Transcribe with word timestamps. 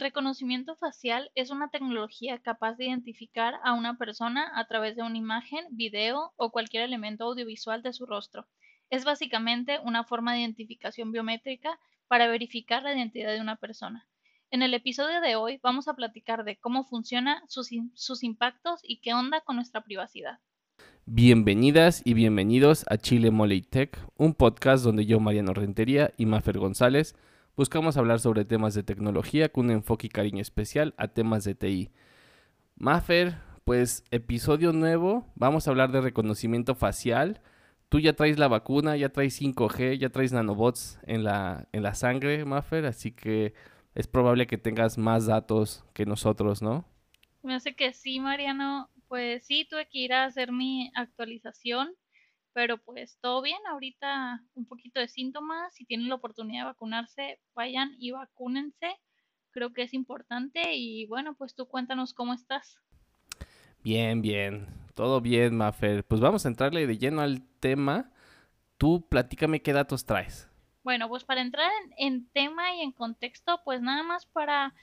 El 0.00 0.04
reconocimiento 0.04 0.76
facial 0.76 1.30
es 1.34 1.50
una 1.50 1.68
tecnología 1.68 2.38
capaz 2.38 2.78
de 2.78 2.86
identificar 2.86 3.56
a 3.62 3.74
una 3.74 3.98
persona 3.98 4.50
a 4.54 4.66
través 4.66 4.96
de 4.96 5.02
una 5.02 5.18
imagen, 5.18 5.66
video 5.72 6.32
o 6.36 6.50
cualquier 6.50 6.84
elemento 6.84 7.24
audiovisual 7.24 7.82
de 7.82 7.92
su 7.92 8.06
rostro. 8.06 8.46
Es 8.88 9.04
básicamente 9.04 9.78
una 9.84 10.04
forma 10.04 10.32
de 10.32 10.40
identificación 10.40 11.12
biométrica 11.12 11.78
para 12.08 12.28
verificar 12.28 12.82
la 12.82 12.94
identidad 12.94 13.34
de 13.34 13.42
una 13.42 13.56
persona. 13.56 14.08
En 14.50 14.62
el 14.62 14.72
episodio 14.72 15.20
de 15.20 15.36
hoy 15.36 15.60
vamos 15.62 15.86
a 15.86 15.92
platicar 15.92 16.44
de 16.44 16.56
cómo 16.56 16.84
funciona, 16.84 17.42
sus, 17.46 18.22
impactos 18.22 18.80
y 18.82 19.02
qué 19.02 19.12
onda 19.12 19.42
con 19.42 19.56
nuestra 19.56 19.84
privacidad. 19.84 20.38
Bienvenidas 21.04 22.00
y 22.06 22.14
bienvenidos 22.14 22.86
a 22.88 22.96
Chile 22.96 23.30
Moley 23.30 23.60
Tech, 23.60 23.98
un 24.16 24.32
podcast 24.32 24.82
donde 24.82 25.04
yo, 25.04 25.20
Mariano 25.20 25.52
Rentería 25.52 26.14
y 26.16 26.24
Mafer 26.24 26.58
González 26.58 27.14
buscamos 27.60 27.98
hablar 27.98 28.20
sobre 28.20 28.46
temas 28.46 28.72
de 28.72 28.82
tecnología 28.82 29.50
con 29.50 29.66
un 29.66 29.72
enfoque 29.72 30.06
y 30.06 30.08
cariño 30.08 30.40
especial 30.40 30.94
a 30.96 31.08
temas 31.08 31.44
de 31.44 31.54
TI. 31.54 31.90
Mafer, 32.76 33.34
pues 33.66 34.02
episodio 34.10 34.72
nuevo, 34.72 35.26
vamos 35.34 35.68
a 35.68 35.70
hablar 35.70 35.92
de 35.92 36.00
reconocimiento 36.00 36.74
facial. 36.74 37.42
Tú 37.90 38.00
ya 38.00 38.14
traes 38.14 38.38
la 38.38 38.48
vacuna, 38.48 38.96
ya 38.96 39.10
traes 39.10 39.38
5G, 39.38 39.98
ya 39.98 40.08
traes 40.08 40.32
nanobots 40.32 41.00
en 41.02 41.22
la, 41.22 41.68
en 41.72 41.82
la 41.82 41.92
sangre, 41.92 42.46
Mafer, 42.46 42.86
así 42.86 43.12
que 43.12 43.52
es 43.94 44.06
probable 44.06 44.46
que 44.46 44.56
tengas 44.56 44.96
más 44.96 45.26
datos 45.26 45.84
que 45.92 46.06
nosotros, 46.06 46.62
¿no? 46.62 46.86
Me 47.42 47.54
hace 47.54 47.74
que 47.74 47.92
sí, 47.92 48.20
Mariano. 48.20 48.88
Pues 49.06 49.44
sí, 49.44 49.66
tuve 49.68 49.86
que 49.86 49.98
ir 49.98 50.14
a 50.14 50.24
hacer 50.24 50.50
mi 50.50 50.90
actualización, 50.94 51.90
pero 52.52 52.78
pues 52.78 53.18
todo 53.20 53.42
bien. 53.42 53.58
Ahorita 53.68 54.42
un 54.54 54.66
poquito 54.66 55.00
de 55.00 55.08
síntomas. 55.08 55.74
Si 55.74 55.84
tienen 55.84 56.08
la 56.08 56.16
oportunidad 56.16 56.62
de 56.62 56.66
vacunarse, 56.66 57.40
vayan 57.54 57.94
y 57.98 58.10
vacúnense. 58.10 58.96
Creo 59.50 59.72
que 59.72 59.82
es 59.82 59.94
importante. 59.94 60.74
Y 60.74 61.06
bueno, 61.06 61.34
pues 61.34 61.54
tú 61.54 61.66
cuéntanos 61.66 62.14
cómo 62.14 62.34
estás. 62.34 62.78
Bien, 63.82 64.22
bien. 64.22 64.66
Todo 64.94 65.20
bien, 65.20 65.56
Mafer. 65.56 66.04
Pues 66.04 66.20
vamos 66.20 66.44
a 66.44 66.48
entrarle 66.48 66.86
de 66.86 66.98
lleno 66.98 67.22
al 67.22 67.42
tema. 67.60 68.12
Tú 68.76 69.06
platícame 69.08 69.62
qué 69.62 69.72
datos 69.72 70.04
traes. 70.04 70.50
Bueno, 70.82 71.08
pues 71.08 71.24
para 71.24 71.42
entrar 71.42 71.70
en, 71.98 72.28
tema 72.30 72.74
y 72.74 72.80
en 72.80 72.92
contexto, 72.92 73.60
pues 73.64 73.82
nada 73.82 74.02
más 74.02 74.26
para 74.26 74.74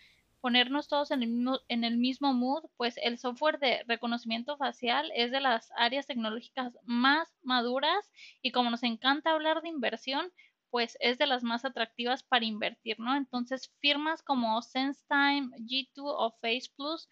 ponernos 0.41 0.88
todos 0.88 1.11
en 1.11 1.23
el, 1.23 1.30
mismo, 1.30 1.59
en 1.67 1.83
el 1.83 1.97
mismo 1.97 2.33
mood, 2.33 2.63
pues 2.77 2.97
el 3.02 3.17
software 3.17 3.59
de 3.59 3.83
reconocimiento 3.88 4.57
facial 4.57 5.11
es 5.16 5.31
de 5.31 5.41
las 5.41 5.71
áreas 5.75 6.07
tecnológicas 6.07 6.77
más 6.83 7.27
maduras 7.41 8.11
y 8.41 8.52
como 8.52 8.69
nos 8.69 8.83
encanta 8.83 9.31
hablar 9.31 9.61
de 9.61 9.69
inversión, 9.69 10.31
pues 10.69 10.97
es 10.99 11.17
de 11.17 11.27
las 11.27 11.44
más 11.44 11.66
atractivas 11.66 12.23
para 12.23 12.45
invertir, 12.45 12.99
¿no? 12.99 13.16
Entonces, 13.16 13.73
firmas 13.79 14.21
como 14.21 14.61
SenseTime, 14.61 15.49
G2 15.59 15.89
o 15.95 16.31
Face 16.41 16.69
Plus, 16.75 17.07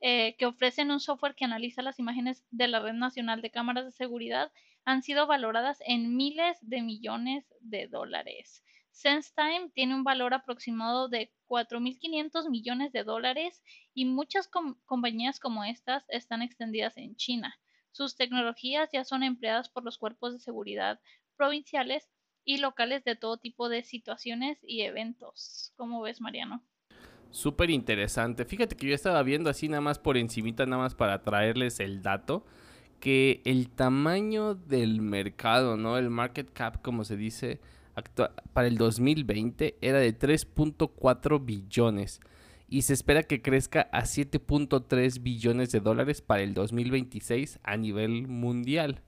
eh, 0.00 0.36
que 0.36 0.46
ofrecen 0.46 0.90
un 0.90 1.00
software 1.00 1.34
que 1.34 1.44
analiza 1.44 1.82
las 1.82 1.98
imágenes 1.98 2.44
de 2.50 2.68
la 2.68 2.80
Red 2.80 2.94
Nacional 2.94 3.42
de 3.42 3.50
Cámaras 3.50 3.84
de 3.84 3.92
Seguridad, 3.92 4.52
han 4.84 5.02
sido 5.02 5.26
valoradas 5.26 5.78
en 5.86 6.16
miles 6.16 6.58
de 6.60 6.82
millones 6.82 7.44
de 7.60 7.86
dólares. 7.86 8.64
SenseTime 8.90 9.70
tiene 9.74 9.94
un 9.94 10.04
valor 10.04 10.34
aproximado 10.34 11.08
de 11.08 11.32
4.500 11.52 12.48
millones 12.48 12.92
de 12.92 13.04
dólares 13.04 13.62
y 13.92 14.06
muchas 14.06 14.48
compañías 14.86 15.38
como 15.38 15.64
estas 15.64 16.02
están 16.08 16.40
extendidas 16.40 16.96
en 16.96 17.14
China. 17.16 17.54
Sus 17.90 18.16
tecnologías 18.16 18.88
ya 18.90 19.04
son 19.04 19.22
empleadas 19.22 19.68
por 19.68 19.84
los 19.84 19.98
cuerpos 19.98 20.32
de 20.32 20.38
seguridad 20.38 20.98
provinciales 21.36 22.08
y 22.42 22.56
locales 22.56 23.04
de 23.04 23.16
todo 23.16 23.36
tipo 23.36 23.68
de 23.68 23.82
situaciones 23.82 24.60
y 24.62 24.80
eventos. 24.80 25.74
¿Cómo 25.76 26.00
ves, 26.00 26.22
Mariano? 26.22 26.64
Súper 27.30 27.68
interesante. 27.68 28.46
Fíjate 28.46 28.74
que 28.74 28.86
yo 28.86 28.94
estaba 28.94 29.22
viendo 29.22 29.50
así 29.50 29.68
nada 29.68 29.82
más 29.82 29.98
por 29.98 30.16
encimita, 30.16 30.64
nada 30.64 30.82
más 30.82 30.94
para 30.94 31.22
traerles 31.22 31.80
el 31.80 32.00
dato 32.00 32.46
que 32.98 33.42
el 33.44 33.68
tamaño 33.68 34.54
del 34.54 35.02
mercado, 35.02 35.76
¿no? 35.76 35.98
El 35.98 36.08
market 36.08 36.50
cap, 36.50 36.80
como 36.80 37.04
se 37.04 37.16
dice, 37.16 37.60
para 38.52 38.68
el 38.68 38.78
2020 38.78 39.78
era 39.80 39.98
de 39.98 40.18
3.4 40.18 41.44
billones 41.44 42.20
y 42.72 42.82
se 42.82 42.94
espera 42.94 43.22
que 43.22 43.42
crezca 43.42 43.88
a 43.92 44.02
7.3 44.02 45.22
billones 45.22 45.72
de 45.72 45.80
dólares 45.80 46.22
para 46.22 46.42
el 46.42 46.54
2026 46.54 47.60
a 47.62 47.76
nivel 47.76 48.28
mundial. 48.28 49.02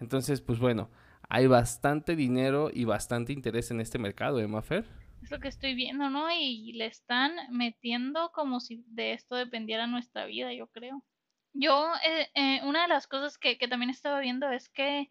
Entonces, 0.00 0.40
pues 0.40 0.58
bueno, 0.58 0.88
hay 1.28 1.46
bastante 1.46 2.16
dinero 2.16 2.70
y 2.72 2.84
bastante 2.84 3.34
interés 3.34 3.70
en 3.70 3.80
este 3.80 3.98
mercado, 3.98 4.40
¿eh, 4.40 4.48
Mafer? 4.48 4.86
Es 5.22 5.30
lo 5.30 5.38
que 5.38 5.48
estoy 5.48 5.74
viendo, 5.74 6.08
¿no? 6.08 6.30
Y 6.32 6.72
le 6.72 6.86
están 6.86 7.32
metiendo 7.50 8.32
como 8.32 8.58
si 8.58 8.84
de 8.86 9.12
esto 9.12 9.36
dependiera 9.36 9.86
nuestra 9.86 10.24
vida, 10.24 10.54
yo 10.54 10.68
creo. 10.68 11.04
Yo, 11.52 11.92
eh, 12.02 12.30
eh, 12.34 12.60
una 12.64 12.82
de 12.82 12.88
las 12.88 13.06
cosas 13.06 13.36
que, 13.36 13.58
que, 13.58 13.68
también 13.68 13.90
estaba 13.90 14.20
viendo 14.20 14.50
es 14.50 14.70
que, 14.70 15.10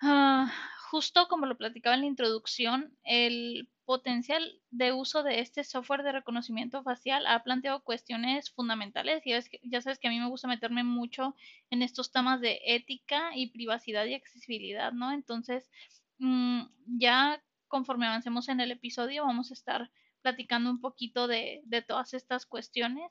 ah, 0.00 0.50
justo 0.92 1.26
como 1.26 1.46
lo 1.46 1.56
platicaba 1.56 1.94
en 1.94 2.02
la 2.02 2.06
introducción, 2.06 2.94
el 3.02 3.70
potencial 3.86 4.60
de 4.70 4.92
uso 4.92 5.22
de 5.22 5.40
este 5.40 5.64
software 5.64 6.02
de 6.02 6.12
reconocimiento 6.12 6.82
facial 6.82 7.26
ha 7.26 7.42
planteado 7.42 7.82
cuestiones 7.82 8.50
fundamentales 8.50 9.26
y 9.26 9.32
es 9.32 9.48
que, 9.48 9.58
ya 9.62 9.80
sabes 9.80 9.98
que 9.98 10.08
a 10.08 10.10
mí 10.10 10.20
me 10.20 10.28
gusta 10.28 10.48
meterme 10.48 10.84
mucho 10.84 11.34
en 11.70 11.80
estos 11.80 12.12
temas 12.12 12.42
de 12.42 12.60
ética 12.66 13.30
y 13.34 13.46
privacidad 13.46 14.04
y 14.04 14.12
accesibilidad, 14.12 14.92
¿no? 14.92 15.12
Entonces, 15.12 15.70
mm, 16.18 16.64
ya 16.98 17.42
conforme 17.68 18.06
avancemos 18.06 18.50
en 18.50 18.60
el 18.60 18.70
episodio 18.70 19.24
vamos 19.24 19.50
a 19.50 19.54
estar 19.54 19.90
platicando 20.20 20.68
un 20.68 20.82
poquito 20.82 21.26
de, 21.26 21.62
de 21.64 21.80
todas 21.80 22.12
estas 22.12 22.44
cuestiones, 22.44 23.10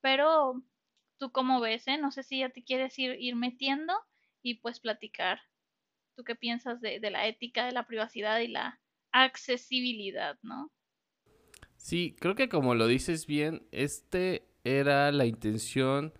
pero 0.00 0.62
¿Tú 1.18 1.32
cómo 1.32 1.58
ves? 1.58 1.88
Eh? 1.88 1.98
No 1.98 2.12
sé 2.12 2.22
si 2.22 2.38
ya 2.38 2.50
te 2.50 2.62
quieres 2.62 2.96
ir, 2.96 3.16
ir 3.18 3.34
metiendo 3.34 3.92
y 4.40 4.54
pues 4.54 4.78
platicar. 4.78 5.40
¿Tú 6.18 6.24
qué 6.24 6.34
piensas 6.34 6.80
de, 6.80 6.98
de 6.98 7.10
la 7.12 7.28
ética, 7.28 7.64
de 7.64 7.70
la 7.70 7.86
privacidad 7.86 8.40
y 8.40 8.48
la 8.48 8.80
accesibilidad, 9.12 10.36
no? 10.42 10.72
Sí, 11.76 12.16
creo 12.18 12.34
que 12.34 12.48
como 12.48 12.74
lo 12.74 12.88
dices 12.88 13.24
bien, 13.24 13.68
este 13.70 14.48
era 14.64 15.12
la 15.12 15.26
intención 15.26 16.12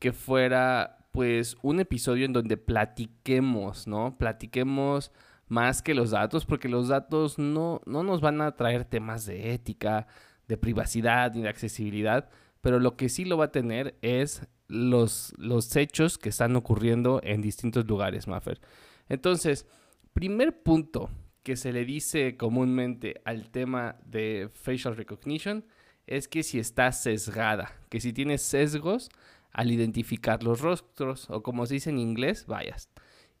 que 0.00 0.12
fuera 0.12 1.08
pues 1.12 1.56
un 1.62 1.80
episodio 1.80 2.26
en 2.26 2.34
donde 2.34 2.58
platiquemos, 2.58 3.86
¿no? 3.86 4.18
Platiquemos 4.18 5.12
más 5.46 5.80
que 5.80 5.94
los 5.94 6.10
datos, 6.10 6.44
porque 6.44 6.68
los 6.68 6.88
datos 6.88 7.38
no, 7.38 7.80
no 7.86 8.02
nos 8.02 8.20
van 8.20 8.42
a 8.42 8.54
traer 8.54 8.84
temas 8.84 9.24
de 9.24 9.54
ética, 9.54 10.08
de 10.46 10.58
privacidad 10.58 11.32
ni 11.32 11.40
de 11.40 11.48
accesibilidad, 11.48 12.28
pero 12.60 12.80
lo 12.80 12.98
que 12.98 13.08
sí 13.08 13.24
lo 13.24 13.38
va 13.38 13.46
a 13.46 13.52
tener 13.52 13.96
es 14.02 14.46
los, 14.66 15.32
los 15.38 15.74
hechos 15.74 16.18
que 16.18 16.28
están 16.28 16.54
ocurriendo 16.54 17.22
en 17.24 17.40
distintos 17.40 17.86
lugares, 17.86 18.28
Maffer. 18.28 18.60
Entonces, 19.08 19.66
primer 20.12 20.62
punto 20.62 21.10
que 21.42 21.56
se 21.56 21.72
le 21.72 21.84
dice 21.84 22.36
comúnmente 22.36 23.20
al 23.24 23.50
tema 23.50 23.96
de 24.04 24.50
facial 24.52 24.96
recognition 24.96 25.64
es 26.06 26.28
que 26.28 26.42
si 26.42 26.58
está 26.58 26.92
sesgada, 26.92 27.72
que 27.88 28.00
si 28.00 28.12
tiene 28.12 28.38
sesgos 28.38 29.10
al 29.52 29.70
identificar 29.70 30.42
los 30.42 30.60
rostros 30.60 31.28
o 31.30 31.42
como 31.42 31.66
se 31.66 31.74
dice 31.74 31.90
en 31.90 31.98
inglés, 31.98 32.46
vayas. 32.46 32.90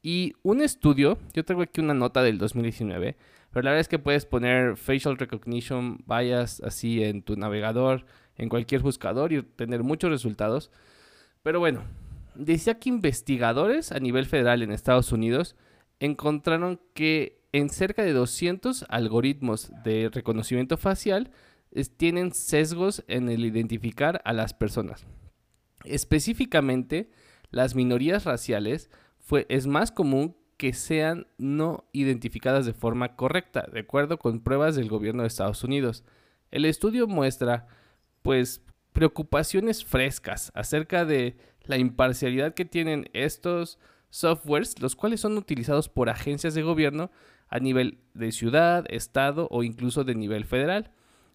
Y 0.02 0.34
un 0.42 0.60
estudio, 0.60 1.18
yo 1.34 1.44
tengo 1.44 1.62
aquí 1.62 1.80
una 1.80 1.94
nota 1.94 2.22
del 2.22 2.38
2019, 2.38 3.16
pero 3.50 3.64
la 3.64 3.70
verdad 3.70 3.80
es 3.80 3.88
que 3.88 3.98
puedes 3.98 4.26
poner 4.26 4.76
facial 4.76 5.18
recognition 5.18 5.98
vayas 6.06 6.60
así 6.60 7.02
en 7.02 7.22
tu 7.22 7.36
navegador 7.36 8.06
en 8.36 8.48
cualquier 8.48 8.82
buscador 8.82 9.32
y 9.32 9.42
tener 9.42 9.82
muchos 9.82 10.10
resultados. 10.10 10.70
Pero 11.42 11.58
bueno, 11.58 11.82
decía 12.38 12.78
que 12.78 12.88
investigadores 12.88 13.92
a 13.92 13.98
nivel 13.98 14.24
federal 14.24 14.62
en 14.62 14.70
Estados 14.70 15.12
Unidos 15.12 15.56
encontraron 16.00 16.80
que 16.94 17.42
en 17.52 17.68
cerca 17.68 18.02
de 18.02 18.12
200 18.12 18.86
algoritmos 18.88 19.72
de 19.82 20.08
reconocimiento 20.12 20.76
facial 20.76 21.30
tienen 21.96 22.32
sesgos 22.32 23.04
en 23.08 23.28
el 23.28 23.44
identificar 23.44 24.22
a 24.24 24.32
las 24.32 24.54
personas. 24.54 25.06
Específicamente, 25.84 27.10
las 27.50 27.74
minorías 27.74 28.24
raciales 28.24 28.90
fue, 29.18 29.46
es 29.48 29.66
más 29.66 29.90
común 29.90 30.36
que 30.56 30.72
sean 30.72 31.26
no 31.38 31.88
identificadas 31.92 32.66
de 32.66 32.72
forma 32.72 33.16
correcta, 33.16 33.66
de 33.72 33.80
acuerdo 33.80 34.18
con 34.18 34.40
pruebas 34.40 34.76
del 34.76 34.88
gobierno 34.88 35.22
de 35.22 35.28
Estados 35.28 35.62
Unidos. 35.64 36.04
El 36.50 36.64
estudio 36.64 37.06
muestra 37.06 37.66
pues 38.22 38.62
preocupaciones 38.92 39.84
frescas 39.84 40.50
acerca 40.54 41.04
de 41.04 41.36
la 41.68 41.78
imparcialidad 41.78 42.54
que 42.54 42.64
tienen 42.64 43.08
estos 43.12 43.78
softwares, 44.10 44.80
los 44.80 44.96
cuales 44.96 45.20
son 45.20 45.36
utilizados 45.36 45.88
por 45.88 46.08
agencias 46.08 46.54
de 46.54 46.62
gobierno 46.62 47.10
a 47.48 47.58
nivel 47.60 47.98
de 48.14 48.32
ciudad, 48.32 48.84
estado 48.88 49.48
o 49.50 49.62
incluso 49.62 50.04
de 50.04 50.14
nivel 50.14 50.44
federal. 50.44 50.90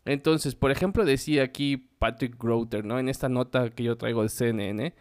Entonces, 0.05 0.55
por 0.55 0.71
ejemplo, 0.71 1.05
decía 1.05 1.43
aquí 1.43 1.77
Patrick 1.77 2.37
Grouter, 2.37 2.83
¿no? 2.83 2.99
En 2.99 3.09
esta 3.09 3.29
nota 3.29 3.69
que 3.69 3.83
yo 3.83 3.97
traigo 3.97 4.23
de 4.23 4.29
CNN, 4.29 4.93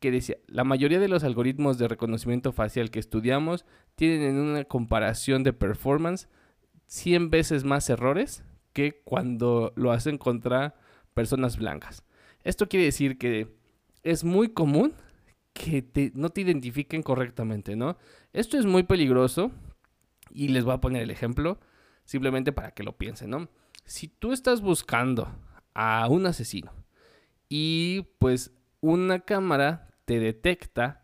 que 0.00 0.10
decía, 0.10 0.36
la 0.46 0.64
mayoría 0.64 1.00
de 1.00 1.08
los 1.08 1.24
algoritmos 1.24 1.78
de 1.78 1.88
reconocimiento 1.88 2.52
facial 2.52 2.90
que 2.90 2.98
estudiamos 2.98 3.64
tienen 3.96 4.22
en 4.22 4.38
una 4.38 4.64
comparación 4.64 5.42
de 5.42 5.52
performance 5.52 6.28
100 6.86 7.30
veces 7.30 7.64
más 7.64 7.90
errores 7.90 8.44
que 8.72 9.02
cuando 9.04 9.72
lo 9.76 9.92
hacen 9.92 10.18
contra 10.18 10.74
personas 11.14 11.56
blancas. 11.56 12.02
Esto 12.44 12.68
quiere 12.68 12.84
decir 12.84 13.18
que 13.18 13.56
es 14.06 14.24
muy 14.24 14.50
común 14.50 14.94
que 15.52 16.12
no 16.14 16.30
te 16.30 16.42
identifiquen 16.42 17.02
correctamente, 17.02 17.76
¿no? 17.76 17.96
Esto 18.32 18.58
es 18.58 18.66
muy 18.66 18.84
peligroso 18.84 19.50
y 20.30 20.48
les 20.48 20.64
voy 20.64 20.74
a 20.74 20.80
poner 20.80 21.02
el 21.02 21.10
ejemplo 21.10 21.58
simplemente 22.04 22.52
para 22.52 22.70
que 22.70 22.84
lo 22.84 22.96
piensen, 22.96 23.30
¿no? 23.30 23.48
Si 23.84 24.08
tú 24.08 24.32
estás 24.32 24.60
buscando 24.60 25.28
a 25.74 26.06
un 26.08 26.26
asesino 26.26 26.72
y 27.48 28.06
pues 28.18 28.52
una 28.80 29.20
cámara 29.20 29.88
te 30.04 30.20
detecta 30.20 31.02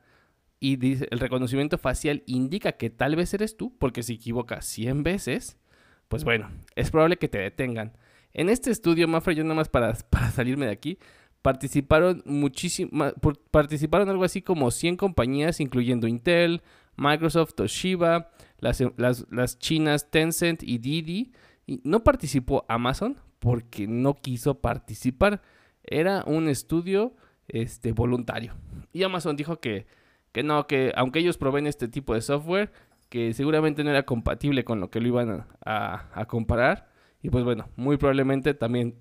y 0.61 0.77
dice, 0.77 1.09
el 1.11 1.19
reconocimiento 1.19 1.79
facial 1.79 2.23
indica 2.27 2.73
que 2.73 2.89
tal 2.89 3.17
vez 3.17 3.35
eres 3.35 3.57
tú, 3.57 3.77
porque 3.79 4.05
si 4.05 4.15
equivocas 4.15 4.65
100 4.67 5.03
veces, 5.03 5.59
pues 6.07 6.23
bueno, 6.23 6.51
es 6.77 6.93
probable 6.93 7.17
que 7.17 7.29
te 7.29 7.39
detengan. 7.39 7.97
En 8.33 8.49
este 8.49 8.71
estudio, 8.71 9.09
Mafra, 9.09 9.33
yo 9.33 9.43
nada 9.43 9.57
más 9.57 9.69
para, 9.69 9.93
para 10.11 10.31
salirme 10.31 10.67
de 10.67 10.73
aquí, 10.73 10.99
participaron 11.43 12.23
muchísimas, 12.25 13.15
participaron 13.51 14.09
algo 14.09 14.25
así 14.25 14.43
como 14.43 14.71
100 14.71 14.97
compañías, 14.97 15.61
incluyendo 15.61 16.07
Intel, 16.07 16.63
Microsoft, 16.97 17.55
Toshiba, 17.55 18.31
las, 18.59 18.83
las, 18.97 19.27
las 19.31 19.59
chinas 19.59 20.11
Tencent 20.11 20.63
y 20.63 20.79
Didi. 20.79 21.33
Y 21.67 21.81
no 21.85 22.05
participó 22.05 22.65
Amazon 22.69 23.19
porque 23.41 23.87
no 23.89 24.15
quiso 24.15 24.61
participar. 24.61 25.43
Era 25.83 26.23
un 26.27 26.49
estudio 26.49 27.17
este, 27.49 27.93
voluntario. 27.93 28.55
Y 28.93 29.03
Amazon 29.03 29.37
dijo 29.37 29.61
que, 29.61 29.87
que 30.31 30.45
no, 30.45 30.67
que 30.67 30.93
aunque 30.97 31.19
ellos 31.19 31.39
proveen 31.39 31.67
este 31.67 31.89
tipo 31.89 32.15
de 32.15 32.23
software, 32.23 32.73
que 33.09 33.35
seguramente 33.35 33.83
no 33.85 33.91
era 33.91 34.05
compatible 34.05 34.65
con 34.65 34.81
lo 34.81 34.91
que 34.91 35.01
lo 35.01 35.09
iban 35.09 35.45
a, 35.65 36.09
a 36.15 36.25
comparar. 36.27 36.89
Y 37.21 37.31
pues 37.31 37.45
bueno, 37.45 37.69
muy 37.77 37.97
probablemente 37.97 38.55
también 38.55 38.97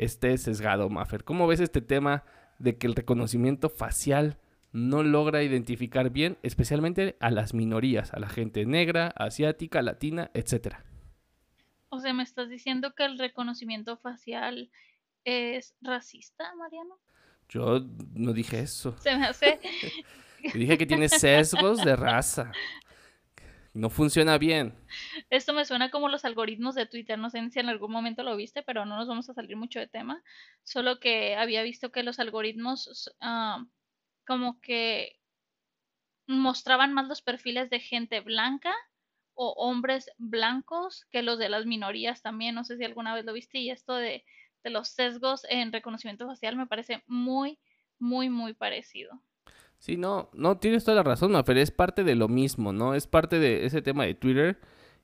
esté 0.00 0.36
sesgado, 0.38 0.88
Maffer. 0.88 1.24
¿Cómo 1.24 1.46
ves 1.46 1.60
este 1.60 1.82
tema 1.82 2.24
de 2.58 2.78
que 2.78 2.86
el 2.86 2.94
reconocimiento 2.94 3.68
facial 3.68 4.38
no 4.72 5.02
logra 5.02 5.42
identificar 5.42 6.10
bien, 6.10 6.38
especialmente 6.42 7.16
a 7.20 7.30
las 7.30 7.52
minorías, 7.54 8.14
a 8.14 8.18
la 8.18 8.28
gente 8.28 8.64
negra, 8.64 9.08
asiática, 9.08 9.82
latina, 9.82 10.30
etcétera? 10.32 10.84
O 11.90 12.00
sea, 12.00 12.14
¿me 12.14 12.22
estás 12.22 12.48
diciendo 12.48 12.94
que 12.94 13.04
el 13.04 13.18
reconocimiento 13.18 13.98
facial 13.98 14.70
es 15.24 15.74
racista, 15.82 16.54
Mariano? 16.54 16.98
Yo 17.48 17.80
no 18.14 18.32
dije 18.32 18.60
eso. 18.60 18.96
Se 18.98 19.16
me 19.16 19.26
hace. 19.26 19.60
dije 20.54 20.78
que 20.78 20.86
tiene 20.86 21.08
sesgos 21.08 21.84
de 21.84 21.94
raza. 21.96 22.52
No 23.72 23.88
funciona 23.88 24.36
bien. 24.36 24.74
Esto 25.30 25.52
me 25.52 25.64
suena 25.64 25.90
como 25.90 26.08
los 26.08 26.24
algoritmos 26.24 26.74
de 26.74 26.86
Twitter. 26.86 27.18
No 27.18 27.30
sé 27.30 27.48
si 27.50 27.60
en 27.60 27.68
algún 27.68 27.92
momento 27.92 28.24
lo 28.24 28.36
viste, 28.36 28.62
pero 28.62 28.84
no 28.84 28.96
nos 28.96 29.06
vamos 29.06 29.30
a 29.30 29.34
salir 29.34 29.56
mucho 29.56 29.78
de 29.78 29.86
tema. 29.86 30.22
Solo 30.64 30.98
que 30.98 31.36
había 31.36 31.62
visto 31.62 31.92
que 31.92 32.02
los 32.02 32.18
algoritmos 32.18 33.14
ah, 33.20 33.64
como 34.26 34.60
que 34.60 35.20
mostraban 36.26 36.92
más 36.92 37.06
los 37.06 37.22
perfiles 37.22 37.70
de 37.70 37.80
gente 37.80 38.20
blanca 38.20 38.74
o 39.34 39.52
hombres 39.56 40.10
blancos 40.18 41.06
que 41.10 41.22
los 41.22 41.38
de 41.38 41.48
las 41.48 41.64
minorías 41.64 42.22
también. 42.22 42.56
No 42.56 42.64
sé 42.64 42.76
si 42.76 42.84
alguna 42.84 43.14
vez 43.14 43.24
lo 43.24 43.32
viste. 43.32 43.58
Y 43.58 43.70
esto 43.70 43.94
de, 43.94 44.24
de 44.64 44.70
los 44.70 44.88
sesgos 44.88 45.46
en 45.48 45.72
reconocimiento 45.72 46.26
facial 46.26 46.56
me 46.56 46.66
parece 46.66 47.04
muy, 47.06 47.60
muy, 48.00 48.30
muy 48.30 48.52
parecido. 48.52 49.22
Sí, 49.80 49.96
no, 49.96 50.28
no, 50.34 50.58
tienes 50.58 50.84
toda 50.84 50.98
la 50.98 51.02
razón, 51.02 51.32
pero 51.46 51.58
es 51.58 51.70
parte 51.70 52.04
de 52.04 52.14
lo 52.14 52.28
mismo, 52.28 52.70
¿no? 52.72 52.94
Es 52.94 53.06
parte 53.06 53.38
de 53.38 53.64
ese 53.64 53.80
tema 53.80 54.04
de 54.04 54.14
Twitter 54.14 54.60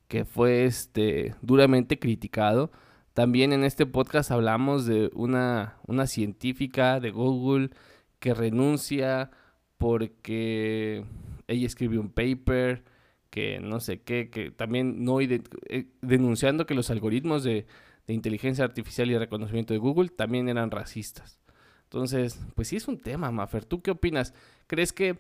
que 0.07 0.27
fue 0.27 0.67
este 0.67 1.35
duramente 1.41 1.99
criticado. 1.99 2.71
También 3.15 3.55
en 3.55 3.65
este 3.65 3.87
podcast 3.87 4.31
hablamos 4.31 4.85
de 4.85 5.11
una, 5.15 5.79
una 5.87 6.07
científica 6.07 7.01
de 7.01 7.11
Google 7.11 7.71
que 8.19 8.35
renuncia 8.35 9.31
porque 9.79 11.07
ella 11.49 11.67
escribió 11.67 12.01
un 12.03 12.11
paper 12.11 12.85
que 13.31 13.61
no 13.61 13.81
sé 13.81 14.03
qué, 14.03 14.29
que 14.29 14.51
también 14.51 15.05
no 15.05 15.21
eh, 15.23 15.87
denunciando 16.03 16.67
que 16.67 16.75
los 16.75 16.91
algoritmos 16.91 17.45
de, 17.45 17.67
de 18.07 18.15
inteligencia 18.15 18.65
artificial 18.65 19.11
y 19.11 19.17
reconocimiento 19.17 19.73
de 19.73 19.79
Google 19.79 20.11
también 20.11 20.51
eran 20.51 20.71
racistas. 20.71 21.41
Entonces, 21.97 22.39
pues 22.55 22.69
sí 22.69 22.77
es 22.77 22.89
un 22.89 23.01
tema, 23.01 23.31
Mafer. 23.31 23.65
¿Tú 23.65 23.81
qué 23.81 23.91
opinas? 23.91 24.35
¿Crees 24.67 24.93
que 24.93 25.19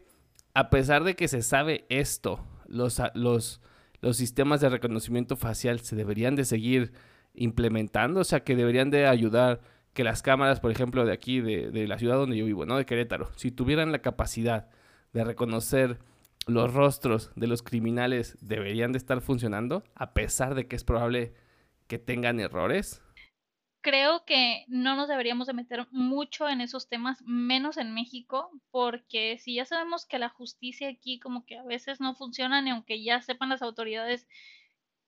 a 0.52 0.68
pesar 0.68 1.04
de 1.04 1.16
que 1.16 1.26
se 1.26 1.40
sabe 1.40 1.86
esto, 1.88 2.44
los, 2.68 3.00
los, 3.14 3.62
los 4.02 4.16
sistemas 4.18 4.60
de 4.60 4.68
reconocimiento 4.68 5.36
facial 5.36 5.80
se 5.80 5.96
deberían 5.96 6.36
de 6.36 6.44
seguir 6.44 6.92
implementando? 7.32 8.20
O 8.20 8.24
sea, 8.24 8.44
que 8.44 8.54
deberían 8.54 8.90
de 8.90 9.06
ayudar 9.06 9.62
que 9.94 10.04
las 10.04 10.20
cámaras, 10.20 10.60
por 10.60 10.70
ejemplo, 10.70 11.06
de 11.06 11.14
aquí, 11.14 11.40
de, 11.40 11.70
de 11.70 11.88
la 11.88 11.98
ciudad 11.98 12.16
donde 12.16 12.36
yo 12.36 12.44
vivo, 12.44 12.66
¿no? 12.66 12.76
De 12.76 12.84
Querétaro, 12.84 13.30
si 13.36 13.50
tuvieran 13.50 13.90
la 13.90 14.00
capacidad 14.00 14.68
de 15.14 15.24
reconocer 15.24 15.98
los 16.46 16.74
rostros 16.74 17.30
de 17.36 17.46
los 17.46 17.62
criminales, 17.62 18.36
deberían 18.42 18.92
de 18.92 18.98
estar 18.98 19.22
funcionando, 19.22 19.82
a 19.94 20.12
pesar 20.12 20.54
de 20.54 20.66
que 20.66 20.76
es 20.76 20.84
probable 20.84 21.32
que 21.86 21.98
tengan 21.98 22.38
errores 22.38 23.00
creo 23.86 24.24
que 24.24 24.64
no 24.66 24.96
nos 24.96 25.06
deberíamos 25.06 25.46
de 25.46 25.52
meter 25.52 25.86
mucho 25.92 26.48
en 26.48 26.60
esos 26.60 26.88
temas, 26.88 27.22
menos 27.24 27.76
en 27.76 27.94
México, 27.94 28.50
porque 28.72 29.38
si 29.38 29.54
ya 29.54 29.64
sabemos 29.64 30.06
que 30.06 30.18
la 30.18 30.28
justicia 30.28 30.88
aquí 30.88 31.20
como 31.20 31.46
que 31.46 31.56
a 31.56 31.62
veces 31.62 32.00
no 32.00 32.16
funciona, 32.16 32.60
ni 32.60 32.70
aunque 32.70 33.04
ya 33.04 33.22
sepan 33.22 33.48
las 33.48 33.62
autoridades 33.62 34.26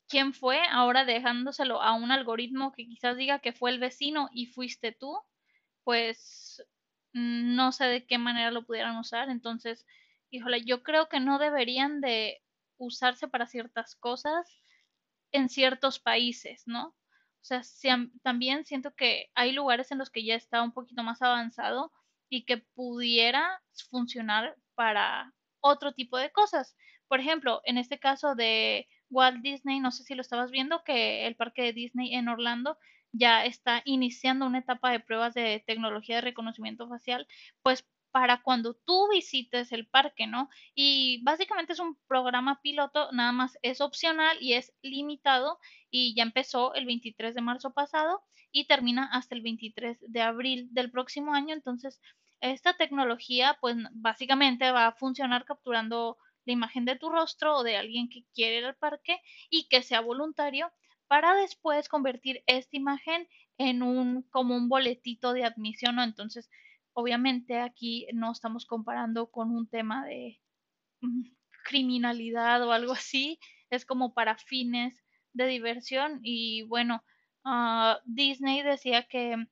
quién 0.09 0.33
fue, 0.33 0.61
ahora 0.71 1.05
dejándoselo 1.05 1.83
a 1.83 1.95
un 1.95 2.13
algoritmo 2.13 2.71
que 2.71 2.87
quizás 2.87 3.17
diga 3.17 3.41
que 3.41 3.53
fue 3.53 3.73
el 3.73 3.81
vecino 3.81 4.29
y 4.33 4.47
fuiste 4.47 4.93
tú, 4.93 5.19
pues 5.83 6.65
no 7.13 7.73
sé 7.73 7.87
de 7.87 8.07
qué 8.07 8.17
manera 8.17 8.53
lo 8.53 8.65
pudieran 8.65 8.97
usar. 8.97 9.29
Entonces, 9.29 9.87
híjole, 10.31 10.65
yo 10.65 10.85
creo 10.85 11.09
que 11.09 11.19
no 11.19 11.41
deberían 11.41 12.01
de 12.01 12.45
usarse 12.77 13.27
para 13.27 13.49
ciertas 13.49 13.97
cosas 13.97 14.63
en 15.33 15.49
ciertos 15.49 15.99
países, 15.99 16.63
¿no? 16.67 16.95
O 17.41 17.45
sea, 17.45 17.63
también 18.23 18.65
siento 18.65 18.95
que 18.95 19.31
hay 19.35 19.53
lugares 19.53 19.91
en 19.91 19.99
los 19.99 20.11
que 20.11 20.25
ya 20.25 20.35
está 20.35 20.63
un 20.63 20.73
poquito 20.73 21.03
más 21.03 21.23
avanzado 21.23 21.93
y 22.29 22.45
que 22.45 22.59
pudiera 22.59 23.63
funcionar 23.91 24.57
para 24.75 25.33
otro 25.61 25.93
tipo 25.93 26.19
de 26.19 26.31
cosas. 26.31 26.77
Por 27.09 27.21
ejemplo, 27.21 27.63
en 27.65 27.79
este 27.79 27.99
caso 27.99 28.35
de 28.35 28.87
Walt 29.11 29.43
Disney, 29.43 29.81
no 29.81 29.91
sé 29.91 30.05
si 30.05 30.15
lo 30.15 30.21
estabas 30.21 30.51
viendo, 30.51 30.83
que 30.85 31.27
el 31.27 31.37
parque 31.37 31.63
de 31.63 31.73
Disney 31.73 32.15
en 32.15 32.29
Orlando 32.29 32.79
ya 33.13 33.45
está 33.45 33.81
iniciando 33.85 34.47
una 34.47 34.59
etapa 34.59 34.91
de 34.91 35.01
pruebas 35.01 35.35
de 35.35 35.63
tecnología 35.67 36.17
de 36.17 36.23
reconocimiento 36.23 36.89
facial, 36.89 37.27
pues 37.63 37.87
para 38.11 38.43
cuando 38.43 38.75
tú 38.75 39.09
visites 39.11 39.73
el 39.73 39.87
parque, 39.87 40.27
¿no? 40.27 40.49
Y 40.75 41.23
básicamente 41.25 41.73
es 41.73 41.79
un 41.79 41.97
programa 42.07 42.61
piloto, 42.63 43.11
nada 43.13 43.33
más 43.33 43.59
es 43.63 43.81
opcional 43.81 44.37
y 44.41 44.55
es 44.55 44.73
limitado 44.83 45.59
y 45.91 46.15
ya 46.15 46.23
empezó 46.23 46.75
el 46.75 46.87
23 46.87 47.35
de 47.35 47.41
marzo 47.41 47.73
pasado 47.73 48.23
y 48.53 48.67
termina 48.67 49.09
hasta 49.13 49.35
el 49.35 49.43
23 49.43 49.99
de 50.01 50.23
abril 50.23 50.69
del 50.73 50.91
próximo 50.91 51.35
año. 51.35 51.55
Entonces, 51.55 52.01
esta 52.41 52.77
tecnología, 52.77 53.59
pues 53.61 53.77
básicamente 53.93 54.71
va 54.71 54.87
a 54.87 54.93
funcionar 54.93 55.45
capturando 55.45 56.17
la 56.45 56.53
imagen 56.53 56.85
de 56.85 56.97
tu 56.97 57.11
rostro 57.11 57.57
o 57.57 57.63
de 57.63 57.77
alguien 57.77 58.09
que 58.09 58.25
quiere 58.35 58.59
ir 58.59 58.65
al 58.65 58.77
parque 58.77 59.21
y 59.51 59.69
que 59.69 59.83
sea 59.83 60.01
voluntario 60.01 60.73
para 61.09 61.35
después 61.35 61.89
convertir 61.89 62.43
esta 62.47 62.77
imagen 62.77 63.29
en 63.59 63.83
un 63.83 64.23
como 64.31 64.57
un 64.57 64.69
boletito 64.69 65.33
de 65.33 65.45
admisión, 65.45 65.97
¿no? 65.97 66.03
Entonces, 66.03 66.49
Obviamente 67.01 67.61
aquí 67.61 68.09
no 68.13 68.33
estamos 68.33 68.67
comparando 68.67 69.31
con 69.31 69.53
un 69.53 69.69
tema 69.69 70.05
de 70.05 70.41
mm, 71.01 71.29
criminalidad 71.63 72.61
o 72.67 72.73
algo 72.73 72.93
así, 72.93 73.39
es 73.71 73.87
como 73.87 74.15
para 74.15 74.37
fines 74.37 75.05
de 75.33 75.47
diversión 75.47 76.19
y 76.25 76.63
bueno, 76.63 77.05
ah, 77.45 78.01
Disney 78.05 78.63
decía 78.63 79.05
que, 79.05 79.47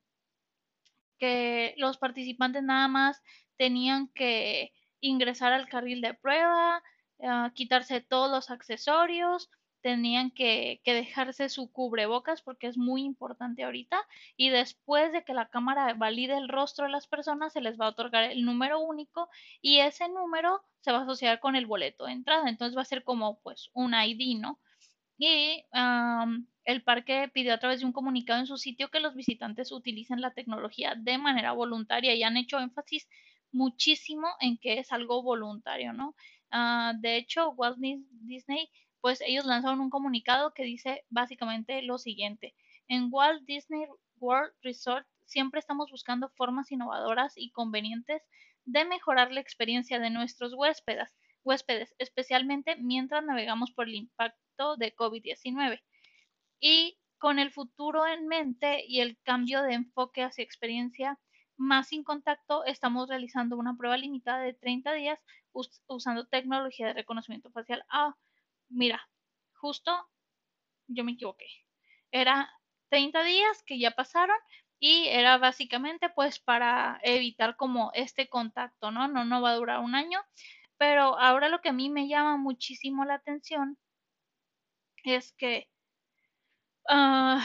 que 1.20 1.74
los 1.76 1.98
participantes 1.98 2.64
nada 2.64 2.88
más 2.88 3.22
tenían 3.56 4.08
que 4.08 4.72
ingresar 4.98 5.52
al 5.52 5.68
carril 5.68 6.00
de 6.00 6.14
prueba, 6.14 6.82
ah, 7.22 7.52
quitarse 7.54 8.00
todos 8.00 8.28
los 8.28 8.50
accesorios, 8.50 9.50
tenían 9.86 10.32
que, 10.32 10.80
dejarse 10.84 11.48
su 11.48 11.70
cubrebocas 11.70 12.42
porque 12.42 12.66
es 12.66 12.76
muy 12.76 13.04
importante 13.04 13.62
ahorita 13.62 14.02
y 14.36 14.48
después 14.48 15.12
de 15.12 15.22
que 15.22 15.32
la 15.32 15.48
cámara 15.48 15.94
valide 15.94 16.36
el 16.36 16.48
rostro 16.48 16.86
de 16.86 16.90
las 16.90 17.06
personas 17.06 17.52
se 17.52 17.60
les 17.60 17.78
va 17.78 17.86
a 17.86 17.90
otorgar 17.90 18.24
el 18.24 18.44
número 18.44 18.80
único 18.80 19.28
y 19.62 19.78
ese 19.78 20.08
número 20.08 20.64
se 20.80 20.90
va 20.90 20.98
a 20.98 21.02
asociar 21.02 21.38
con 21.38 21.54
el 21.54 21.66
boleto 21.66 22.06
de 22.06 22.14
entrada. 22.14 22.48
Entonces 22.48 22.76
va 22.76 22.82
a 22.82 22.84
ser 22.84 23.04
como 23.04 23.38
pues 23.42 23.70
un 23.74 23.94
ID 23.94 24.40
no 24.40 24.58
y 25.18 25.62
el 26.64 26.82
parque 26.82 27.30
pidió 27.32 27.54
a 27.54 27.58
través 27.58 27.78
de 27.78 27.86
un 27.86 27.92
comunicado 27.92 28.40
en 28.40 28.48
su 28.48 28.58
sitio 28.58 28.90
que 28.90 28.98
los 28.98 29.14
visitantes 29.14 29.70
utilicen 29.70 30.20
la 30.20 30.34
tecnología 30.34 30.96
de 30.96 31.16
manera 31.16 31.52
voluntaria 31.52 32.12
y 32.16 32.24
han 32.24 32.36
hecho 32.36 32.58
énfasis 32.58 33.08
muchísimo 33.52 34.26
en 34.40 34.58
que 34.58 34.80
es 34.80 34.90
algo 34.90 35.22
voluntario 35.22 35.92
no 35.92 36.16
ah, 36.50 36.92
de 36.98 37.16
hecho 37.18 37.50
Walt 37.50 37.78
Disney 37.78 38.68
pues 39.06 39.20
ellos 39.24 39.44
lanzaron 39.44 39.78
un 39.78 39.88
comunicado 39.88 40.52
que 40.52 40.64
dice 40.64 41.04
básicamente 41.10 41.80
lo 41.82 41.96
siguiente. 41.96 42.56
En 42.88 43.06
Walt 43.12 43.44
Disney 43.44 43.86
World 44.18 44.52
Resort 44.62 45.06
siempre 45.24 45.60
estamos 45.60 45.92
buscando 45.92 46.28
formas 46.30 46.72
innovadoras 46.72 47.34
y 47.36 47.52
convenientes 47.52 48.20
de 48.64 48.84
mejorar 48.84 49.30
la 49.30 49.38
experiencia 49.38 50.00
de 50.00 50.10
nuestros 50.10 50.54
huéspedes, 50.54 51.14
huéspedes 51.44 51.94
especialmente 51.98 52.74
mientras 52.80 53.24
navegamos 53.24 53.70
por 53.70 53.86
el 53.86 53.94
impacto 53.94 54.76
de 54.76 54.92
COVID-19. 54.96 55.84
Y 56.58 56.98
con 57.18 57.38
el 57.38 57.52
futuro 57.52 58.08
en 58.08 58.26
mente 58.26 58.84
y 58.88 59.02
el 59.02 59.20
cambio 59.22 59.62
de 59.62 59.74
enfoque 59.74 60.24
hacia 60.24 60.42
experiencia 60.42 61.16
más 61.56 61.90
sin 61.90 62.02
contacto, 62.02 62.64
estamos 62.64 63.08
realizando 63.08 63.56
una 63.56 63.76
prueba 63.76 63.96
limitada 63.96 64.40
de 64.40 64.54
30 64.54 64.94
días 64.94 65.20
usando 65.86 66.26
tecnología 66.26 66.88
de 66.88 66.94
reconocimiento 66.94 67.52
facial. 67.52 67.84
Ah, 67.88 68.16
mira, 68.68 69.08
justo 69.54 69.92
yo 70.88 71.04
me 71.04 71.12
equivoqué. 71.12 71.46
Era 72.10 72.50
30 72.88 73.22
días 73.24 73.62
que 73.64 73.78
ya 73.78 73.90
pasaron 73.92 74.36
y 74.78 75.08
era 75.08 75.38
básicamente 75.38 76.10
pues 76.10 76.38
para 76.38 77.00
evitar 77.02 77.56
como 77.56 77.90
este 77.94 78.28
contacto, 78.28 78.90
¿no? 78.90 79.08
No, 79.08 79.24
no 79.24 79.42
va 79.42 79.50
a 79.50 79.56
durar 79.56 79.80
un 79.80 79.94
año, 79.94 80.20
pero 80.76 81.18
ahora 81.18 81.48
lo 81.48 81.60
que 81.60 81.70
a 81.70 81.72
mí 81.72 81.90
me 81.90 82.08
llama 82.08 82.36
muchísimo 82.36 83.04
la 83.04 83.14
atención 83.14 83.78
es 85.04 85.32
que 85.32 85.68
uh, 86.90 87.38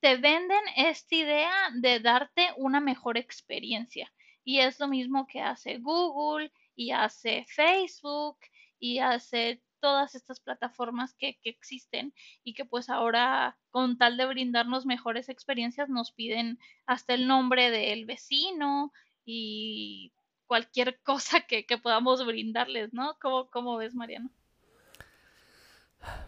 te 0.00 0.16
venden 0.16 0.60
esta 0.76 1.14
idea 1.14 1.52
de 1.74 2.00
darte 2.00 2.50
una 2.56 2.80
mejor 2.80 3.18
experiencia. 3.18 4.12
Y 4.44 4.60
es 4.60 4.80
lo 4.80 4.88
mismo 4.88 5.26
que 5.26 5.40
hace 5.40 5.78
Google 5.78 6.52
y 6.74 6.92
hace 6.92 7.44
Facebook 7.48 8.38
y 8.78 8.98
hace 8.98 9.62
todas 9.80 10.14
estas 10.14 10.40
plataformas 10.40 11.14
que, 11.14 11.38
que, 11.42 11.50
existen 11.50 12.14
y 12.44 12.54
que 12.54 12.64
pues 12.64 12.88
ahora 12.88 13.58
con 13.70 13.98
tal 13.98 14.16
de 14.16 14.26
brindarnos 14.26 14.86
mejores 14.86 15.28
experiencias 15.28 15.88
nos 15.88 16.12
piden 16.12 16.58
hasta 16.86 17.14
el 17.14 17.26
nombre 17.26 17.70
del 17.70 18.04
vecino 18.04 18.92
y 19.24 20.12
cualquier 20.46 21.00
cosa 21.04 21.40
que, 21.42 21.66
que 21.66 21.78
podamos 21.78 22.24
brindarles, 22.24 22.92
¿no? 22.92 23.16
¿Cómo, 23.20 23.50
¿Cómo 23.50 23.76
ves, 23.76 23.94
Mariano? 23.94 24.30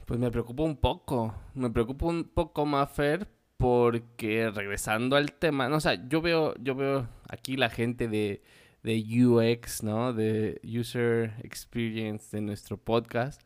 Pues 0.06 0.20
me 0.20 0.30
preocupa 0.30 0.62
un 0.64 0.76
poco, 0.76 1.34
me 1.54 1.70
preocupa 1.70 2.06
un 2.06 2.24
poco 2.24 2.66
más, 2.66 2.90
Fer, 2.90 3.26
porque 3.56 4.50
regresando 4.50 5.16
al 5.16 5.32
tema, 5.32 5.68
no, 5.68 5.76
o 5.76 5.80
sea, 5.80 6.08
yo 6.08 6.20
veo, 6.20 6.54
yo 6.58 6.74
veo 6.74 7.08
aquí 7.28 7.56
la 7.56 7.70
gente 7.70 8.08
de, 8.08 8.42
de 8.82 9.04
UX, 9.24 9.82
¿no? 9.82 10.12
De 10.12 10.60
User 10.64 11.34
Experience 11.42 12.36
de 12.36 12.42
nuestro 12.42 12.76
podcast, 12.76 13.42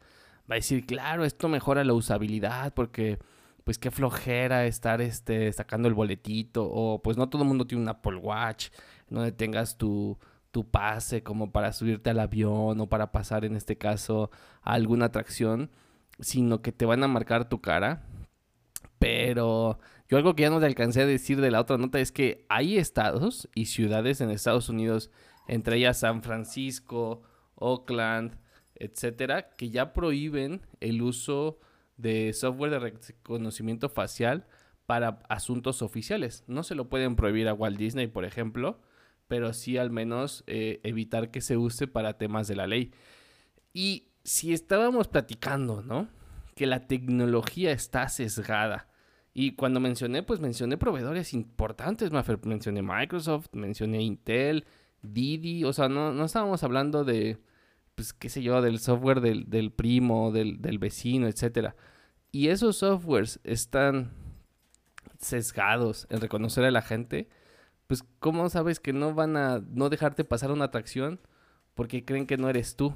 va 0.50 0.54
a 0.54 0.56
decir, 0.56 0.86
claro, 0.86 1.24
esto 1.24 1.48
mejora 1.48 1.84
la 1.84 1.94
usabilidad 1.94 2.72
porque, 2.74 3.18
pues, 3.64 3.78
qué 3.78 3.90
flojera 3.90 4.66
estar 4.66 5.00
este, 5.00 5.52
sacando 5.52 5.88
el 5.88 5.94
boletito, 5.94 6.68
o 6.70 7.02
pues 7.02 7.16
no 7.16 7.28
todo 7.28 7.42
el 7.42 7.48
mundo 7.48 7.66
tiene 7.66 7.82
un 7.82 7.88
Apple 7.88 8.16
Watch, 8.16 8.68
donde 9.08 9.32
tengas 9.32 9.76
tu, 9.76 10.18
tu 10.50 10.64
pase 10.70 11.22
como 11.22 11.52
para 11.52 11.72
subirte 11.72 12.10
al 12.10 12.20
avión 12.20 12.80
o 12.80 12.88
para 12.88 13.12
pasar, 13.12 13.44
en 13.44 13.56
este 13.56 13.76
caso, 13.76 14.30
a 14.62 14.72
alguna 14.72 15.06
atracción, 15.06 15.70
sino 16.20 16.62
que 16.62 16.72
te 16.72 16.86
van 16.86 17.02
a 17.04 17.08
marcar 17.08 17.48
tu 17.48 17.60
cara. 17.60 18.02
Pero 19.06 19.78
yo 20.08 20.16
algo 20.16 20.34
que 20.34 20.42
ya 20.42 20.50
no 20.50 20.58
te 20.58 20.66
alcancé 20.66 21.02
a 21.02 21.06
decir 21.06 21.40
de 21.40 21.52
la 21.52 21.60
otra 21.60 21.78
nota 21.78 22.00
es 22.00 22.10
que 22.10 22.44
hay 22.48 22.76
estados 22.76 23.48
y 23.54 23.66
ciudades 23.66 24.20
en 24.20 24.30
Estados 24.30 24.68
Unidos, 24.68 25.12
entre 25.46 25.76
ellas 25.76 26.00
San 26.00 26.24
Francisco, 26.24 27.22
Oakland, 27.54 28.36
etcétera, 28.74 29.50
que 29.50 29.70
ya 29.70 29.92
prohíben 29.92 30.60
el 30.80 31.02
uso 31.02 31.60
de 31.96 32.32
software 32.32 32.72
de 32.72 32.78
reconocimiento 32.80 33.88
facial 33.88 34.48
para 34.86 35.20
asuntos 35.28 35.82
oficiales. 35.82 36.42
No 36.48 36.64
se 36.64 36.74
lo 36.74 36.88
pueden 36.88 37.14
prohibir 37.14 37.46
a 37.46 37.54
Walt 37.54 37.78
Disney, 37.78 38.08
por 38.08 38.24
ejemplo, 38.24 38.80
pero 39.28 39.52
sí 39.52 39.78
al 39.78 39.90
menos 39.90 40.42
eh, 40.48 40.80
evitar 40.82 41.30
que 41.30 41.40
se 41.40 41.56
use 41.56 41.86
para 41.86 42.18
temas 42.18 42.48
de 42.48 42.56
la 42.56 42.66
ley. 42.66 42.90
Y 43.72 44.08
si 44.24 44.52
estábamos 44.52 45.06
platicando, 45.06 45.80
¿no? 45.80 46.08
Que 46.56 46.66
la 46.66 46.88
tecnología 46.88 47.70
está 47.70 48.08
sesgada 48.08 48.88
y 49.38 49.52
cuando 49.52 49.80
mencioné, 49.80 50.22
pues 50.22 50.40
mencioné 50.40 50.78
proveedores 50.78 51.34
importantes, 51.34 52.10
mencioné 52.10 52.80
Microsoft, 52.80 53.48
mencioné 53.52 54.00
Intel, 54.00 54.64
Didi, 55.02 55.62
o 55.64 55.74
sea, 55.74 55.90
no, 55.90 56.10
no 56.14 56.24
estábamos 56.24 56.64
hablando 56.64 57.04
de, 57.04 57.36
pues 57.94 58.14
qué 58.14 58.30
sé 58.30 58.42
yo, 58.42 58.62
del 58.62 58.78
software 58.78 59.20
del, 59.20 59.50
del 59.50 59.72
primo, 59.72 60.32
del, 60.32 60.62
del 60.62 60.78
vecino, 60.78 61.28
etcétera. 61.28 61.76
Y 62.32 62.48
esos 62.48 62.78
softwares 62.78 63.38
están 63.44 64.10
sesgados 65.18 66.06
en 66.08 66.22
reconocer 66.22 66.64
a 66.64 66.70
la 66.70 66.80
gente, 66.80 67.28
pues 67.88 68.04
¿cómo 68.20 68.48
sabes 68.48 68.80
que 68.80 68.94
no 68.94 69.12
van 69.12 69.36
a 69.36 69.62
no 69.68 69.90
dejarte 69.90 70.24
pasar 70.24 70.50
una 70.50 70.64
atracción 70.64 71.20
porque 71.74 72.06
creen 72.06 72.26
que 72.26 72.38
no 72.38 72.48
eres 72.48 72.74
tú, 72.74 72.94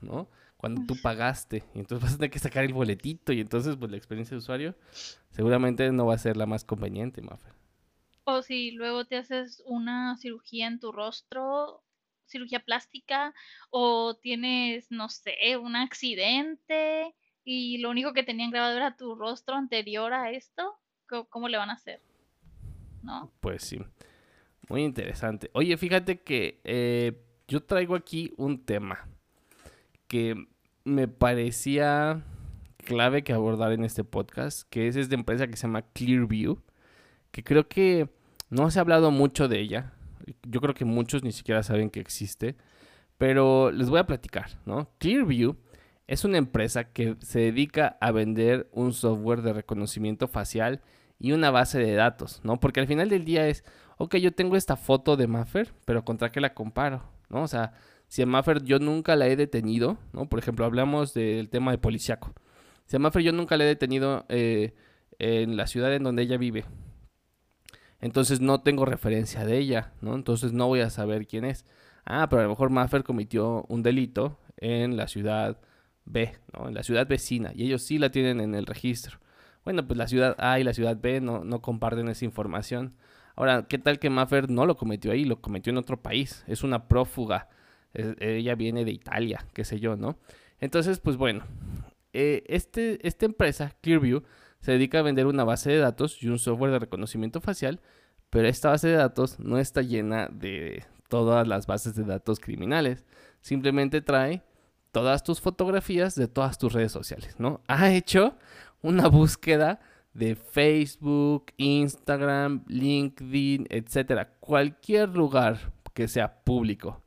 ¿no? 0.00 0.28
Cuando 0.62 0.86
tú 0.86 0.94
pagaste. 1.02 1.64
Y 1.74 1.80
entonces 1.80 2.04
vas 2.04 2.14
a 2.14 2.18
tener 2.18 2.30
que 2.30 2.38
sacar 2.38 2.62
el 2.62 2.72
boletito 2.72 3.32
y 3.32 3.40
entonces 3.40 3.74
pues 3.76 3.90
la 3.90 3.96
experiencia 3.96 4.36
de 4.36 4.38
usuario 4.38 4.76
seguramente 5.30 5.90
no 5.90 6.06
va 6.06 6.14
a 6.14 6.18
ser 6.18 6.36
la 6.36 6.46
más 6.46 6.64
conveniente, 6.64 7.20
Mafer. 7.20 7.52
O 8.22 8.42
si 8.42 8.70
luego 8.70 9.04
te 9.04 9.16
haces 9.16 9.60
una 9.66 10.16
cirugía 10.18 10.68
en 10.68 10.78
tu 10.78 10.92
rostro, 10.92 11.82
cirugía 12.26 12.60
plástica, 12.60 13.34
o 13.70 14.14
tienes, 14.14 14.92
no 14.92 15.08
sé, 15.08 15.56
un 15.60 15.74
accidente 15.74 17.12
y 17.42 17.78
lo 17.78 17.90
único 17.90 18.12
que 18.12 18.22
tenían 18.22 18.52
grabado 18.52 18.76
era 18.76 18.96
tu 18.96 19.16
rostro 19.16 19.56
anterior 19.56 20.12
a 20.12 20.30
esto, 20.30 20.78
¿cómo, 21.28 21.48
le 21.48 21.58
van 21.58 21.70
a 21.70 21.74
hacer? 21.74 22.00
¿No? 23.02 23.32
Pues 23.40 23.64
sí. 23.64 23.80
Muy 24.68 24.84
interesante. 24.84 25.50
Oye, 25.54 25.76
fíjate 25.76 26.20
que 26.20 26.60
eh, 26.62 27.20
yo 27.48 27.64
traigo 27.64 27.96
aquí 27.96 28.32
un 28.36 28.64
tema 28.64 29.08
que 30.06 30.51
me 30.84 31.08
parecía 31.08 32.22
clave 32.78 33.22
que 33.22 33.32
abordar 33.32 33.72
en 33.72 33.84
este 33.84 34.04
podcast, 34.04 34.68
que 34.68 34.88
es 34.88 34.96
esta 34.96 35.14
empresa 35.14 35.46
que 35.46 35.56
se 35.56 35.62
llama 35.62 35.82
Clearview, 35.82 36.60
que 37.30 37.44
creo 37.44 37.68
que 37.68 38.08
no 38.50 38.70
se 38.70 38.78
ha 38.78 38.82
hablado 38.82 39.10
mucho 39.10 39.48
de 39.48 39.60
ella. 39.60 39.92
Yo 40.42 40.60
creo 40.60 40.74
que 40.74 40.84
muchos 40.84 41.22
ni 41.22 41.32
siquiera 41.32 41.62
saben 41.62 41.90
que 41.90 42.00
existe, 42.00 42.56
pero 43.18 43.70
les 43.70 43.88
voy 43.88 44.00
a 44.00 44.06
platicar, 44.06 44.58
¿no? 44.66 44.90
Clearview 44.98 45.56
es 46.06 46.24
una 46.24 46.38
empresa 46.38 46.84
que 46.92 47.16
se 47.20 47.40
dedica 47.40 47.96
a 48.00 48.10
vender 48.10 48.68
un 48.72 48.92
software 48.92 49.42
de 49.42 49.52
reconocimiento 49.52 50.28
facial 50.28 50.82
y 51.18 51.32
una 51.32 51.50
base 51.50 51.78
de 51.78 51.94
datos, 51.94 52.40
¿no? 52.42 52.58
Porque 52.58 52.80
al 52.80 52.86
final 52.86 53.08
del 53.08 53.24
día 53.24 53.46
es, 53.46 53.64
ok, 53.96 54.16
yo 54.16 54.32
tengo 54.32 54.56
esta 54.56 54.76
foto 54.76 55.16
de 55.16 55.28
Maffer, 55.28 55.72
pero 55.84 56.04
¿contra 56.04 56.32
qué 56.32 56.40
la 56.40 56.52
comparo? 56.52 57.02
¿No? 57.30 57.42
O 57.42 57.48
sea, 57.48 57.72
si 58.12 58.20
a 58.20 58.26
Maffer 58.26 58.62
yo 58.62 58.78
nunca 58.78 59.16
la 59.16 59.26
he 59.26 59.36
detenido, 59.36 59.96
¿no? 60.12 60.28
Por 60.28 60.38
ejemplo, 60.38 60.66
hablamos 60.66 61.14
del 61.14 61.48
tema 61.48 61.70
de 61.70 61.78
policiaco. 61.78 62.34
Si 62.84 62.94
a 62.94 62.98
Maffer 62.98 63.22
yo 63.22 63.32
nunca 63.32 63.56
la 63.56 63.64
he 63.64 63.66
detenido 63.66 64.26
eh, 64.28 64.74
en 65.18 65.56
la 65.56 65.66
ciudad 65.66 65.94
en 65.94 66.02
donde 66.02 66.20
ella 66.20 66.36
vive. 66.36 66.66
Entonces 68.02 68.42
no 68.42 68.60
tengo 68.60 68.84
referencia 68.84 69.46
de 69.46 69.56
ella, 69.56 69.94
¿no? 70.02 70.14
Entonces 70.14 70.52
no 70.52 70.68
voy 70.68 70.80
a 70.80 70.90
saber 70.90 71.26
quién 71.26 71.46
es. 71.46 71.64
Ah, 72.04 72.26
pero 72.28 72.40
a 72.40 72.42
lo 72.42 72.50
mejor 72.50 72.68
Maffer 72.68 73.02
cometió 73.02 73.64
un 73.70 73.82
delito 73.82 74.38
en 74.58 74.98
la 74.98 75.08
ciudad 75.08 75.58
B, 76.04 76.36
¿no? 76.52 76.68
En 76.68 76.74
la 76.74 76.82
ciudad 76.82 77.06
vecina. 77.06 77.52
Y 77.54 77.64
ellos 77.64 77.80
sí 77.80 77.96
la 77.96 78.10
tienen 78.10 78.40
en 78.40 78.54
el 78.54 78.66
registro. 78.66 79.20
Bueno, 79.64 79.86
pues 79.86 79.96
la 79.96 80.06
ciudad 80.06 80.36
A 80.38 80.60
y 80.60 80.64
la 80.64 80.74
ciudad 80.74 80.98
B 81.00 81.22
no, 81.22 81.44
no 81.44 81.62
comparten 81.62 82.10
esa 82.10 82.26
información. 82.26 82.94
Ahora, 83.36 83.62
¿qué 83.70 83.78
tal 83.78 83.98
que 83.98 84.10
Maffer 84.10 84.50
no 84.50 84.66
lo 84.66 84.76
cometió 84.76 85.12
ahí? 85.12 85.24
Lo 85.24 85.40
cometió 85.40 85.70
en 85.70 85.78
otro 85.78 86.02
país. 86.02 86.44
Es 86.46 86.62
una 86.62 86.88
prófuga 86.88 87.48
ella 87.94 88.54
viene 88.54 88.84
de 88.84 88.92
Italia, 88.92 89.46
qué 89.52 89.64
sé 89.64 89.80
yo, 89.80 89.96
¿no? 89.96 90.18
Entonces, 90.60 91.00
pues 91.00 91.16
bueno, 91.16 91.44
eh, 92.12 92.44
este, 92.46 93.06
esta 93.06 93.26
empresa, 93.26 93.76
Clearview, 93.80 94.22
se 94.60 94.72
dedica 94.72 95.00
a 95.00 95.02
vender 95.02 95.26
una 95.26 95.44
base 95.44 95.70
de 95.70 95.78
datos 95.78 96.22
y 96.22 96.28
un 96.28 96.38
software 96.38 96.72
de 96.72 96.78
reconocimiento 96.78 97.40
facial, 97.40 97.80
pero 98.30 98.48
esta 98.48 98.70
base 98.70 98.88
de 98.88 98.94
datos 98.94 99.38
no 99.40 99.58
está 99.58 99.82
llena 99.82 100.28
de 100.32 100.84
todas 101.08 101.46
las 101.46 101.66
bases 101.66 101.94
de 101.94 102.04
datos 102.04 102.38
criminales. 102.38 103.04
Simplemente 103.40 104.00
trae 104.00 104.42
todas 104.92 105.24
tus 105.24 105.40
fotografías 105.40 106.14
de 106.14 106.28
todas 106.28 106.58
tus 106.58 106.72
redes 106.72 106.92
sociales, 106.92 107.34
¿no? 107.38 107.60
Ha 107.66 107.92
hecho 107.92 108.36
una 108.82 109.08
búsqueda 109.08 109.80
de 110.14 110.36
Facebook, 110.36 111.46
Instagram, 111.56 112.64
LinkedIn, 112.68 113.66
etcétera, 113.68 114.34
cualquier 114.38 115.08
lugar 115.08 115.72
que 115.94 116.08
sea 116.08 116.42
público 116.44 117.01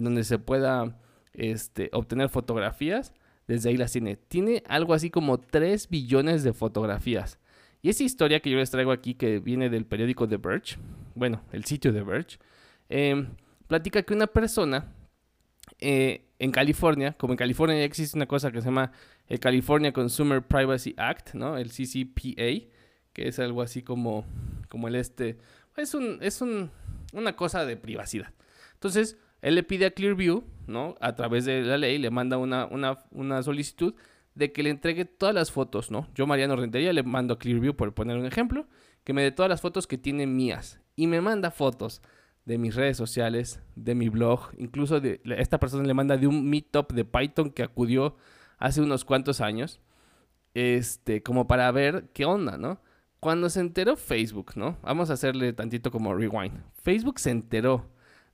en 0.00 0.04
donde 0.04 0.24
se 0.24 0.38
pueda 0.38 0.96
este, 1.34 1.90
obtener 1.92 2.30
fotografías, 2.30 3.12
desde 3.46 3.68
ahí 3.68 3.76
las 3.76 3.92
tiene. 3.92 4.16
Tiene 4.16 4.62
algo 4.66 4.94
así 4.94 5.10
como 5.10 5.38
3 5.38 5.90
billones 5.90 6.42
de 6.42 6.54
fotografías. 6.54 7.38
Y 7.82 7.90
esa 7.90 8.02
historia 8.02 8.40
que 8.40 8.50
yo 8.50 8.56
les 8.56 8.70
traigo 8.70 8.92
aquí, 8.92 9.12
que 9.14 9.38
viene 9.38 9.68
del 9.68 9.84
periódico 9.84 10.26
The 10.26 10.38
Verge, 10.38 10.78
bueno, 11.14 11.42
el 11.52 11.64
sitio 11.64 11.92
The 11.92 12.02
Verge, 12.02 12.38
em, 12.88 13.28
platica 13.66 14.02
que 14.02 14.14
una 14.14 14.26
persona 14.26 14.90
eh, 15.78 16.24
en 16.38 16.50
California, 16.50 17.12
como 17.12 17.34
en 17.34 17.36
California 17.36 17.76
ya 17.76 17.84
existe 17.84 18.16
una 18.16 18.26
cosa 18.26 18.50
que 18.50 18.60
se 18.60 18.66
llama 18.66 18.92
el 19.28 19.38
California 19.38 19.92
Consumer 19.92 20.42
Privacy 20.42 20.94
Act, 20.96 21.34
¿no? 21.34 21.58
El 21.58 21.68
CCPA, 21.68 22.70
que 23.12 23.28
es 23.28 23.38
algo 23.38 23.60
así 23.60 23.82
como, 23.82 24.24
como 24.70 24.88
el 24.88 24.94
este, 24.94 25.36
es, 25.76 25.92
un, 25.92 26.18
es 26.22 26.40
un, 26.40 26.70
una 27.12 27.36
cosa 27.36 27.66
de 27.66 27.76
privacidad. 27.76 28.32
Entonces, 28.72 29.18
él 29.42 29.54
le 29.54 29.62
pide 29.62 29.86
a 29.86 29.90
Clearview, 29.90 30.44
¿no? 30.66 30.94
A 31.00 31.14
través 31.14 31.44
de 31.44 31.62
la 31.62 31.78
ley, 31.78 31.98
le 31.98 32.10
manda 32.10 32.38
una, 32.38 32.66
una, 32.66 32.98
una 33.10 33.42
solicitud 33.42 33.94
de 34.34 34.52
que 34.52 34.62
le 34.62 34.70
entregue 34.70 35.04
todas 35.04 35.34
las 35.34 35.50
fotos, 35.50 35.90
¿no? 35.90 36.08
Yo, 36.14 36.26
Mariano 36.26 36.56
Rentería, 36.56 36.92
le 36.92 37.02
mando 37.02 37.34
a 37.34 37.38
Clearview, 37.38 37.74
por 37.74 37.94
poner 37.94 38.16
un 38.16 38.26
ejemplo, 38.26 38.66
que 39.04 39.12
me 39.12 39.22
dé 39.22 39.32
todas 39.32 39.48
las 39.48 39.60
fotos 39.60 39.86
que 39.86 39.98
tiene 39.98 40.26
mías. 40.26 40.80
Y 40.96 41.06
me 41.06 41.20
manda 41.20 41.50
fotos 41.50 42.02
de 42.44 42.58
mis 42.58 42.74
redes 42.74 42.96
sociales, 42.96 43.60
de 43.76 43.94
mi 43.94 44.08
blog, 44.08 44.50
incluso 44.58 45.00
de 45.00 45.20
esta 45.36 45.58
persona 45.58 45.84
le 45.84 45.94
manda 45.94 46.16
de 46.16 46.26
un 46.26 46.48
meetup 46.48 46.92
de 46.92 47.04
Python 47.04 47.50
que 47.50 47.62
acudió 47.62 48.16
hace 48.58 48.80
unos 48.80 49.04
cuantos 49.04 49.40
años, 49.40 49.80
este, 50.54 51.22
como 51.22 51.46
para 51.46 51.70
ver 51.70 52.10
qué 52.12 52.24
onda, 52.24 52.58
¿no? 52.58 52.80
Cuando 53.20 53.50
se 53.50 53.60
enteró 53.60 53.96
Facebook, 53.96 54.52
¿no? 54.56 54.78
Vamos 54.82 55.10
a 55.10 55.12
hacerle 55.12 55.52
tantito 55.52 55.90
como 55.90 56.14
rewind. 56.14 56.62
Facebook 56.82 57.18
se 57.18 57.30
enteró 57.30 57.90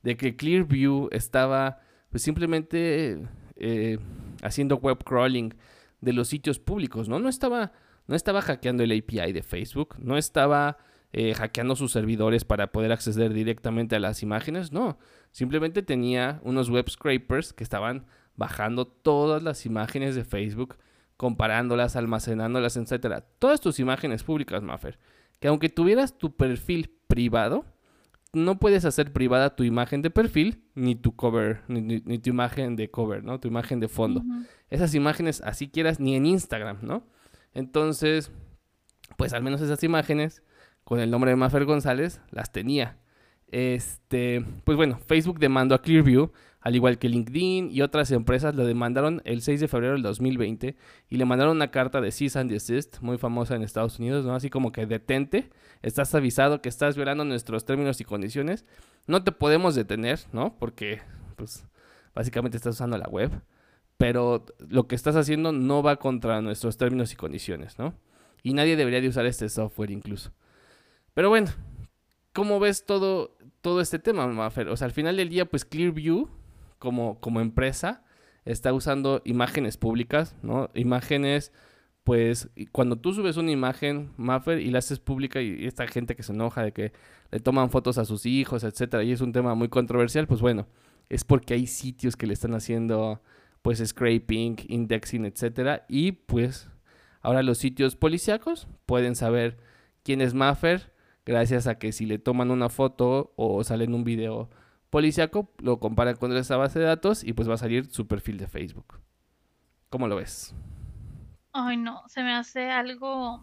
de 0.07 0.15
que 0.15 0.37
Clearview 0.37 1.09
estaba, 1.11 1.81
pues 2.09 2.23
simplemente 2.23 3.27
eh, 3.57 3.99
haciendo 4.41 4.77
web 4.77 5.03
crawling 5.03 5.53
de 5.99 6.13
los 6.13 6.29
sitios 6.29 6.59
públicos, 6.59 7.09
¿no? 7.09 7.19
No 7.19 7.27
estaba, 7.27 7.73
no 8.07 8.15
estaba 8.15 8.41
hackeando 8.41 8.83
el 8.83 8.97
API 8.97 9.33
de 9.33 9.43
Facebook, 9.43 9.95
no 9.99 10.17
estaba 10.17 10.77
eh, 11.11 11.33
hackeando 11.33 11.75
sus 11.75 11.91
servidores 11.91 12.45
para 12.45 12.71
poder 12.71 12.93
acceder 12.93 13.33
directamente 13.33 13.97
a 13.97 13.99
las 13.99 14.23
imágenes, 14.23 14.71
no. 14.71 14.97
Simplemente 15.33 15.81
tenía 15.81 16.39
unos 16.43 16.69
web 16.69 16.89
scrapers 16.89 17.51
que 17.51 17.65
estaban 17.65 18.05
bajando 18.37 18.87
todas 18.87 19.43
las 19.43 19.65
imágenes 19.65 20.15
de 20.15 20.23
Facebook, 20.23 20.77
comparándolas, 21.17 21.97
almacenándolas, 21.97 22.77
etcétera. 22.77 23.25
Todas 23.39 23.59
tus 23.59 23.77
imágenes 23.77 24.23
públicas, 24.23 24.63
Maffer. 24.63 24.99
Que 25.41 25.49
aunque 25.49 25.67
tuvieras 25.67 26.17
tu 26.17 26.33
perfil 26.33 26.95
privado, 27.09 27.65
no 28.33 28.59
puedes 28.59 28.85
hacer 28.85 29.13
privada 29.13 29.55
tu 29.55 29.63
imagen 29.63 30.01
de 30.01 30.09
perfil 30.09 30.63
ni 30.75 30.95
tu 30.95 31.15
cover, 31.15 31.61
ni, 31.67 31.99
tu 32.19 32.29
imagen 32.29 32.75
de 32.75 32.89
cover, 32.89 33.23
¿no? 33.23 33.39
Tu 33.39 33.47
imagen 33.47 33.79
de 33.79 33.87
fondo. 33.87 34.23
Esas 34.69 34.93
imágenes, 34.95 35.41
así 35.41 35.69
quieras, 35.69 35.99
ni 35.99 36.15
en 36.15 36.25
Instagram, 36.25 36.79
¿no? 36.81 37.07
Entonces, 37.53 38.31
pues 39.17 39.33
al 39.33 39.43
menos 39.43 39.61
esas 39.61 39.83
imágenes 39.83 40.43
con 40.83 40.99
el 40.99 41.09
nombre 41.09 41.31
de 41.31 41.37
Maffer 41.37 41.65
González 41.65 42.21
las 42.31 42.51
tenía. 42.51 42.97
Este, 43.47 44.45
pues 44.63 44.75
bueno, 44.75 44.99
Facebook 45.05 45.39
demandó 45.39 45.75
a 45.75 45.81
Clearview, 45.81 46.31
al 46.61 46.75
igual 46.75 46.97
que 46.97 47.09
LinkedIn 47.09 47.71
y 47.71 47.81
otras 47.81 48.11
empresas 48.11 48.55
lo 48.55 48.65
demandaron 48.65 49.21
el 49.25 49.41
6 49.41 49.59
de 49.59 49.67
febrero 49.67 49.93
del 49.93 50.01
2020 50.01 50.75
y 51.09 51.17
le 51.17 51.25
mandaron 51.25 51.55
una 51.55 51.71
carta 51.71 52.01
de 52.01 52.11
cease 52.11 52.39
and 52.39 52.51
desist 52.51 52.99
muy 53.01 53.17
famosa 53.17 53.55
en 53.55 53.61
Estados 53.61 53.99
Unidos, 53.99 54.25
¿no? 54.25 54.33
Así 54.33 54.49
como 54.49 54.71
que 54.71 54.85
detente, 54.85 55.49
estás 55.81 56.13
avisado 56.15 56.61
que 56.61 56.69
estás 56.69 56.95
violando 56.95 57.23
nuestros 57.25 57.63
términos 57.65 58.01
y 58.01 58.05
condiciones, 58.05 58.65
no 59.05 59.23
te 59.23 59.31
podemos 59.31 59.75
detener, 59.75 60.19
¿no? 60.33 60.57
Porque 60.57 61.01
pues 61.35 61.65
básicamente 62.13 62.57
estás 62.57 62.75
usando 62.75 62.97
la 62.97 63.07
web, 63.07 63.31
pero 63.97 64.45
lo 64.67 64.87
que 64.87 64.95
estás 64.95 65.15
haciendo 65.15 65.51
no 65.51 65.83
va 65.83 65.97
contra 65.97 66.41
nuestros 66.41 66.77
términos 66.77 67.13
y 67.13 67.15
condiciones, 67.15 67.77
¿no? 67.79 67.93
Y 68.43 68.53
nadie 68.53 68.75
debería 68.75 69.01
de 69.01 69.09
usar 69.09 69.25
este 69.25 69.49
software 69.49 69.91
incluso. 69.91 70.31
Pero 71.13 71.29
bueno, 71.29 71.49
¿cómo 72.33 72.59
ves 72.59 72.85
todo, 72.85 73.35
todo 73.61 73.81
este 73.81 73.99
tema, 73.99 74.27
Mafer? 74.27 74.69
O 74.69 74.77
sea, 74.77 74.85
al 74.85 74.91
final 74.91 75.17
del 75.17 75.29
día, 75.29 75.45
pues 75.45 75.65
Clearview, 75.65 76.29
como, 76.79 77.19
como 77.19 77.41
empresa, 77.41 78.03
está 78.45 78.73
usando 78.73 79.21
imágenes 79.25 79.77
públicas, 79.77 80.35
¿no? 80.41 80.69
Imágenes, 80.73 81.51
pues, 82.03 82.49
cuando 82.71 82.97
tú 82.97 83.13
subes 83.13 83.37
una 83.37 83.51
imagen, 83.51 84.11
Maffer, 84.17 84.59
y 84.59 84.71
la 84.71 84.79
haces 84.79 84.99
pública, 84.99 85.41
y, 85.41 85.65
esta 85.65 85.87
gente 85.87 86.15
que 86.15 86.23
se 86.23 86.33
enoja 86.33 86.63
de 86.63 86.71
que 86.71 86.93
le 87.31 87.39
toman 87.39 87.69
fotos 87.69 87.97
a 87.97 88.05
sus 88.05 88.25
hijos, 88.25 88.63
etcétera, 88.63 89.03
y 89.03 89.11
es 89.11 89.21
un 89.21 89.33
tema 89.33 89.55
muy 89.55 89.69
controversial, 89.69 90.27
pues 90.27 90.41
bueno, 90.41 90.67
es 91.09 91.23
porque 91.23 91.53
hay 91.53 91.67
sitios 91.67 92.15
que 92.15 92.27
le 92.27 92.33
están 92.33 92.53
haciendo, 92.53 93.21
pues, 93.61 93.79
scraping, 93.85 94.55
indexing, 94.69 95.25
etcétera, 95.25 95.85
y 95.89 96.13
pues, 96.13 96.69
ahora 97.21 97.43
los 97.43 97.57
sitios 97.57 97.95
policíacos 97.95 98.67
pueden 98.85 99.15
saber 99.15 99.57
quién 100.03 100.21
es 100.21 100.33
Maffer, 100.33 100.93
gracias 101.25 101.67
a 101.67 101.77
que 101.77 101.91
si 101.91 102.05
le 102.05 102.19
toman 102.19 102.51
una 102.51 102.69
foto 102.69 103.33
o 103.35 103.61
sale 103.65 103.83
en 103.83 103.93
un 103.93 104.05
video 104.05 104.49
policíaco, 104.89 105.51
lo 105.59 105.79
comparan 105.79 106.15
con 106.15 106.35
esa 106.35 106.57
base 106.57 106.79
de 106.79 106.85
datos 106.85 107.23
y 107.23 107.33
pues 107.33 107.49
va 107.49 107.55
a 107.55 107.57
salir 107.57 107.85
su 107.91 108.07
perfil 108.07 108.37
de 108.37 108.47
Facebook. 108.47 109.01
¿Cómo 109.89 110.07
lo 110.07 110.15
ves? 110.15 110.53
Ay, 111.53 111.77
no, 111.77 112.03
se 112.07 112.21
me 112.23 112.33
hace 112.33 112.69
algo 112.69 113.41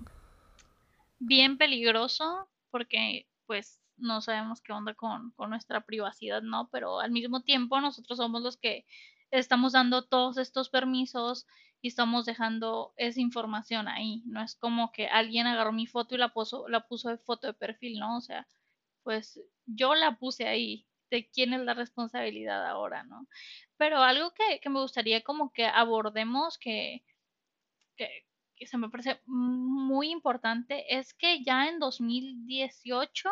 bien 1.19 1.59
peligroso 1.59 2.49
porque 2.71 3.29
pues 3.47 3.81
no 3.97 4.21
sabemos 4.21 4.61
qué 4.61 4.73
onda 4.73 4.95
con, 4.95 5.31
con 5.33 5.51
nuestra 5.51 5.81
privacidad, 5.83 6.43
¿no? 6.43 6.69
Pero 6.71 7.01
al 7.01 7.11
mismo 7.11 7.43
tiempo 7.43 7.81
nosotros 7.81 8.19
somos 8.19 8.43
los 8.43 8.57
que 8.57 8.85
estamos 9.31 9.73
dando 9.73 10.03
todos 10.03 10.37
estos 10.37 10.69
permisos 10.69 11.47
y 11.81 11.89
estamos 11.89 12.25
dejando 12.25 12.95
esa 12.97 13.21
información 13.21 13.89
ahí. 13.89 14.23
No 14.27 14.43
es 14.43 14.57
como 14.57 14.91
que 14.93 15.07
alguien 15.07 15.47
agarró 15.47 15.73
mi 15.73 15.87
foto 15.87 16.15
y 16.15 16.19
la 16.19 16.31
puso, 16.31 16.69
la 16.69 16.87
puso 16.87 17.11
de 17.11 17.19
foto 17.19 17.47
de 17.47 17.55
perfil, 17.55 17.99
¿no? 17.99 18.17
O 18.17 18.21
sea, 18.21 18.47
pues 19.03 19.41
yo 19.67 19.95
la 19.95 20.17
puse 20.17 20.47
ahí. 20.47 20.87
¿De 21.11 21.29
quién 21.31 21.53
es 21.55 21.61
la 21.61 21.75
responsabilidad 21.75 22.67
ahora, 22.67 23.05
no? 23.05 23.27
Pero 23.77 23.99
algo 23.99 24.33
que, 24.33 24.61
que 24.61 24.71
me 24.71 24.81
gustaría 24.81 25.23
como 25.23 25.53
que 25.53 25.67
abordemos, 25.67 26.59
que, 26.59 27.05
que, 27.97 28.09
que 28.57 28.67
se 28.67 28.79
me 28.79 28.89
parece 28.91 29.21
muy 29.27 30.11
importante, 30.11 30.85
es 30.97 31.15
que 31.15 31.43
ya 31.45 31.69
en 31.69 31.79
2018 31.79 33.29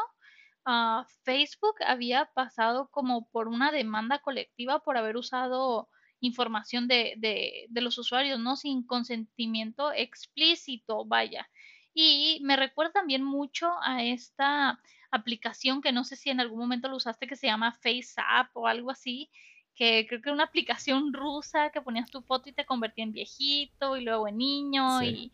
uh, 0.66 1.04
Facebook 1.24 1.76
había 1.86 2.30
pasado 2.34 2.88
como 2.90 3.28
por 3.30 3.48
una 3.48 3.72
demanda 3.72 4.20
colectiva 4.20 4.80
por 4.80 4.96
haber 4.96 5.16
usado 5.16 5.88
información 6.20 6.86
de, 6.88 7.14
de, 7.18 7.66
de 7.68 7.80
los 7.80 7.98
usuarios, 7.98 8.38
¿no? 8.38 8.56
Sin 8.56 8.86
consentimiento 8.86 9.92
explícito, 9.92 11.04
vaya. 11.04 11.48
Y 11.94 12.40
me 12.42 12.56
recuerda 12.56 12.92
también 12.92 13.22
mucho 13.22 13.70
a 13.82 14.02
esta 14.02 14.80
aplicación 15.10 15.82
que 15.82 15.92
no 15.92 16.04
sé 16.04 16.16
si 16.16 16.30
en 16.30 16.40
algún 16.40 16.58
momento 16.58 16.88
lo 16.88 16.96
usaste 16.96 17.26
que 17.26 17.36
se 17.36 17.46
llama 17.46 17.72
FaceApp 17.72 18.48
o 18.54 18.66
algo 18.66 18.90
así, 18.90 19.30
que 19.74 20.06
creo 20.06 20.20
que 20.20 20.28
era 20.30 20.34
una 20.34 20.44
aplicación 20.44 21.12
rusa 21.12 21.70
que 21.70 21.82
ponías 21.82 22.10
tu 22.10 22.22
foto 22.22 22.48
y 22.48 22.52
te 22.52 22.64
convertía 22.64 23.04
en 23.04 23.12
viejito 23.12 23.96
y 23.96 24.04
luego 24.04 24.26
en 24.28 24.38
niño 24.38 25.02
y, 25.02 25.32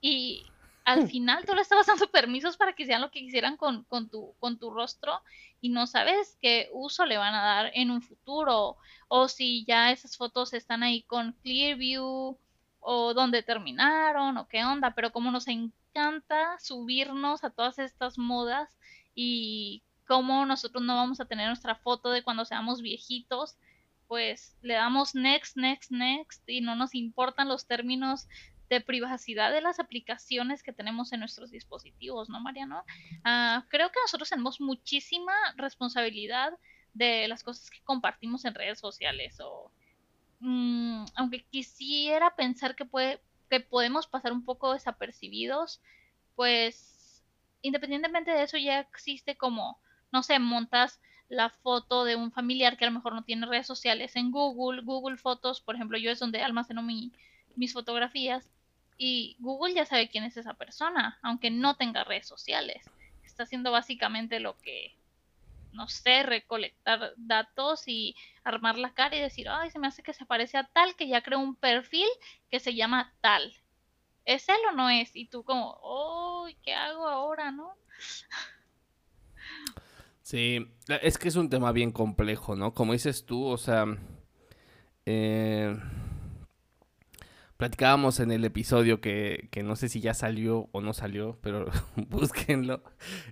y 0.00 0.46
al 0.84 1.08
final 1.08 1.44
tú 1.44 1.54
le 1.54 1.62
estabas 1.62 1.86
dando 1.86 2.06
permisos 2.10 2.56
para 2.56 2.72
que 2.72 2.84
hicieran 2.84 3.02
lo 3.02 3.10
que 3.10 3.20
quisieran 3.20 3.56
con, 3.56 3.84
con, 3.84 4.08
tu, 4.08 4.34
con 4.38 4.58
tu 4.58 4.70
rostro 4.70 5.20
y 5.60 5.68
no 5.68 5.86
sabes 5.86 6.38
qué 6.40 6.70
uso 6.72 7.04
le 7.04 7.18
van 7.18 7.34
a 7.34 7.42
dar 7.42 7.70
en 7.74 7.90
un 7.90 8.00
futuro 8.00 8.76
o 9.08 9.28
si 9.28 9.64
ya 9.66 9.90
esas 9.90 10.16
fotos 10.16 10.54
están 10.54 10.82
ahí 10.82 11.02
con 11.02 11.32
Clearview 11.42 12.38
o 12.88 13.14
dónde 13.14 13.42
terminaron 13.42 14.38
o 14.38 14.46
qué 14.46 14.64
onda, 14.64 14.94
pero 14.94 15.10
como 15.10 15.32
nos 15.32 15.48
encanta 15.48 16.56
subirnos 16.60 17.42
a 17.42 17.50
todas 17.50 17.80
estas 17.80 18.16
modas 18.16 18.70
y 19.12 19.82
cómo 20.06 20.46
nosotros 20.46 20.84
no 20.84 20.94
vamos 20.94 21.18
a 21.18 21.24
tener 21.24 21.48
nuestra 21.48 21.74
foto 21.74 22.10
de 22.10 22.22
cuando 22.22 22.44
seamos 22.44 22.82
viejitos, 22.82 23.58
pues 24.06 24.56
le 24.62 24.74
damos 24.74 25.16
next, 25.16 25.56
next, 25.56 25.90
next 25.90 26.48
y 26.48 26.60
no 26.60 26.76
nos 26.76 26.94
importan 26.94 27.48
los 27.48 27.66
términos 27.66 28.28
de 28.70 28.80
privacidad 28.80 29.50
de 29.50 29.62
las 29.62 29.80
aplicaciones 29.80 30.62
que 30.62 30.72
tenemos 30.72 31.12
en 31.12 31.18
nuestros 31.18 31.50
dispositivos, 31.50 32.28
¿no, 32.28 32.38
Mariano? 32.38 32.84
Uh, 33.24 33.66
creo 33.68 33.90
que 33.90 33.98
nosotros 34.00 34.30
tenemos 34.30 34.60
muchísima 34.60 35.34
responsabilidad 35.56 36.52
de 36.94 37.26
las 37.26 37.42
cosas 37.42 37.68
que 37.68 37.82
compartimos 37.82 38.44
en 38.44 38.54
redes 38.54 38.78
sociales 38.78 39.40
o 39.40 39.72
mmm, 40.40 41.04
aunque 41.14 41.44
quisiera 41.44 42.34
pensar 42.36 42.74
que 42.76 42.84
puede 42.84 43.20
que 43.48 43.60
podemos 43.60 44.08
pasar 44.08 44.32
un 44.32 44.44
poco 44.44 44.72
desapercibidos, 44.72 45.80
pues 46.34 47.22
independientemente 47.62 48.32
de 48.32 48.42
eso 48.42 48.56
ya 48.56 48.80
existe 48.80 49.36
como 49.36 49.78
no 50.12 50.22
sé, 50.22 50.38
montas 50.38 51.00
la 51.28 51.50
foto 51.50 52.04
de 52.04 52.16
un 52.16 52.30
familiar 52.30 52.76
que 52.76 52.84
a 52.84 52.88
lo 52.88 52.94
mejor 52.94 53.14
no 53.14 53.24
tiene 53.24 53.46
redes 53.46 53.66
sociales 53.66 54.16
en 54.16 54.30
Google, 54.30 54.82
Google 54.82 55.16
Fotos, 55.16 55.60
por 55.60 55.74
ejemplo, 55.74 55.98
yo 55.98 56.10
es 56.10 56.18
donde 56.18 56.42
almaceno 56.42 56.82
mi, 56.82 57.12
mis 57.56 57.72
fotografías 57.72 58.48
y 58.96 59.36
Google 59.40 59.74
ya 59.74 59.84
sabe 59.84 60.08
quién 60.08 60.24
es 60.24 60.36
esa 60.36 60.54
persona, 60.54 61.18
aunque 61.22 61.50
no 61.50 61.76
tenga 61.76 62.04
redes 62.04 62.26
sociales. 62.26 62.88
Está 63.24 63.42
haciendo 63.42 63.72
básicamente 63.72 64.40
lo 64.40 64.56
que, 64.58 64.94
no 65.76 65.88
sé, 65.88 66.22
recolectar 66.22 67.12
datos 67.16 67.84
y 67.86 68.16
armar 68.42 68.78
la 68.78 68.94
cara 68.94 69.16
y 69.16 69.20
decir, 69.20 69.48
ay, 69.48 69.70
se 69.70 69.78
me 69.78 69.86
hace 69.86 70.02
que 70.02 70.12
se 70.12 70.26
parece 70.26 70.58
a 70.58 70.64
tal, 70.72 70.96
que 70.96 71.06
ya 71.06 71.22
creó 71.22 71.38
un 71.38 71.54
perfil 71.54 72.08
que 72.50 72.58
se 72.58 72.74
llama 72.74 73.14
tal. 73.20 73.54
¿Es 74.24 74.48
él 74.48 74.56
o 74.70 74.72
no 74.72 74.90
es? 74.90 75.14
Y 75.14 75.28
tú 75.28 75.44
como, 75.44 75.78
oh, 75.82 76.48
¿qué 76.62 76.74
hago 76.74 77.06
ahora, 77.06 77.52
no? 77.52 77.74
Sí, 80.22 80.66
es 80.88 81.18
que 81.18 81.28
es 81.28 81.36
un 81.36 81.48
tema 81.48 81.70
bien 81.70 81.92
complejo, 81.92 82.56
¿no? 82.56 82.74
Como 82.74 82.94
dices 82.94 83.24
tú, 83.26 83.44
o 83.46 83.56
sea, 83.58 83.86
eh, 85.04 85.78
platicábamos 87.56 88.20
en 88.20 88.30
el 88.30 88.44
episodio 88.44 89.00
que, 89.00 89.48
que 89.50 89.62
no 89.62 89.76
sé 89.76 89.88
si 89.88 90.00
ya 90.00 90.14
salió 90.14 90.68
o 90.72 90.80
no 90.80 90.92
salió, 90.92 91.38
pero 91.40 91.66
búsquenlo. 92.08 92.82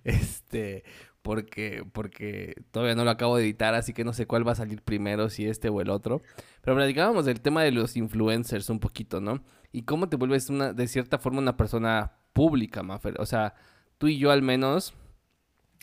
Este, 0.04 0.84
porque, 1.24 1.84
porque 1.92 2.54
todavía 2.70 2.94
no 2.94 3.04
lo 3.04 3.10
acabo 3.10 3.36
de 3.36 3.44
editar, 3.44 3.74
así 3.74 3.94
que 3.94 4.04
no 4.04 4.12
sé 4.12 4.26
cuál 4.26 4.46
va 4.46 4.52
a 4.52 4.56
salir 4.56 4.82
primero, 4.82 5.30
si 5.30 5.46
este 5.46 5.70
o 5.70 5.80
el 5.80 5.88
otro. 5.88 6.20
Pero 6.60 6.76
platicábamos 6.76 7.24
del 7.24 7.40
tema 7.40 7.62
de 7.62 7.72
los 7.72 7.96
influencers 7.96 8.68
un 8.68 8.78
poquito, 8.78 9.22
¿no? 9.22 9.42
Y 9.72 9.82
cómo 9.82 10.08
te 10.08 10.16
vuelves 10.16 10.50
una, 10.50 10.72
de 10.72 10.86
cierta 10.86 11.18
forma 11.18 11.38
una 11.38 11.56
persona 11.56 12.12
pública, 12.34 12.82
Maffer. 12.82 13.18
O 13.20 13.26
sea, 13.26 13.54
tú 13.96 14.08
y 14.08 14.18
yo 14.18 14.30
al 14.30 14.42
menos, 14.42 14.92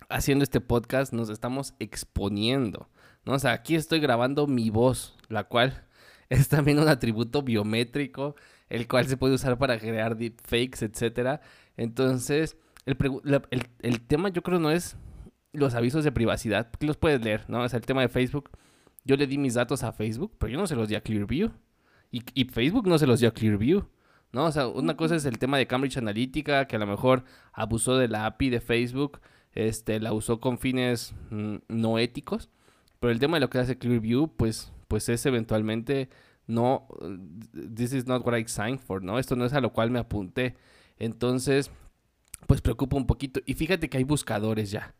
haciendo 0.09 0.43
este 0.43 0.61
podcast, 0.61 1.11
nos 1.11 1.29
estamos 1.29 1.73
exponiendo, 1.79 2.89
¿no? 3.25 3.33
O 3.33 3.39
sea, 3.39 3.53
aquí 3.53 3.73
estoy 3.75 3.99
grabando 3.99 4.45
mi 4.45 4.69
voz, 4.69 5.17
la 5.27 5.45
cual 5.45 5.87
es 6.31 6.47
también 6.47 6.79
un 6.79 6.87
atributo 6.87 7.43
biométrico, 7.43 8.35
el 8.69 8.87
cual 8.87 9.05
se 9.05 9.17
puede 9.17 9.35
usar 9.35 9.57
para 9.57 9.77
crear 9.77 10.15
deepfakes, 10.15 10.85
etcétera. 10.85 11.41
Entonces, 11.75 12.55
el, 12.85 12.97
el, 13.81 14.01
tema 14.01 14.29
yo 14.29 14.41
creo 14.41 14.57
no 14.57 14.71
es 14.71 14.95
los 15.51 15.75
avisos 15.75 16.05
de 16.05 16.13
privacidad, 16.13 16.71
los 16.79 16.95
puedes 16.95 17.21
leer, 17.21 17.43
¿no? 17.49 17.61
O 17.61 17.67
sea, 17.67 17.77
el 17.77 17.85
tema 17.85 18.01
de 18.01 18.07
Facebook, 18.07 18.49
yo 19.03 19.17
le 19.17 19.27
di 19.27 19.37
mis 19.37 19.55
datos 19.55 19.83
a 19.83 19.91
Facebook, 19.91 20.33
pero 20.37 20.53
yo 20.53 20.57
no 20.57 20.67
se 20.67 20.75
los 20.77 20.87
di 20.87 20.95
a 20.95 21.01
Clearview. 21.01 21.51
Y, 22.11 22.23
y 22.33 22.45
Facebook 22.45 22.87
no 22.87 22.97
se 22.97 23.07
los 23.07 23.19
dio 23.19 23.27
a 23.27 23.33
Clearview. 23.33 23.85
¿no? 24.31 24.45
O 24.45 24.51
sea, 24.53 24.67
una 24.67 24.95
cosa 24.95 25.17
es 25.17 25.25
el 25.25 25.37
tema 25.37 25.57
de 25.57 25.67
Cambridge 25.67 25.97
Analytica, 25.97 26.65
que 26.65 26.77
a 26.77 26.79
lo 26.79 26.87
mejor 26.87 27.25
abusó 27.51 27.97
de 27.97 28.07
la 28.07 28.25
API 28.25 28.49
de 28.49 28.61
Facebook, 28.61 29.19
este, 29.51 29.99
la 29.99 30.13
usó 30.13 30.39
con 30.39 30.57
fines 30.57 31.13
mm, 31.29 31.55
no 31.67 31.99
éticos, 31.99 32.49
pero 33.01 33.11
el 33.11 33.19
tema 33.19 33.35
de 33.35 33.41
lo 33.41 33.49
que 33.49 33.59
hace 33.59 33.77
Clearview, 33.77 34.29
pues, 34.37 34.71
pues 34.91 35.07
es 35.07 35.25
eventualmente 35.25 36.09
no, 36.47 36.85
this 37.53 37.93
is 37.93 38.07
not 38.07 38.25
what 38.25 38.37
I 38.37 38.45
signed 38.45 38.81
for, 38.81 39.01
¿no? 39.01 39.19
Esto 39.19 39.37
no 39.37 39.45
es 39.45 39.53
a 39.53 39.61
lo 39.61 39.71
cual 39.71 39.89
me 39.89 39.99
apunté. 39.99 40.57
Entonces, 40.99 41.71
pues 42.45 42.59
preocupa 42.59 42.97
un 42.97 43.07
poquito. 43.07 43.39
Y 43.45 43.53
fíjate 43.53 43.89
que 43.89 43.99
hay 43.99 44.03
buscadores 44.03 44.69
ya. 44.69 44.93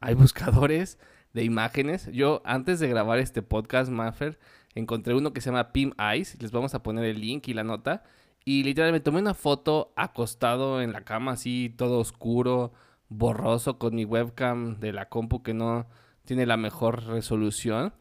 Hay 0.00 0.14
buscadores 0.24 0.98
de 1.34 1.44
imágenes. 1.44 2.08
Yo 2.10 2.40
antes 2.46 2.80
de 2.80 2.88
grabar 2.88 3.18
este 3.18 3.42
podcast, 3.42 3.90
Maffer, 3.90 4.38
encontré 4.74 5.12
uno 5.14 5.34
que 5.34 5.42
se 5.42 5.50
llama 5.50 5.72
Pim 5.72 5.92
Eyes. 5.98 6.40
Les 6.40 6.52
vamos 6.52 6.74
a 6.74 6.82
poner 6.82 7.04
el 7.04 7.20
link 7.20 7.48
y 7.48 7.52
la 7.52 7.64
nota. 7.64 8.02
Y 8.46 8.62
literalmente 8.62 9.04
tomé 9.04 9.20
una 9.20 9.34
foto 9.34 9.92
acostado 9.96 10.80
en 10.80 10.94
la 10.94 11.02
cama, 11.02 11.32
así 11.32 11.74
todo 11.76 11.98
oscuro, 11.98 12.72
borroso, 13.10 13.78
con 13.78 13.94
mi 13.94 14.06
webcam 14.06 14.80
de 14.80 14.94
la 14.94 15.10
compu 15.10 15.42
que 15.42 15.52
no 15.52 15.86
tiene 16.24 16.46
la 16.46 16.56
mejor 16.56 17.04
resolución. 17.04 17.92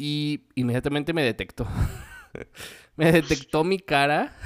Y 0.00 0.46
inmediatamente 0.54 1.12
me 1.12 1.22
detectó. 1.22 1.68
me 2.96 3.12
detectó 3.12 3.64
mi 3.64 3.78
cara. 3.78 4.32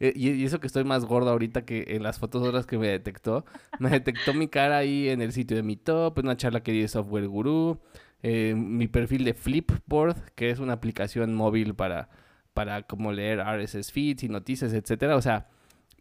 Eh, 0.00 0.12
y 0.14 0.44
eso 0.44 0.60
que 0.60 0.68
estoy 0.68 0.84
más 0.84 1.04
gordo 1.04 1.28
ahorita 1.30 1.64
que 1.64 1.84
en 1.88 2.04
las 2.04 2.20
fotos 2.20 2.46
otras 2.46 2.66
que 2.66 2.78
me 2.78 2.86
detectó. 2.86 3.44
Me 3.80 3.90
detectó 3.90 4.32
mi 4.32 4.46
cara 4.46 4.76
ahí 4.76 5.08
en 5.08 5.20
el 5.20 5.32
sitio 5.32 5.56
de 5.56 5.64
mi 5.64 5.76
top, 5.76 6.20
en 6.20 6.26
una 6.26 6.36
charla 6.36 6.62
que 6.62 6.70
di 6.70 6.82
de 6.82 6.86
Software 6.86 7.26
Guru. 7.26 7.80
Eh, 8.22 8.54
mi 8.56 8.86
perfil 8.86 9.24
de 9.24 9.34
Flipboard, 9.34 10.30
que 10.36 10.50
es 10.50 10.60
una 10.60 10.74
aplicación 10.74 11.34
móvil 11.34 11.74
para 11.74 12.08
para 12.54 12.82
como 12.82 13.10
leer 13.10 13.40
RSS 13.40 13.90
feeds 13.90 14.22
y 14.22 14.28
noticias, 14.28 14.72
etcétera. 14.72 15.16
O 15.16 15.22
sea, 15.22 15.48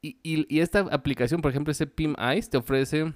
y, 0.01 0.17
y, 0.23 0.59
esta 0.59 0.81
aplicación, 0.91 1.41
por 1.41 1.49
ejemplo, 1.51 1.71
ese 1.71 1.87
PIM 1.87 2.15
Eyes, 2.19 2.51
te 2.51 2.57
ofrece 2.57 3.13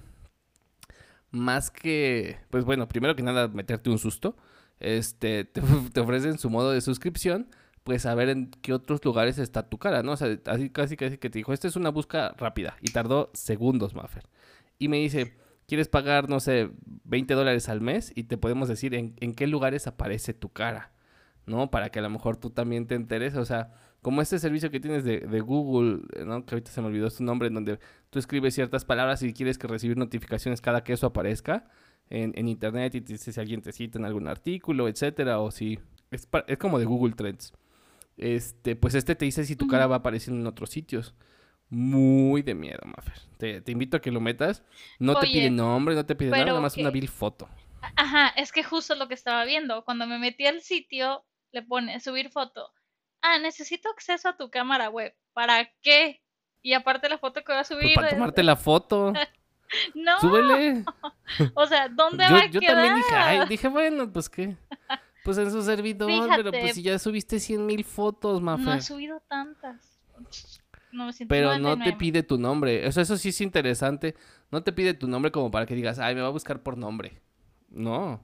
más 1.30 1.70
que, 1.70 2.38
pues 2.50 2.66
bueno, 2.66 2.88
primero 2.88 3.16
que 3.16 3.24
nada, 3.24 3.48
meterte 3.48 3.92
un 3.92 4.00
susto. 4.00 4.36
Este, 4.82 5.46
te, 5.46 5.62
te 5.94 6.00
ofrece 6.00 6.30
en 6.30 6.38
su 6.38 6.50
modo 6.50 6.72
de 6.72 6.82
suscripción, 6.82 7.48
pues 7.84 8.04
saber 8.04 8.30
en 8.30 8.52
qué 8.62 8.74
otros 8.74 9.04
lugares 9.04 9.38
está 9.38 9.70
tu 9.70 9.78
cara, 9.78 10.04
¿no? 10.04 10.13
O 10.13 10.17
sea, 10.17 10.38
así 10.46 10.70
casi 10.70 10.98
casi 10.98 11.17
que 11.17 11.30
te 11.30 11.39
dijo, 11.39 11.54
esta 11.54 11.67
es 11.67 11.76
una 11.76 11.89
búsqueda 11.89 12.36
rápida 12.38 12.78
y 12.82 12.91
tardó 12.91 13.32
segundos, 13.34 13.96
Maffer. 13.96 14.24
Y 14.80 14.88
me 14.88 14.98
dice, 14.98 15.36
¿quieres 15.67 15.88
pagar, 15.88 16.30
no 16.30 16.39
sé, 16.39 16.70
20 17.06 17.34
dólares 17.34 17.70
al 17.70 17.82
mes? 17.82 18.12
Y 18.15 18.24
te 18.24 18.38
podemos 18.38 18.67
decir 18.67 18.94
en, 18.96 19.15
en 19.20 19.34
qué 19.34 19.48
lugares 19.48 19.88
aparece 19.88 20.34
tu 20.34 20.50
cara. 20.50 20.91
¿no? 21.46 21.72
Para 21.72 21.89
que 21.89 22.00
a 22.00 22.02
lo 22.02 22.10
mejor 22.10 22.38
tú 22.38 22.50
también 22.50 22.88
te 22.88 22.96
enteres, 22.96 23.36
o 23.36 23.46
sea, 23.46 23.74
como 24.02 24.22
este 24.22 24.39
servicio 24.39 24.72
que 24.72 24.80
tienes 24.80 25.04
de, 25.04 25.20
Google, 25.41 26.02
¿no? 26.26 26.46
Que 26.46 26.56
ahorita 26.56 26.72
se 26.72 26.82
me 26.82 26.88
olvidó 26.88 27.10
su 27.10 27.24
nombre, 27.24 27.50
en 27.50 27.54
donde 27.54 27.80
tú 28.10 28.20
escribes 28.20 28.56
ciertas 28.56 28.86
palabras 28.86 29.22
y 29.22 29.34
quieres 29.34 29.58
que 29.58 29.67
recibir 29.67 29.98
notificaciones 29.98 30.62
cada 30.62 30.84
que 30.84 30.94
eso 30.94 31.08
aparezca 31.08 31.67
en, 32.12 32.47
internet 32.47 32.95
y 32.95 33.02
te 33.02 33.13
dice 33.13 33.32
si 33.32 33.39
alguien 33.39 33.62
te 33.62 33.71
cita 33.71 33.97
en 33.97 34.06
algún 34.06 34.28
artículo, 34.28 34.88
etcétera, 34.88 35.39
o 35.39 35.52
si... 35.52 35.80
Es, 36.12 36.28
es 36.47 36.58
como 36.58 36.78
de 36.78 36.86
Google 36.86 37.13
Trends. 37.13 37.54
Este, 38.17 38.76
pues 38.76 38.93
este 38.95 39.15
te 39.15 39.26
dice 39.26 39.45
si 39.45 39.56
tu 39.56 39.67
cara 39.67 39.88
va 39.88 39.97
apareciendo 39.97 40.39
en 40.39 40.47
otros 40.47 40.69
sitios. 40.69 41.15
Muy 41.69 42.41
de 42.41 42.54
miedo, 42.54 42.82
Maffer. 42.84 43.62
Te, 43.63 43.71
invito 43.71 43.97
a 43.97 44.02
que 44.02 44.12
lo 44.12 44.19
metas. 44.19 44.63
No 45.00 45.15
te 45.15 45.28
pide 45.28 45.50
nombre, 45.50 45.95
no 45.95 46.06
te 46.06 46.15
pide 46.15 46.32
nada, 46.32 46.45
nada 46.45 46.60
más 46.60 46.76
una 46.76 46.89
vil 46.89 47.08
foto. 47.08 47.47
Ajá, 47.95 48.28
es 48.36 48.52
que 48.52 48.63
justo 48.63 48.93
lo 48.95 49.08
que 49.08 49.13
estaba 49.13 49.45
viendo. 49.45 49.84
Cuando 49.86 50.06
me 50.06 50.19
metí 50.19 50.45
al 50.45 50.62
sitio, 50.62 51.24
le 51.52 51.62
pone 51.62 52.00
subir 52.02 52.30
foto. 52.30 52.71
Ah, 53.21 53.39
necesito 53.39 53.89
acceso 53.89 54.30
a 54.30 54.38
tu 54.38 54.50
cámara 54.50 54.89
web. 54.89 55.15
¿Para 55.34 55.71
qué? 55.82 56.21
Y 56.62 56.74
aparte 56.74 57.10
la 57.10 57.17
foto 57.17 57.41
que 57.43 57.52
voy 57.52 57.62
a 57.62 57.63
pues 57.63 57.67
subir. 57.67 57.95
para 57.95 58.10
tomarte 58.10 58.43
la 58.43 58.56
foto. 58.56 59.13
no. 59.95 60.19
Súbele. 60.19 60.84
o 61.53 61.65
sea, 61.65 61.89
¿dónde 61.89 62.23
va 62.23 62.39
a 62.39 62.47
yo 62.47 62.60
quedar? 62.60 62.62
Yo 62.62 62.73
también 62.73 62.95
dije, 62.95 63.15
ay, 63.15 63.47
dije, 63.47 63.67
bueno, 63.67 64.12
pues 64.12 64.29
qué. 64.29 64.57
Pues 65.23 65.38
en 65.38 65.51
su 65.51 65.62
servidor, 65.62 66.29
pero 66.36 66.51
pues 66.51 66.75
si 66.75 66.81
ya 66.81 66.97
subiste 66.97 67.39
cien 67.39 67.65
mil 67.65 67.84
fotos, 67.84 68.41
Mafe. 68.41 68.63
No 68.63 68.73
he 68.73 68.81
subido 68.81 69.21
tantas. 69.27 69.99
Pero 71.27 71.57
no 71.60 71.77
te 71.77 71.93
pide 71.93 72.23
tu 72.23 72.38
nombre. 72.38 72.86
Eso, 72.86 73.01
eso 73.01 73.17
sí 73.17 73.29
es 73.29 73.41
interesante. 73.41 74.15
No 74.49 74.63
te 74.63 74.73
pide 74.73 74.93
tu 74.93 75.07
nombre 75.07 75.31
como 75.31 75.51
para 75.51 75.65
que 75.65 75.75
digas, 75.75 75.99
ay, 75.99 76.15
me 76.15 76.21
va 76.21 76.27
a 76.27 76.31
buscar 76.31 76.62
por 76.62 76.77
nombre. 76.77 77.21
No. 77.69 78.21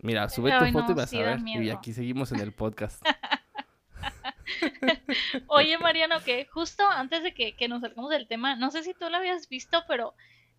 Mira, 0.00 0.28
sube 0.28 0.56
tu 0.58 0.66
foto 0.66 0.92
y 0.92 0.94
vas 0.94 1.12
a 1.12 1.18
ver. 1.18 1.40
Y 1.44 1.70
aquí 1.70 1.92
seguimos 1.92 2.32
en 2.32 2.40
el 2.40 2.52
podcast. 2.52 3.04
Oye, 5.48 5.76
Mariano, 5.78 6.20
que 6.24 6.46
justo 6.46 6.88
antes 6.88 7.22
de 7.22 7.34
que, 7.34 7.68
nos 7.68 7.82
salgamos 7.82 8.10
del 8.10 8.26
tema, 8.26 8.56
no 8.56 8.70
sé 8.70 8.82
si 8.82 8.94
tú 8.94 9.08
lo 9.10 9.16
habías 9.16 9.48
visto, 9.48 9.84
pero 9.86 10.14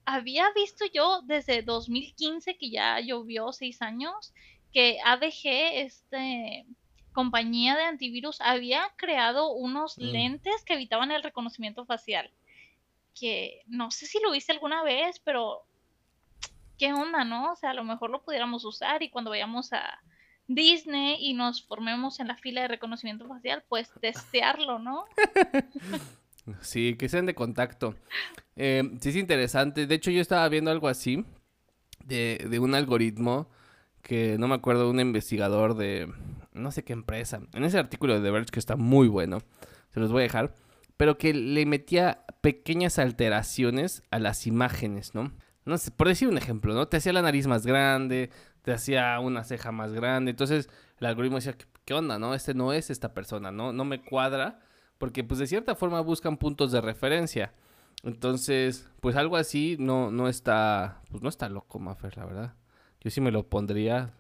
había 0.10 0.52
visto 0.54 0.86
yo 0.92 1.22
desde 1.22 1.62
2015, 1.62 2.58
que 2.58 2.72
ya 2.72 3.00
llovió 3.00 3.52
seis 3.52 3.82
años, 3.82 4.34
que 4.74 4.98
ADG, 5.06 5.84
este 5.86 6.66
compañía 7.14 7.76
de 7.76 7.84
antivirus, 7.84 8.42
había 8.42 8.92
creado 8.96 9.52
unos 9.52 9.98
mm. 9.98 10.02
lentes 10.02 10.64
que 10.64 10.74
evitaban 10.74 11.12
el 11.12 11.22
reconocimiento 11.22 11.86
facial. 11.86 12.32
Que 13.14 13.62
no 13.68 13.92
sé 13.92 14.08
si 14.08 14.20
lo 14.20 14.32
viste 14.32 14.52
alguna 14.52 14.84
vez, 14.84 15.20
pero 15.20 15.64
qué 16.80 16.92
onda, 16.92 17.24
¿no? 17.24 17.52
O 17.52 17.56
sea, 17.56 17.72
a 17.72 17.76
lo 17.76 17.84
mejor 17.84 18.10
lo 18.10 18.24
pudiéramos 18.24 18.66
usar 18.66 19.04
y 19.04 19.10
cuando 19.10 19.30
vayamos 19.30 19.74
a 19.74 20.02
Disney 20.48 21.18
y 21.20 21.34
nos 21.36 21.64
formemos 21.64 22.20
en 22.20 22.30
la 22.30 22.38
fila 22.38 22.62
de 22.62 22.70
reconocimiento 22.70 23.28
facial, 23.28 23.64
pues 23.70 23.92
testearlo, 24.02 24.80
¿no? 24.80 25.06
Sí, 26.62 26.96
que 26.96 27.10
sean 27.10 27.26
de 27.26 27.36
contacto. 27.36 27.96
Eh, 28.56 28.84
sí 29.02 29.10
es 29.10 29.16
interesante. 29.16 29.88
De 29.88 29.96
hecho, 29.96 30.12
yo 30.12 30.22
estaba 30.22 30.48
viendo 30.50 30.72
algo 30.72 30.88
así 30.88 31.26
de, 32.06 32.46
de 32.50 32.60
un 32.60 32.76
algoritmo 32.76 33.50
que 34.02 34.38
no 34.38 34.48
me 34.48 34.56
acuerdo, 34.56 34.90
un 34.90 35.00
investigador 35.00 35.76
de 35.76 36.12
no 36.54 36.72
sé 36.72 36.84
qué 36.84 36.94
empresa. 36.94 37.42
En 37.54 37.64
ese 37.64 37.78
artículo 37.78 38.16
de 38.16 38.22
The 38.22 38.32
Verge 38.32 38.52
que 38.52 38.60
está 38.60 38.76
muy 38.76 39.08
bueno, 39.08 39.40
se 39.94 40.00
los 40.00 40.12
voy 40.12 40.22
a 40.22 40.24
dejar, 40.24 40.54
pero 40.98 41.18
que 41.18 41.34
le 41.34 41.66
metía 41.66 42.26
pequeñas 42.42 43.00
alteraciones 43.00 44.04
a 44.12 44.20
las 44.20 44.48
imágenes, 44.48 45.16
¿no? 45.16 45.32
no 45.70 45.78
sé, 45.78 45.92
por 45.92 46.08
decir 46.08 46.28
un 46.28 46.38
ejemplo, 46.38 46.74
¿no? 46.74 46.88
Te 46.88 46.98
hacía 46.98 47.14
la 47.14 47.22
nariz 47.22 47.48
más 47.48 47.66
grande, 47.66 48.32
te 48.64 48.74
hacía 48.74 49.20
una 49.20 49.44
ceja 49.44 49.72
más 49.72 49.94
grande, 49.94 50.32
entonces 50.32 50.70
el 51.00 51.08
algoritmo 51.08 51.38
decía, 51.38 51.56
¿qué, 51.86 51.94
onda, 51.94 52.20
no? 52.20 52.34
Este 52.34 52.54
no 52.54 52.74
es 52.74 52.90
esta 52.90 53.14
persona, 53.14 53.52
¿no? 53.52 53.72
No 53.72 53.86
me 53.86 54.02
cuadra, 54.02 54.60
porque 55.00 55.24
pues 55.24 55.40
de 55.40 55.48
cierta 55.48 55.74
forma 55.74 56.02
buscan 56.02 56.38
puntos 56.38 56.72
de 56.72 56.82
referencia. 56.82 57.52
Entonces, 58.04 58.88
pues 59.02 59.16
algo 59.16 59.36
así 59.36 59.76
no, 59.80 60.12
no 60.12 60.30
está, 60.30 61.02
pues 61.10 61.24
no 61.24 61.30
está 61.30 61.50
loco, 61.50 61.80
Maffer, 61.80 62.16
la 62.16 62.26
verdad. 62.26 62.54
Yo 63.02 63.10
sí 63.10 63.20
me 63.20 63.32
lo 63.32 63.44
pondría. 63.50 64.12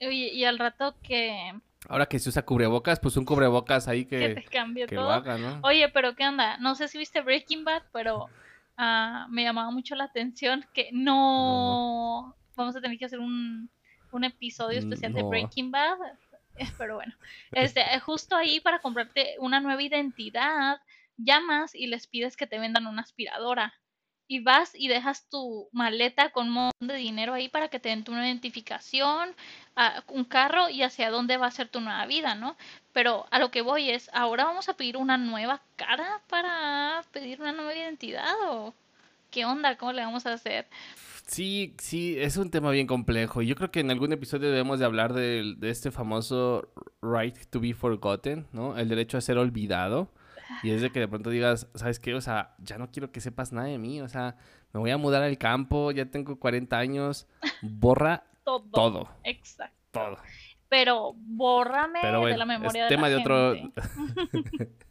Oye, 0.00 0.32
y 0.34 0.44
al 0.44 0.58
rato 0.58 0.96
que... 1.02 1.54
Ahora 1.88 2.06
que 2.06 2.18
se 2.18 2.28
usa 2.28 2.44
cubrebocas, 2.44 2.98
pues 2.98 3.16
un 3.16 3.24
cubrebocas 3.24 3.86
ahí 3.86 4.04
que, 4.06 4.18
que, 4.18 4.34
te 4.34 4.42
cambie 4.42 4.88
todo. 4.88 5.04
Lo 5.04 5.12
haga, 5.12 5.38
¿no? 5.38 5.60
Oye, 5.62 5.88
pero 5.90 6.16
¿qué 6.16 6.26
onda? 6.26 6.58
No 6.58 6.74
sé 6.74 6.88
si 6.88 6.98
viste 6.98 7.20
Breaking 7.20 7.64
Bad, 7.64 7.84
pero 7.92 8.28
Ah, 8.76 9.26
me 9.30 9.42
llamaba 9.42 9.70
mucho 9.70 9.94
la 9.94 10.04
atención 10.04 10.66
que 10.74 10.90
no, 10.92 12.34
vamos 12.54 12.76
a 12.76 12.80
tener 12.80 12.98
que 12.98 13.06
hacer 13.06 13.20
un, 13.20 13.70
un 14.12 14.24
episodio 14.24 14.78
especial 14.78 15.14
de 15.14 15.22
Breaking 15.22 15.70
Bad, 15.70 15.96
pero 16.78 16.96
bueno, 16.96 17.14
este, 17.52 17.82
justo 18.00 18.36
ahí 18.36 18.60
para 18.60 18.80
comprarte 18.80 19.36
una 19.38 19.60
nueva 19.60 19.82
identidad, 19.82 20.80
llamas 21.16 21.74
y 21.74 21.86
les 21.86 22.06
pides 22.06 22.36
que 22.36 22.46
te 22.46 22.58
vendan 22.58 22.86
una 22.86 23.02
aspiradora. 23.02 23.74
y 24.28 24.40
vas 24.40 24.72
y 24.74 24.88
dejas 24.88 25.28
tu 25.28 25.68
maleta 25.72 26.30
con 26.30 26.48
un 26.48 26.52
montón 26.54 26.88
de 26.88 26.96
dinero 26.96 27.34
ahí 27.34 27.48
para 27.48 27.68
que 27.68 27.78
te 27.80 27.90
den 27.90 28.04
tu 28.04 28.12
identificación, 28.12 29.34
a 29.76 30.02
un 30.08 30.24
carro 30.24 30.68
y 30.68 30.82
hacia 30.82 31.10
dónde 31.10 31.36
va 31.36 31.46
a 31.46 31.50
ser 31.52 31.68
tu 31.68 31.80
nueva 31.80 32.06
vida, 32.06 32.34
¿no? 32.34 32.56
Pero 32.92 33.26
a 33.30 33.38
lo 33.38 33.50
que 33.50 33.62
voy 33.62 33.90
es, 33.90 34.10
¿ahora 34.12 34.44
vamos 34.44 34.68
a 34.68 34.74
pedir 34.76 34.96
una 34.96 35.16
nueva 35.18 35.62
cara 35.76 36.22
para 36.28 37.04
pedir 37.12 37.40
una 37.40 37.52
nueva 37.52 37.74
identidad 37.74 38.34
o 38.48 38.74
qué 39.30 39.44
onda? 39.44 39.76
¿Cómo 39.76 39.92
le 39.92 40.02
vamos 40.04 40.26
a 40.26 40.32
hacer? 40.32 40.66
Sí, 41.26 41.74
sí, 41.78 42.16
es 42.18 42.36
un 42.36 42.50
tema 42.50 42.70
bien 42.70 42.86
complejo. 42.86 43.42
Yo 43.42 43.56
creo 43.56 43.70
que 43.70 43.80
en 43.80 43.90
algún 43.90 44.12
episodio 44.12 44.48
debemos 44.48 44.78
de 44.78 44.84
hablar 44.84 45.12
de, 45.12 45.54
de 45.58 45.70
este 45.70 45.90
famoso 45.90 46.72
right 47.02 47.36
to 47.50 47.60
be 47.60 47.74
forgotten, 47.74 48.46
¿no? 48.52 48.78
El 48.78 48.88
derecho 48.88 49.18
a 49.18 49.20
ser 49.20 49.36
olvidado. 49.36 50.12
Y 50.62 50.70
es 50.70 50.80
de 50.80 50.90
que 50.90 51.00
de 51.00 51.08
pronto 51.08 51.30
digas, 51.30 51.68
¿sabes 51.74 51.98
qué? 51.98 52.14
O 52.14 52.20
sea, 52.20 52.54
ya 52.58 52.78
no 52.78 52.90
quiero 52.90 53.10
que 53.10 53.20
sepas 53.20 53.52
nada 53.52 53.66
de 53.66 53.78
mí. 53.78 54.00
O 54.00 54.08
sea, 54.08 54.36
me 54.72 54.80
voy 54.80 54.90
a 54.90 54.96
mudar 54.96 55.22
al 55.22 55.38
campo, 55.38 55.90
ya 55.90 56.06
tengo 56.06 56.38
40 56.38 56.78
años. 56.78 57.26
Borra 57.60 58.24
todo. 58.44 58.68
Todo. 58.70 59.08
Exacto. 59.24 59.74
Todo. 59.90 60.18
Pero 60.68 61.14
bórrame 61.16 62.00
de 62.00 62.36
la 62.36 62.44
memoria 62.44 62.84
es 62.84 62.90
de 62.90 62.96
tema 62.96 63.08
de 63.08 63.16
otro. 63.16 63.54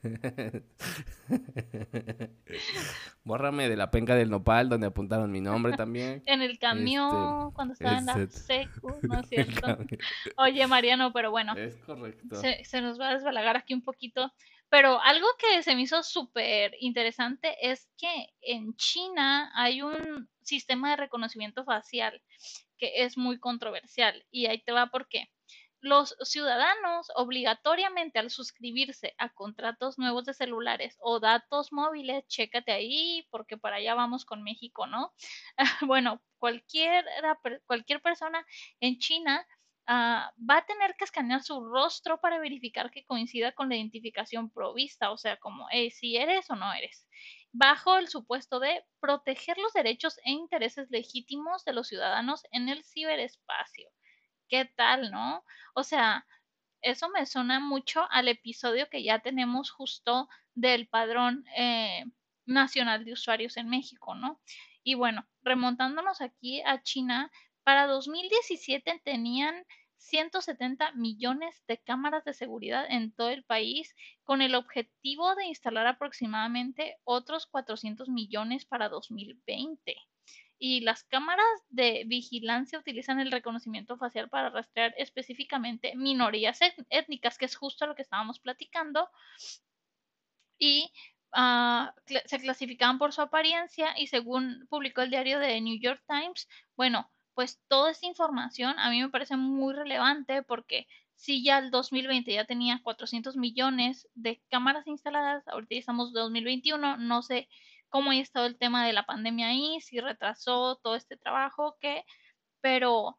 bórrame 3.24 3.68
de 3.68 3.76
la 3.76 3.92
penca 3.92 4.16
del 4.16 4.30
nopal 4.30 4.70
donde 4.70 4.88
apuntaron 4.88 5.32
mi 5.32 5.42
nombre 5.42 5.76
también. 5.76 6.24
en 6.26 6.42
el 6.42 6.58
camión, 6.60 7.48
este, 7.48 7.54
cuando 7.54 7.74
estaba 7.74 7.98
en 7.98 8.06
la 8.06 8.28
secu, 8.28 8.96
¿no 9.02 9.20
es 9.20 9.28
cierto? 9.28 9.78
Oye, 10.38 10.66
Mariano, 10.68 11.12
pero 11.12 11.32
bueno. 11.32 11.54
Es 11.56 11.76
correcto. 11.78 12.36
Se, 12.36 12.64
se 12.64 12.82
nos 12.82 13.00
va 13.00 13.10
a 13.10 13.14
desbalagar 13.16 13.58
aquí 13.58 13.74
un 13.74 13.84
poquito. 13.84 14.32
Pero 14.70 15.00
algo 15.02 15.28
que 15.38 15.62
se 15.62 15.76
me 15.76 15.84
hizo 15.84 16.02
súper 16.04 16.76
interesante 16.80 17.56
es 17.62 17.88
que 17.98 18.34
en 18.42 18.76
China 18.76 19.52
hay 19.56 19.82
un 19.82 20.30
sistema 20.42 20.92
de 20.92 20.98
reconocimiento 20.98 21.64
facial 21.64 22.22
que 22.78 23.04
es 23.04 23.18
muy 23.18 23.40
controversial. 23.40 24.26
Y 24.32 24.48
ahí 24.48 24.62
te 24.62 24.72
va 24.72 24.88
por 24.88 25.08
qué. 25.08 25.30
Los 25.86 26.16
ciudadanos 26.24 27.12
obligatoriamente 27.16 28.18
al 28.18 28.32
suscribirse 28.32 29.14
a 29.20 29.30
contratos 29.30 30.00
nuevos 30.00 30.26
de 30.26 30.34
celulares 30.34 30.98
o 31.00 31.20
datos 31.20 31.72
móviles, 31.72 32.28
chécate 32.28 32.72
ahí 32.72 33.28
porque 33.30 33.56
para 33.58 33.76
allá 33.76 33.94
vamos 33.94 34.26
con 34.26 34.42
México, 34.42 34.88
¿no? 34.88 35.14
bueno, 35.88 36.22
cualquier, 36.40 37.06
cualquier 37.68 38.02
persona 38.02 38.44
en 38.80 38.98
China 38.98 39.46
Ah, 39.88 40.34
va 40.50 40.58
a 40.58 40.66
tener 40.66 40.96
que 40.96 41.04
escanear 41.06 41.44
su 41.44 41.64
rostro 41.64 42.20
para 42.20 42.40
verificar 42.40 42.90
que 42.90 43.06
coincida 43.06 43.52
con 43.52 43.70
la 43.70 43.76
identificación 43.76 44.50
provista, 44.50 45.12
o 45.12 45.18
sea, 45.18 45.38
como 45.38 45.68
si 45.92 46.18
eres 46.18 46.50
o 46.50 46.56
no 46.56 46.74
eres, 46.74 47.08
bajo 47.52 47.96
el 47.98 48.08
supuesto 48.08 48.60
de 48.60 48.84
proteger 49.00 49.60
los 49.60 49.74
derechos 49.74 50.18
e 50.24 50.32
intereses 50.32 50.90
legítimos 50.90 51.64
de 51.66 51.74
los 51.74 51.88
ciudadanos 51.88 52.42
en 52.52 52.70
el 52.70 52.84
ciberespacio. 52.84 53.92
¿Qué 54.48 54.66
tal, 54.76 55.12
no? 55.12 55.44
O 55.74 55.84
sea, 55.84 56.26
eso 56.82 57.10
me 57.10 57.26
suena 57.26 57.60
mucho 57.60 58.08
al 58.12 58.28
episodio 58.28 58.90
que 58.90 59.04
ya 59.04 59.20
tenemos 59.20 59.72
justo 59.72 60.30
del 60.54 60.88
padrón 60.88 61.46
eh, 61.58 62.06
nacional 62.46 63.06
de 63.06 63.14
usuarios 63.14 63.58
en 63.58 63.70
México, 63.70 64.16
¿no? 64.16 64.40
Y 64.84 64.94
bueno, 64.96 65.28
remontándonos 65.42 66.22
aquí 66.22 66.62
a 66.62 66.82
China, 66.84 67.32
para 67.64 67.88
2017 67.88 69.02
tenían 69.04 69.66
170 69.98 70.92
millones 70.92 71.64
de 71.68 71.80
cámaras 71.80 72.24
de 72.24 72.34
seguridad 72.34 72.86
en 72.88 73.12
todo 73.12 73.30
el 73.30 73.44
país, 73.44 73.96
con 74.24 74.44
el 74.44 74.54
objetivo 74.54 75.34
de 75.34 75.46
instalar 75.46 75.88
aproximadamente 75.88 76.98
otros 77.04 77.48
400 77.48 78.10
millones 78.10 78.66
para 78.66 78.90
2020. 78.90 79.96
Y 80.58 80.82
las 80.82 81.04
cámaras 81.04 81.46
de 81.70 82.04
vigilancia 82.06 82.80
utilizan 82.80 83.20
el 83.20 83.32
reconocimiento 83.32 83.98
facial 83.98 84.30
para 84.30 84.50
rastrear 84.50 84.94
específicamente 84.98 85.96
minorías 85.96 86.60
étnicas, 86.90 87.38
que 87.38 87.46
es 87.46 87.56
justo 87.56 87.88
lo 87.88 87.96
que 87.96 88.04
estábamos 88.04 88.40
platicando. 88.40 89.10
Y 90.58 90.92
Ah, 91.38 91.94
se 92.06 92.40
clasificaban 92.40 92.98
por 92.98 93.12
su 93.12 93.22
apariencia 93.22 93.94
y 94.00 94.08
según 94.08 94.68
publicó 94.70 95.02
el 95.02 95.10
diario 95.10 95.38
de 95.38 95.60
New 95.60 95.78
York 95.82 96.02
Times, 96.08 96.48
bueno, 96.78 97.12
pues 97.34 97.62
toda 97.68 97.92
esta 97.92 98.06
información 98.06 98.80
a 98.80 98.90
mí 98.90 99.02
me 99.02 99.10
parece 99.10 99.36
muy 99.36 99.74
relevante 99.74 100.44
porque 100.44 100.88
si 101.16 101.44
ya 101.44 101.58
el 101.58 101.72
2020 101.72 102.32
ya 102.32 102.46
tenía 102.46 102.80
400 102.82 103.36
millones 103.36 104.08
de 104.14 104.42
cámaras 104.50 104.88
instaladas, 104.88 105.46
ahorita 105.50 105.76
ya 105.76 105.80
estamos 105.80 106.08
en 106.10 106.14
2021, 106.14 106.98
no 106.98 107.22
sé 107.22 107.50
cómo 107.96 108.12
ha 108.12 108.16
estado 108.18 108.46
el 108.46 108.58
tema 108.58 108.86
de 108.86 108.92
la 108.92 109.06
pandemia 109.06 109.48
ahí, 109.48 109.80
si 109.80 110.02
retrasó 110.02 110.76
todo 110.84 110.96
este 110.96 111.16
trabajo, 111.16 111.78
que, 111.80 112.04
pero 112.62 113.18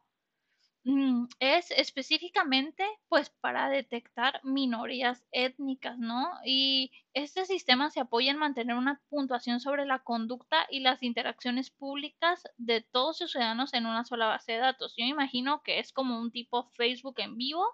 Mm, 0.89 1.27
es 1.41 1.73
específicamente 1.73 2.85
pues 3.09 3.31
para 3.41 3.69
detectar 3.69 4.41
minorías 4.45 5.25
étnicas, 5.33 5.99
¿no? 5.99 6.31
Y 6.45 6.93
este 7.13 7.45
sistema 7.45 7.91
se 7.91 7.99
apoya 7.99 8.31
en 8.31 8.37
mantener 8.39 8.77
una 8.77 9.01
puntuación 9.09 9.59
sobre 9.59 9.85
la 9.85 10.05
conducta 10.05 10.65
y 10.71 10.79
las 10.81 11.03
interacciones 11.03 11.71
públicas 11.71 12.45
de 12.57 12.83
todos 12.83 13.19
sus 13.19 13.33
ciudadanos 13.33 13.75
en 13.75 13.87
una 13.87 14.05
sola 14.05 14.27
base 14.29 14.53
de 14.53 14.59
datos. 14.59 14.95
Yo 14.97 15.05
imagino 15.05 15.61
que 15.65 15.81
es 15.81 15.93
como 15.93 16.21
un 16.21 16.31
tipo 16.31 16.71
Facebook 16.77 17.17
en 17.19 17.37
vivo, 17.37 17.67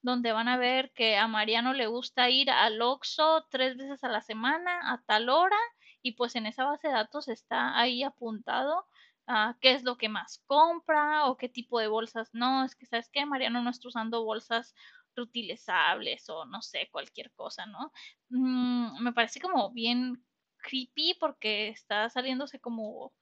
donde 0.00 0.30
van 0.30 0.46
a 0.46 0.56
ver 0.56 0.92
que 0.92 1.16
a 1.16 1.26
Mariano 1.26 1.72
le 1.72 1.88
gusta 1.88 2.30
ir 2.30 2.48
al 2.48 2.80
Oxxo 2.80 3.44
tres 3.50 3.76
veces 3.76 4.04
a 4.04 4.08
la 4.08 4.20
semana 4.20 4.92
a 4.92 5.02
tal 5.04 5.30
hora 5.30 5.58
y 6.02 6.12
pues 6.12 6.36
en 6.36 6.46
esa 6.46 6.64
base 6.64 6.88
de 6.88 6.94
datos 6.94 7.28
está 7.28 7.78
ahí 7.78 8.02
apuntado 8.02 8.86
qué 9.60 9.72
es 9.72 9.82
lo 9.84 9.96
que 9.96 10.08
más 10.08 10.42
compra 10.46 11.26
o 11.26 11.36
qué 11.36 11.48
tipo 11.48 11.78
de 11.78 11.88
bolsas. 11.88 12.30
No, 12.32 12.64
es 12.64 12.74
que 12.74 12.86
sabes 12.86 13.08
que 13.10 13.24
Mariano 13.24 13.62
no 13.62 13.70
está 13.70 13.88
usando 13.88 14.24
bolsas 14.24 14.74
reutilizables 15.14 16.28
o 16.28 16.44
no 16.46 16.62
sé, 16.62 16.88
cualquier 16.90 17.30
cosa, 17.32 17.66
¿no? 17.66 17.92
Mm, 18.30 19.02
me 19.02 19.12
parece 19.12 19.40
como 19.40 19.70
bien 19.72 20.24
creepy 20.58 21.16
porque 21.20 21.68
está 21.68 22.08
saliéndose 22.08 22.60
como 22.60 23.12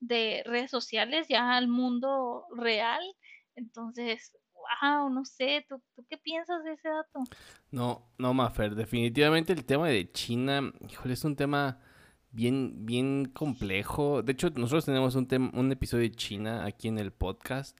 de 0.00 0.42
redes 0.44 0.70
sociales 0.70 1.26
ya 1.28 1.56
al 1.56 1.68
mundo 1.68 2.44
real. 2.54 3.02
Entonces, 3.56 4.36
wow, 4.82 5.08
no 5.10 5.24
sé, 5.24 5.64
¿tú, 5.68 5.82
¿tú, 5.94 6.04
qué 6.08 6.18
piensas 6.18 6.62
de 6.64 6.72
ese 6.74 6.88
dato? 6.88 7.20
No, 7.70 8.12
no, 8.18 8.34
Mafer, 8.34 8.74
definitivamente 8.74 9.52
el 9.52 9.64
tema 9.64 9.88
de 9.88 10.10
China, 10.12 10.72
híjole, 10.88 11.14
es 11.14 11.24
un 11.24 11.34
tema 11.34 11.80
bien, 12.38 12.86
bien 12.86 13.24
complejo. 13.34 14.22
De 14.22 14.30
hecho, 14.30 14.50
nosotros 14.50 14.84
tenemos 14.84 15.16
un, 15.16 15.26
un 15.54 15.72
episodio 15.72 16.04
de 16.04 16.14
China 16.14 16.66
aquí 16.66 16.86
en 16.86 16.98
el 16.98 17.10
podcast 17.10 17.76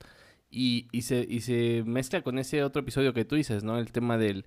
y, 0.51 0.89
y, 0.91 1.03
se, 1.03 1.25
y 1.29 1.43
se 1.43 1.85
mezcla 1.87 2.23
con 2.23 2.41
ese 2.41 2.65
otro 2.65 2.83
episodio 2.83 3.15
que 3.15 3.25
tú 3.25 3.37
dices, 3.37 3.63
¿no? 3.63 3.79
El 3.79 3.93
tema 3.93 4.19
del, 4.19 4.47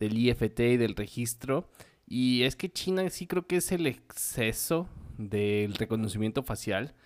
del 0.00 0.18
IFT 0.18 0.58
y 0.58 0.76
del 0.78 0.96
registro. 0.96 1.68
Y 2.08 2.42
es 2.42 2.56
que 2.56 2.72
China 2.72 3.08
sí 3.08 3.28
creo 3.28 3.46
que 3.46 3.58
es 3.58 3.70
el 3.70 3.86
exceso 3.86 4.88
del 5.16 5.74
reconocimiento 5.74 6.42
facial. 6.42 6.96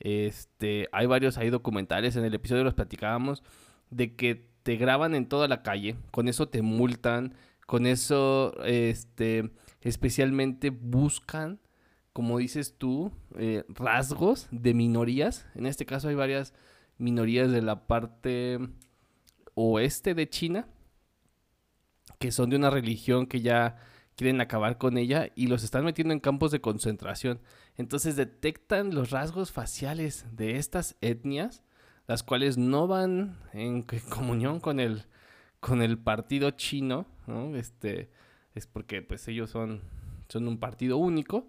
Este, 0.00 0.88
hay 0.92 1.04
varios, 1.04 1.36
hay 1.36 1.50
documentales, 1.50 2.16
en 2.16 2.24
el 2.24 2.32
episodio 2.32 2.64
los 2.64 2.72
platicábamos, 2.72 3.42
de 3.90 4.16
que 4.16 4.48
te 4.62 4.76
graban 4.76 5.14
en 5.14 5.28
toda 5.28 5.48
la 5.48 5.62
calle, 5.62 5.96
con 6.12 6.28
eso 6.28 6.48
te 6.48 6.62
multan, 6.62 7.34
con 7.66 7.84
eso, 7.86 8.54
este, 8.64 9.50
especialmente 9.82 10.70
buscan 10.70 11.60
como 12.16 12.38
dices 12.38 12.76
tú, 12.78 13.12
eh, 13.36 13.66
rasgos 13.68 14.48
de 14.50 14.72
minorías. 14.72 15.44
En 15.54 15.66
este 15.66 15.84
caso 15.84 16.08
hay 16.08 16.14
varias 16.14 16.54
minorías 16.96 17.52
de 17.52 17.60
la 17.60 17.86
parte 17.86 18.58
oeste 19.52 20.14
de 20.14 20.26
China 20.26 20.66
que 22.18 22.32
son 22.32 22.48
de 22.48 22.56
una 22.56 22.70
religión 22.70 23.26
que 23.26 23.42
ya 23.42 23.76
quieren 24.14 24.40
acabar 24.40 24.78
con 24.78 24.96
ella 24.96 25.28
y 25.34 25.48
los 25.48 25.62
están 25.62 25.84
metiendo 25.84 26.14
en 26.14 26.20
campos 26.20 26.52
de 26.52 26.62
concentración. 26.62 27.38
Entonces 27.76 28.16
detectan 28.16 28.94
los 28.94 29.10
rasgos 29.10 29.52
faciales 29.52 30.24
de 30.32 30.56
estas 30.56 30.96
etnias, 31.02 31.64
las 32.06 32.22
cuales 32.22 32.56
no 32.56 32.86
van 32.86 33.38
en 33.52 33.82
comunión 34.08 34.60
con 34.60 34.80
el, 34.80 35.04
con 35.60 35.82
el 35.82 35.98
partido 35.98 36.50
chino, 36.52 37.04
Este, 37.54 38.10
es 38.54 38.66
porque 38.66 39.02
pues 39.02 39.28
ellos 39.28 39.50
son, 39.50 39.82
son 40.28 40.48
un 40.48 40.56
partido 40.56 40.96
único 40.96 41.46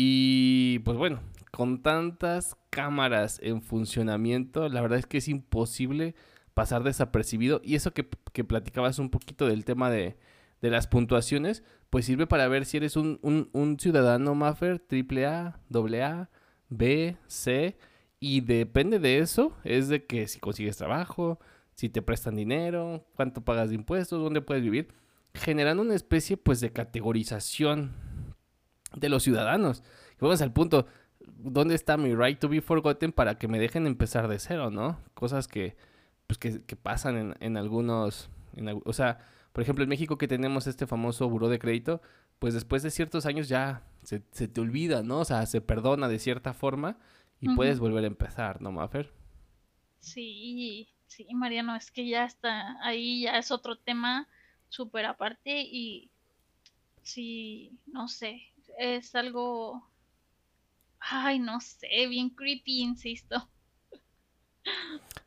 y 0.00 0.78
pues 0.84 0.96
bueno, 0.96 1.18
con 1.50 1.82
tantas 1.82 2.56
cámaras 2.70 3.40
en 3.42 3.62
funcionamiento, 3.62 4.68
la 4.68 4.80
verdad 4.80 5.00
es 5.00 5.06
que 5.06 5.18
es 5.18 5.26
imposible 5.26 6.14
pasar 6.54 6.84
desapercibido. 6.84 7.60
Y 7.64 7.74
eso 7.74 7.92
que, 7.92 8.04
platicabas 8.44 9.00
un 9.00 9.10
poquito 9.10 9.48
del 9.48 9.64
tema 9.64 9.90
de, 9.90 10.16
las 10.60 10.86
puntuaciones, 10.86 11.64
pues 11.90 12.04
sirve 12.04 12.28
para 12.28 12.46
ver 12.46 12.64
si 12.64 12.76
eres 12.76 12.94
un, 12.94 13.18
un, 13.52 13.80
ciudadano 13.80 14.36
Maffer, 14.36 14.78
triple 14.78 15.26
A, 15.26 15.58
doble 15.68 16.04
A, 16.04 16.30
B, 16.68 17.16
C. 17.26 17.76
Y 18.20 18.42
depende 18.42 19.00
de 19.00 19.18
eso, 19.18 19.56
es 19.64 19.88
de 19.88 20.06
que 20.06 20.28
si 20.28 20.38
consigues 20.38 20.76
trabajo, 20.76 21.40
si 21.74 21.88
te 21.88 22.02
prestan 22.02 22.36
dinero, 22.36 23.04
cuánto 23.16 23.44
pagas 23.44 23.70
de 23.70 23.74
impuestos, 23.74 24.22
dónde 24.22 24.42
puedes 24.42 24.62
vivir, 24.62 24.94
generando 25.34 25.82
una 25.82 25.96
especie 25.96 26.36
pues 26.36 26.60
de 26.60 26.72
categorización 26.72 28.07
de 28.94 29.08
los 29.08 29.22
ciudadanos. 29.22 29.82
Y 30.14 30.20
vamos 30.20 30.42
al 30.42 30.52
punto, 30.52 30.86
¿dónde 31.20 31.74
está 31.74 31.96
mi 31.96 32.14
right 32.14 32.38
to 32.38 32.48
be 32.48 32.60
forgotten 32.60 33.12
para 33.12 33.38
que 33.38 33.48
me 33.48 33.58
dejen 33.58 33.86
empezar 33.86 34.28
de 34.28 34.38
cero, 34.38 34.70
no? 34.70 34.98
Cosas 35.14 35.48
que, 35.48 35.76
pues, 36.26 36.38
que, 36.38 36.76
pasan 36.76 37.16
en, 37.16 37.34
en 37.40 37.56
algunos, 37.56 38.30
o 38.84 38.92
sea, 38.92 39.18
por 39.52 39.62
ejemplo, 39.62 39.82
en 39.82 39.88
México 39.88 40.18
que 40.18 40.28
tenemos 40.28 40.66
este 40.66 40.86
famoso 40.86 41.28
buró 41.28 41.48
de 41.48 41.58
crédito, 41.58 42.00
pues 42.38 42.54
después 42.54 42.82
de 42.82 42.90
ciertos 42.90 43.26
años 43.26 43.48
ya 43.48 43.82
se, 44.02 44.20
te 44.20 44.60
olvida, 44.60 45.02
¿no? 45.02 45.20
O 45.20 45.24
sea, 45.24 45.44
se 45.46 45.60
perdona 45.60 46.08
de 46.08 46.18
cierta 46.18 46.54
forma 46.54 46.96
y 47.40 47.54
puedes 47.54 47.78
volver 47.78 48.04
a 48.04 48.08
empezar, 48.08 48.62
¿no, 48.62 48.72
Mafer? 48.72 49.12
Sí, 50.00 50.88
sí, 51.06 51.26
Mariano, 51.34 51.74
es 51.76 51.90
que 51.90 52.06
ya 52.06 52.24
está, 52.24 52.76
ahí 52.82 53.22
ya 53.22 53.38
es 53.38 53.50
otro 53.50 53.76
tema 53.76 54.28
súper 54.68 55.06
aparte 55.06 55.62
y 55.62 56.10
sí, 57.02 57.72
no 57.86 58.08
sé, 58.08 58.42
es 58.78 59.14
algo, 59.14 59.86
ay, 61.00 61.38
no 61.38 61.60
sé, 61.60 62.06
bien 62.08 62.30
creepy, 62.30 62.80
insisto. 62.80 63.48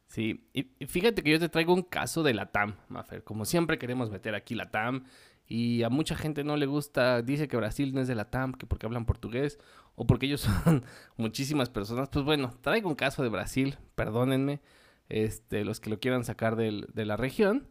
Sí, 0.07 0.49
y 0.53 0.63
fíjate 0.87 1.23
que 1.23 1.31
yo 1.31 1.39
te 1.39 1.49
traigo 1.49 1.73
un 1.73 1.83
caso 1.83 2.21
de 2.23 2.33
la 2.33 2.51
TAM, 2.51 2.75
Mafer. 2.89 3.23
Como 3.23 3.45
siempre 3.45 3.77
queremos 3.77 4.09
meter 4.09 4.35
aquí 4.35 4.55
la 4.55 4.69
TAM 4.69 5.05
y 5.47 5.83
a 5.83 5.89
mucha 5.89 6.15
gente 6.15 6.43
no 6.43 6.57
le 6.57 6.65
gusta, 6.65 7.21
dice 7.21 7.47
que 7.47 7.57
Brasil 7.57 7.93
no 7.93 8.01
es 8.01 8.07
de 8.07 8.15
la 8.15 8.29
TAM, 8.29 8.53
que 8.53 8.65
porque 8.65 8.85
hablan 8.85 9.05
portugués 9.05 9.59
o 9.95 10.05
porque 10.05 10.25
ellos 10.25 10.41
son 10.63 10.83
muchísimas 11.17 11.69
personas. 11.69 12.09
Pues 12.09 12.25
bueno, 12.25 12.53
traigo 12.61 12.89
un 12.89 12.95
caso 12.95 13.23
de 13.23 13.29
Brasil, 13.29 13.77
perdónenme, 13.95 14.61
este, 15.09 15.63
los 15.65 15.79
que 15.79 15.89
lo 15.89 15.99
quieran 15.99 16.23
sacar 16.23 16.55
de 16.55 17.05
la 17.05 17.17
región, 17.17 17.67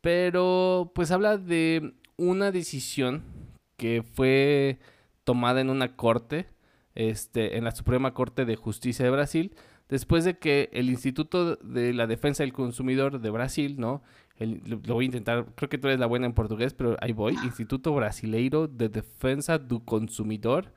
pero 0.00 0.92
pues 0.94 1.10
habla 1.10 1.38
de 1.38 1.94
una 2.16 2.50
decisión 2.50 3.24
que 3.78 4.02
fue 4.02 4.78
tomada 5.28 5.60
en 5.60 5.68
una 5.68 5.94
corte, 5.94 6.46
este, 6.94 7.58
en 7.58 7.64
la 7.64 7.72
Suprema 7.72 8.14
Corte 8.14 8.46
de 8.46 8.56
Justicia 8.56 9.04
de 9.04 9.10
Brasil, 9.10 9.54
después 9.90 10.24
de 10.24 10.38
que 10.38 10.70
el 10.72 10.88
Instituto 10.88 11.56
de 11.56 11.92
la 11.92 12.06
Defensa 12.06 12.44
del 12.44 12.54
Consumidor 12.54 13.20
de 13.20 13.28
Brasil, 13.28 13.78
¿no? 13.78 14.02
lo, 14.38 14.78
voy 14.94 15.04
a 15.04 15.12
intentar, 15.12 15.44
creo 15.54 15.68
que 15.68 15.76
tú 15.76 15.88
eres 15.88 16.00
la 16.00 16.06
buena 16.06 16.24
en 16.24 16.32
portugués, 16.32 16.72
pero 16.72 16.96
ahí 17.02 17.12
voy, 17.12 17.36
Instituto 17.44 17.92
Brasileiro 17.92 18.68
de 18.68 18.88
Defensa 18.88 19.58
do 19.58 19.84
Consumidor, 19.84 20.72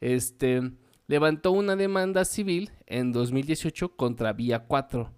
este, 0.00 0.70
levantó 1.08 1.50
una 1.50 1.74
demanda 1.74 2.24
civil 2.24 2.70
en 2.86 3.10
2018 3.10 3.96
contra 3.96 4.32
Vía 4.32 4.60
4, 4.60 5.12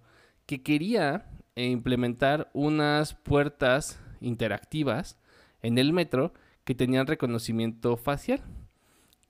que 0.47 0.63
quería 0.63 1.29
implementar 1.53 2.49
unas 2.53 3.13
puertas 3.13 4.01
interactivas 4.21 5.19
en 5.61 5.77
el 5.77 5.93
metro 5.93 6.33
que 6.63 6.73
tenían 6.73 7.05
reconocimiento 7.05 7.95
facial 7.95 8.41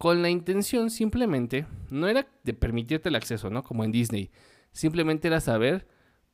con 0.02 0.24
la 0.24 0.32
intención 0.32 0.90
simplemente, 0.90 1.68
no 1.92 2.08
era 2.08 2.28
de 2.44 2.56
permitirte 2.56 3.10
el 3.10 3.16
acceso, 3.16 3.52
¿no? 3.52 3.62
Como 3.62 3.84
en 3.84 3.92
Disney, 3.92 4.32
simplemente 4.72 5.28
era 5.28 5.40
saber 5.42 5.88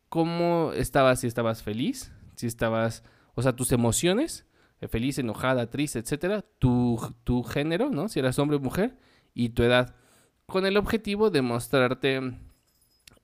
cómo 0.07 0.71
estabas, 0.73 1.19
si 1.19 1.27
estabas 1.27 1.63
feliz, 1.63 2.13
si 2.37 2.47
estabas, 2.47 3.03
o 3.35 3.41
sea, 3.41 3.57
tus 3.57 3.73
emociones, 3.73 4.45
eh, 4.79 4.87
feliz, 4.87 5.19
enojada, 5.19 5.69
triste, 5.69 5.99
etcétera, 5.99 6.45
tu, 6.59 6.97
tu 7.25 7.43
género, 7.43 7.89
¿no? 7.89 8.07
Si 8.07 8.19
eras 8.19 8.39
hombre 8.39 8.55
o 8.55 8.61
mujer, 8.61 8.95
y 9.33 9.49
tu 9.49 9.63
edad, 9.63 9.97
con 10.45 10.65
el 10.65 10.77
objetivo 10.77 11.29
de 11.29 11.41
mostrarte 11.41 12.21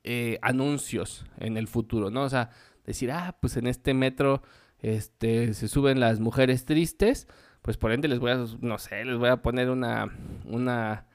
eh, 0.04 0.40
anuncios 0.42 1.24
en 1.38 1.56
el 1.56 1.70
futuro, 1.70 2.10
¿no? 2.10 2.24
O 2.24 2.30
sea, 2.30 2.50
decir, 2.86 3.14
ah, 3.14 3.38
pues 3.40 3.56
en 3.56 3.66
este 3.66 3.94
metro 3.94 4.44
este, 4.80 5.54
se 5.54 5.70
suben 5.70 6.02
las 6.02 6.20
mujeres 6.20 6.66
tristes, 6.66 7.30
pues 7.64 7.78
por 7.78 7.94
ende 7.94 8.08
les 8.10 8.20
voy 8.20 8.32
a, 8.32 8.46
no 8.62 8.78
sé, 8.78 9.04
les 9.06 9.18
voy 9.18 9.30
a 9.30 9.38
poner 9.38 9.70
una, 9.70 10.12
una, 10.46 11.08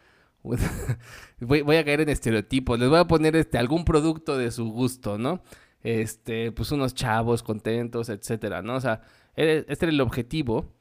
voy, 1.40 1.76
a 1.76 1.84
caer 1.84 2.00
en 2.00 2.08
estereotipos, 2.08 2.78
les 2.78 2.88
voy 2.88 2.98
a 2.98 3.04
poner 3.04 3.37
este, 3.37 3.58
algún 3.58 3.84
producto 3.84 4.37
de 4.38 4.50
su 4.50 4.64
gusto, 4.70 5.18
¿no? 5.18 5.42
Este, 5.82 6.50
pues 6.50 6.72
unos 6.72 6.94
chavos 6.94 7.42
contentos, 7.42 8.08
etcétera, 8.08 8.62
¿no? 8.62 8.76
O 8.76 8.80
sea, 8.80 9.02
este 9.37 9.84
era 9.84 9.92
el 9.92 10.00
objetivo 10.00 10.72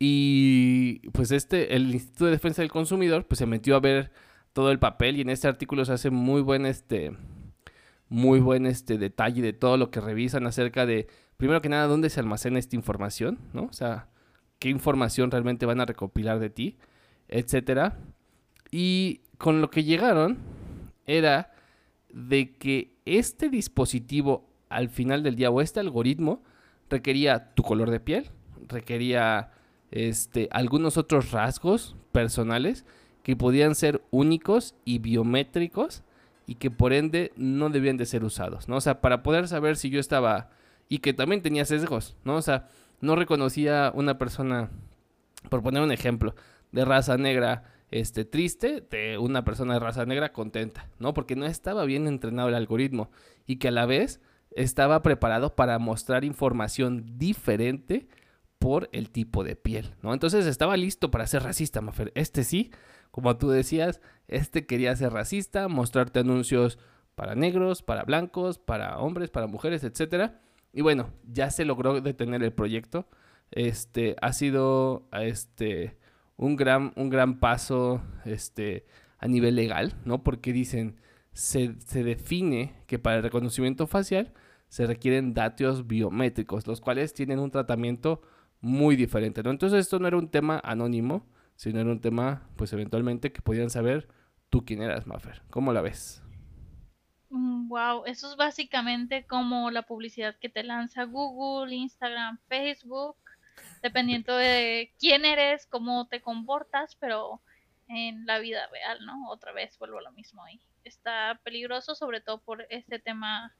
y 0.00 1.08
pues 1.10 1.30
este, 1.30 1.76
el 1.76 1.92
Instituto 1.94 2.24
de 2.24 2.32
Defensa 2.32 2.62
del 2.62 2.72
Consumidor, 2.72 3.24
pues 3.24 3.38
se 3.38 3.46
metió 3.46 3.76
a 3.76 3.80
ver 3.80 4.10
todo 4.52 4.72
el 4.72 4.80
papel 4.80 5.16
y 5.16 5.20
en 5.20 5.30
este 5.30 5.46
artículo 5.46 5.84
se 5.84 5.92
hace 5.92 6.10
muy 6.10 6.42
buen, 6.42 6.66
este, 6.66 7.16
muy 8.08 8.40
buen, 8.40 8.66
este, 8.66 8.98
detalle 8.98 9.40
de 9.40 9.52
todo 9.52 9.76
lo 9.76 9.92
que 9.92 10.00
revisan 10.00 10.48
acerca 10.48 10.84
de, 10.84 11.06
primero 11.36 11.62
que 11.62 11.68
nada, 11.68 11.86
dónde 11.86 12.10
se 12.10 12.18
almacena 12.18 12.58
esta 12.58 12.74
información, 12.74 13.38
¿no? 13.52 13.66
O 13.66 13.72
sea, 13.72 14.08
qué 14.62 14.68
información 14.68 15.32
realmente 15.32 15.66
van 15.66 15.80
a 15.80 15.86
recopilar 15.86 16.38
de 16.38 16.48
ti, 16.48 16.76
etcétera. 17.26 17.98
Y 18.70 19.22
con 19.36 19.60
lo 19.60 19.70
que 19.70 19.82
llegaron 19.82 20.38
era 21.04 21.52
de 22.12 22.52
que 22.52 22.94
este 23.04 23.48
dispositivo 23.48 24.48
al 24.68 24.88
final 24.88 25.24
del 25.24 25.34
día 25.34 25.50
o 25.50 25.60
este 25.60 25.80
algoritmo 25.80 26.44
requería 26.88 27.54
tu 27.54 27.64
color 27.64 27.90
de 27.90 27.98
piel, 27.98 28.30
requería 28.68 29.50
este, 29.90 30.48
algunos 30.52 30.96
otros 30.96 31.32
rasgos 31.32 31.96
personales 32.12 32.86
que 33.24 33.34
podían 33.34 33.74
ser 33.74 34.00
únicos 34.12 34.76
y 34.84 35.00
biométricos 35.00 36.04
y 36.46 36.54
que 36.54 36.70
por 36.70 36.92
ende 36.92 37.32
no 37.34 37.68
debían 37.68 37.96
de 37.96 38.06
ser 38.06 38.22
usados, 38.22 38.68
¿no? 38.68 38.76
O 38.76 38.80
sea, 38.80 39.00
para 39.00 39.24
poder 39.24 39.48
saber 39.48 39.76
si 39.76 39.90
yo 39.90 39.98
estaba 39.98 40.50
y 40.88 40.98
que 40.98 41.14
también 41.14 41.42
tenía 41.42 41.64
sesgos, 41.64 42.16
¿no? 42.22 42.36
O 42.36 42.42
sea, 42.42 42.68
no 43.02 43.16
reconocía 43.16 43.92
una 43.94 44.16
persona, 44.16 44.70
por 45.50 45.62
poner 45.62 45.82
un 45.82 45.92
ejemplo, 45.92 46.34
de 46.70 46.86
raza 46.86 47.18
negra 47.18 47.64
este, 47.90 48.24
triste 48.24 48.80
de 48.90 49.18
una 49.18 49.44
persona 49.44 49.74
de 49.74 49.80
raza 49.80 50.06
negra 50.06 50.32
contenta, 50.32 50.88
¿no? 50.98 51.12
Porque 51.12 51.36
no 51.36 51.44
estaba 51.44 51.84
bien 51.84 52.06
entrenado 52.06 52.48
el 52.48 52.54
algoritmo 52.54 53.10
y 53.46 53.56
que 53.56 53.68
a 53.68 53.72
la 53.72 53.84
vez 53.84 54.20
estaba 54.52 55.02
preparado 55.02 55.54
para 55.54 55.78
mostrar 55.78 56.24
información 56.24 57.18
diferente 57.18 58.08
por 58.58 58.88
el 58.92 59.10
tipo 59.10 59.44
de 59.44 59.56
piel, 59.56 59.94
¿no? 60.02 60.14
Entonces 60.14 60.46
estaba 60.46 60.76
listo 60.76 61.10
para 61.10 61.26
ser 61.26 61.42
racista, 61.42 61.80
Mafer. 61.80 62.12
Este 62.14 62.44
sí, 62.44 62.70
como 63.10 63.36
tú 63.36 63.50
decías, 63.50 64.00
este 64.28 64.64
quería 64.64 64.94
ser 64.96 65.12
racista, 65.12 65.68
mostrarte 65.68 66.20
anuncios 66.20 66.78
para 67.14 67.34
negros, 67.34 67.82
para 67.82 68.04
blancos, 68.04 68.58
para 68.58 68.98
hombres, 68.98 69.30
para 69.30 69.48
mujeres, 69.48 69.84
etcétera. 69.84 70.40
Y 70.72 70.80
bueno, 70.80 71.10
ya 71.24 71.50
se 71.50 71.64
logró 71.64 72.00
detener 72.00 72.42
el 72.42 72.52
proyecto. 72.52 73.08
Este 73.50 74.16
ha 74.22 74.32
sido 74.32 75.08
este 75.12 75.98
un 76.36 76.56
gran, 76.56 76.92
un 76.96 77.10
gran 77.10 77.38
paso 77.38 78.02
este, 78.24 78.86
a 79.18 79.28
nivel 79.28 79.54
legal, 79.54 79.94
¿no? 80.04 80.24
Porque 80.24 80.52
dicen, 80.52 81.00
se, 81.32 81.74
se 81.78 82.02
define 82.02 82.74
que 82.86 82.98
para 82.98 83.16
el 83.16 83.22
reconocimiento 83.22 83.86
facial 83.86 84.32
se 84.68 84.86
requieren 84.86 85.34
datos 85.34 85.86
biométricos, 85.86 86.66
los 86.66 86.80
cuales 86.80 87.14
tienen 87.14 87.38
un 87.38 87.50
tratamiento 87.50 88.22
muy 88.60 88.96
diferente, 88.96 89.42
¿no? 89.42 89.50
Entonces 89.50 89.80
esto 89.80 89.98
no 89.98 90.08
era 90.08 90.16
un 90.16 90.28
tema 90.28 90.60
anónimo, 90.64 91.26
sino 91.56 91.80
era 91.80 91.90
un 91.90 92.00
tema, 92.00 92.48
pues 92.56 92.72
eventualmente, 92.72 93.32
que 93.32 93.42
podían 93.42 93.70
saber 93.70 94.08
tú 94.50 94.64
quién 94.64 94.82
eras, 94.82 95.06
Maffer. 95.06 95.42
¿Cómo 95.50 95.72
la 95.72 95.82
ves? 95.82 96.21
Wow, 97.34 98.04
eso 98.04 98.30
es 98.30 98.36
básicamente 98.36 99.24
como 99.26 99.70
la 99.70 99.80
publicidad 99.80 100.36
que 100.38 100.50
te 100.50 100.62
lanza 100.62 101.04
Google, 101.04 101.74
Instagram, 101.74 102.38
Facebook, 102.46 103.16
dependiendo 103.82 104.36
de 104.36 104.92
quién 104.98 105.24
eres, 105.24 105.64
cómo 105.64 106.06
te 106.08 106.20
comportas, 106.20 106.94
pero 106.96 107.40
en 107.88 108.26
la 108.26 108.38
vida 108.38 108.66
real, 108.70 109.06
¿no? 109.06 109.30
Otra 109.30 109.52
vez 109.52 109.78
vuelvo 109.78 109.98
a 109.98 110.02
lo 110.02 110.12
mismo 110.12 110.44
ahí. 110.44 110.60
Está 110.84 111.40
peligroso 111.42 111.94
sobre 111.94 112.20
todo 112.20 112.38
por 112.42 112.66
este 112.68 112.98
tema 112.98 113.54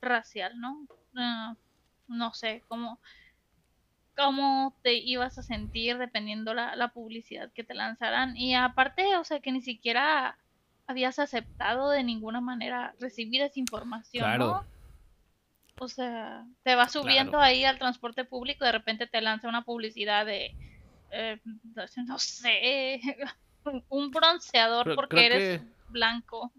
racial, 0.00 0.60
¿no? 0.60 0.86
Ah, 1.16 1.56
no 2.06 2.32
sé, 2.32 2.62
cómo, 2.68 3.00
cómo 4.16 4.76
te 4.82 4.94
ibas 4.94 5.36
a 5.36 5.42
sentir 5.42 5.98
dependiendo 5.98 6.54
la, 6.54 6.76
la 6.76 6.92
publicidad 6.92 7.50
que 7.52 7.64
te 7.64 7.74
lanzaran. 7.74 8.36
Y 8.36 8.54
aparte, 8.54 9.16
o 9.16 9.24
sea, 9.24 9.40
que 9.40 9.50
ni 9.50 9.62
siquiera 9.62 10.38
habías 10.86 11.18
aceptado 11.18 11.90
de 11.90 12.04
ninguna 12.04 12.40
manera 12.40 12.94
recibir 13.00 13.42
esa 13.42 13.58
información, 13.58 14.24
claro. 14.24 14.64
O 15.78 15.88
sea, 15.88 16.46
te 16.62 16.74
vas 16.74 16.92
subiendo 16.92 17.38
ahí 17.38 17.64
al 17.64 17.78
transporte 17.78 18.24
público 18.24 18.64
y 18.64 18.66
de 18.66 18.72
repente 18.72 19.06
te 19.06 19.20
lanza 19.20 19.48
una 19.48 19.62
publicidad 19.62 20.24
de, 20.24 20.54
eh, 21.10 21.38
no 22.06 22.18
sé, 22.18 23.00
un 23.90 24.10
bronceador 24.10 24.94
porque 24.94 25.26
eres 25.26 25.62
blanco. 25.88 26.50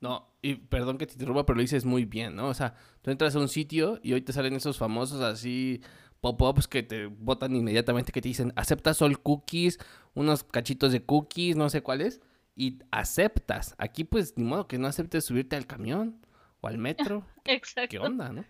No, 0.00 0.28
y 0.42 0.56
perdón 0.56 0.98
que 0.98 1.06
te 1.06 1.14
interrumpa, 1.14 1.46
pero 1.46 1.56
lo 1.56 1.62
dices 1.62 1.86
muy 1.86 2.04
bien, 2.04 2.36
¿no? 2.36 2.48
O 2.48 2.54
sea, 2.54 2.74
tú 3.00 3.10
entras 3.10 3.34
a 3.34 3.38
un 3.38 3.48
sitio 3.48 3.98
y 4.02 4.12
hoy 4.12 4.20
te 4.20 4.34
salen 4.34 4.54
esos 4.54 4.76
famosos 4.76 5.22
así 5.22 5.80
pop-ups 6.20 6.68
que 6.68 6.82
te 6.82 7.06
botan 7.06 7.56
inmediatamente, 7.56 8.12
que 8.12 8.20
te 8.20 8.28
dicen, 8.28 8.52
acepta 8.56 8.92
sol 8.92 9.22
cookies, 9.22 9.78
unos 10.12 10.44
cachitos 10.44 10.92
de 10.92 11.02
cookies, 11.02 11.56
no 11.56 11.70
sé 11.70 11.82
cuáles 11.82 12.20
y 12.56 12.78
aceptas. 12.90 13.74
Aquí 13.78 14.04
pues 14.04 14.36
ni 14.36 14.44
modo 14.44 14.68
que 14.68 14.78
no 14.78 14.86
aceptes 14.86 15.24
subirte 15.24 15.56
al 15.56 15.66
camión 15.66 16.24
o 16.60 16.68
al 16.68 16.78
metro. 16.78 17.26
Exacto. 17.44 17.90
¿Qué 17.90 17.98
onda, 17.98 18.30
no? 18.30 18.44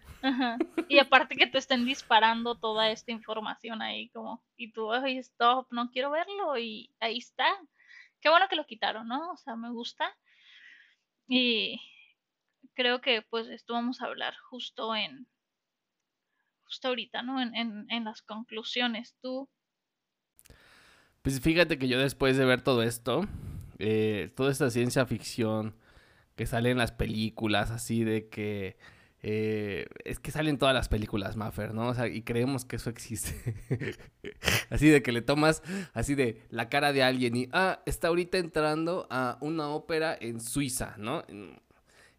Y 0.89 0.99
aparte 0.99 1.37
que 1.37 1.47
te 1.47 1.59
estén 1.59 1.85
disparando 1.85 2.55
toda 2.55 2.91
esta 2.91 3.13
información 3.13 3.83
ahí 3.83 4.09
como 4.11 4.43
y 4.57 4.73
tú, 4.73 4.93
ay, 4.93 5.19
stop, 5.19 5.67
no 5.71 5.91
quiero 5.91 6.11
verlo 6.11 6.57
y 6.59 6.91
ahí 7.01 7.19
está. 7.19 7.47
qué 8.21 8.31
bueno 8.31 8.47
que 8.49 8.57
lo 8.57 8.67
quitaron, 8.67 9.07
¿no? 9.09 9.33
O 9.33 9.37
sea, 9.37 9.57
me 9.57 9.71
gusta. 9.71 10.11
Y 11.29 11.81
creo 12.75 13.01
que 13.01 13.23
pues 13.23 13.49
esto 13.49 13.75
vamos 13.75 14.01
a 14.01 14.07
hablar 14.07 14.35
justo 14.49 14.95
en, 14.95 15.27
justo 16.65 16.89
ahorita, 16.89 17.23
¿no? 17.23 17.41
En, 17.41 17.55
en, 17.55 17.87
en 17.91 18.05
las 18.05 18.23
conclusiones. 18.23 19.17
Tú. 19.21 19.49
Pues 21.23 21.41
fíjate 21.41 21.79
que 21.79 21.89
yo 21.89 21.99
después 21.99 22.37
de 22.37 22.45
ver 22.45 22.63
todo 22.63 22.83
esto, 22.83 23.27
eh, 23.79 24.31
toda 24.35 24.51
esta 24.51 24.71
ciencia 24.71 25.07
ficción 25.07 25.75
que 26.37 26.47
sale 26.47 26.71
en 26.71 26.79
las 26.79 26.93
películas, 26.93 27.71
así 27.71 28.05
de 28.05 28.29
que... 28.29 28.77
Eh, 29.27 29.87
es 30.05 30.19
que 30.19 30.31
salen 30.31 30.59
todas 30.59 30.75
las 30.75 30.91
películas, 30.91 31.35
Maffer, 31.35 31.73
¿no? 31.73 31.89
O 31.89 31.95
sea, 31.95 32.09
y 32.09 32.21
creemos 32.21 32.67
que 32.67 32.77
eso 32.77 32.91
existe. 32.91 33.57
así 34.71 34.89
de 34.89 35.03
que 35.03 35.13
le 35.13 35.23
tomas 35.23 35.63
así 35.95 36.15
de 36.15 36.43
la 36.51 36.69
cara 36.69 36.93
de 36.93 37.03
alguien 37.03 37.35
y, 37.35 37.49
ah, 37.53 37.81
está 37.87 38.09
ahorita 38.09 38.37
entrando 38.37 39.07
a 39.09 39.39
una 39.41 39.71
ópera 39.71 40.15
en 40.21 40.43
Suiza, 40.43 40.97
¿no? 40.99 41.25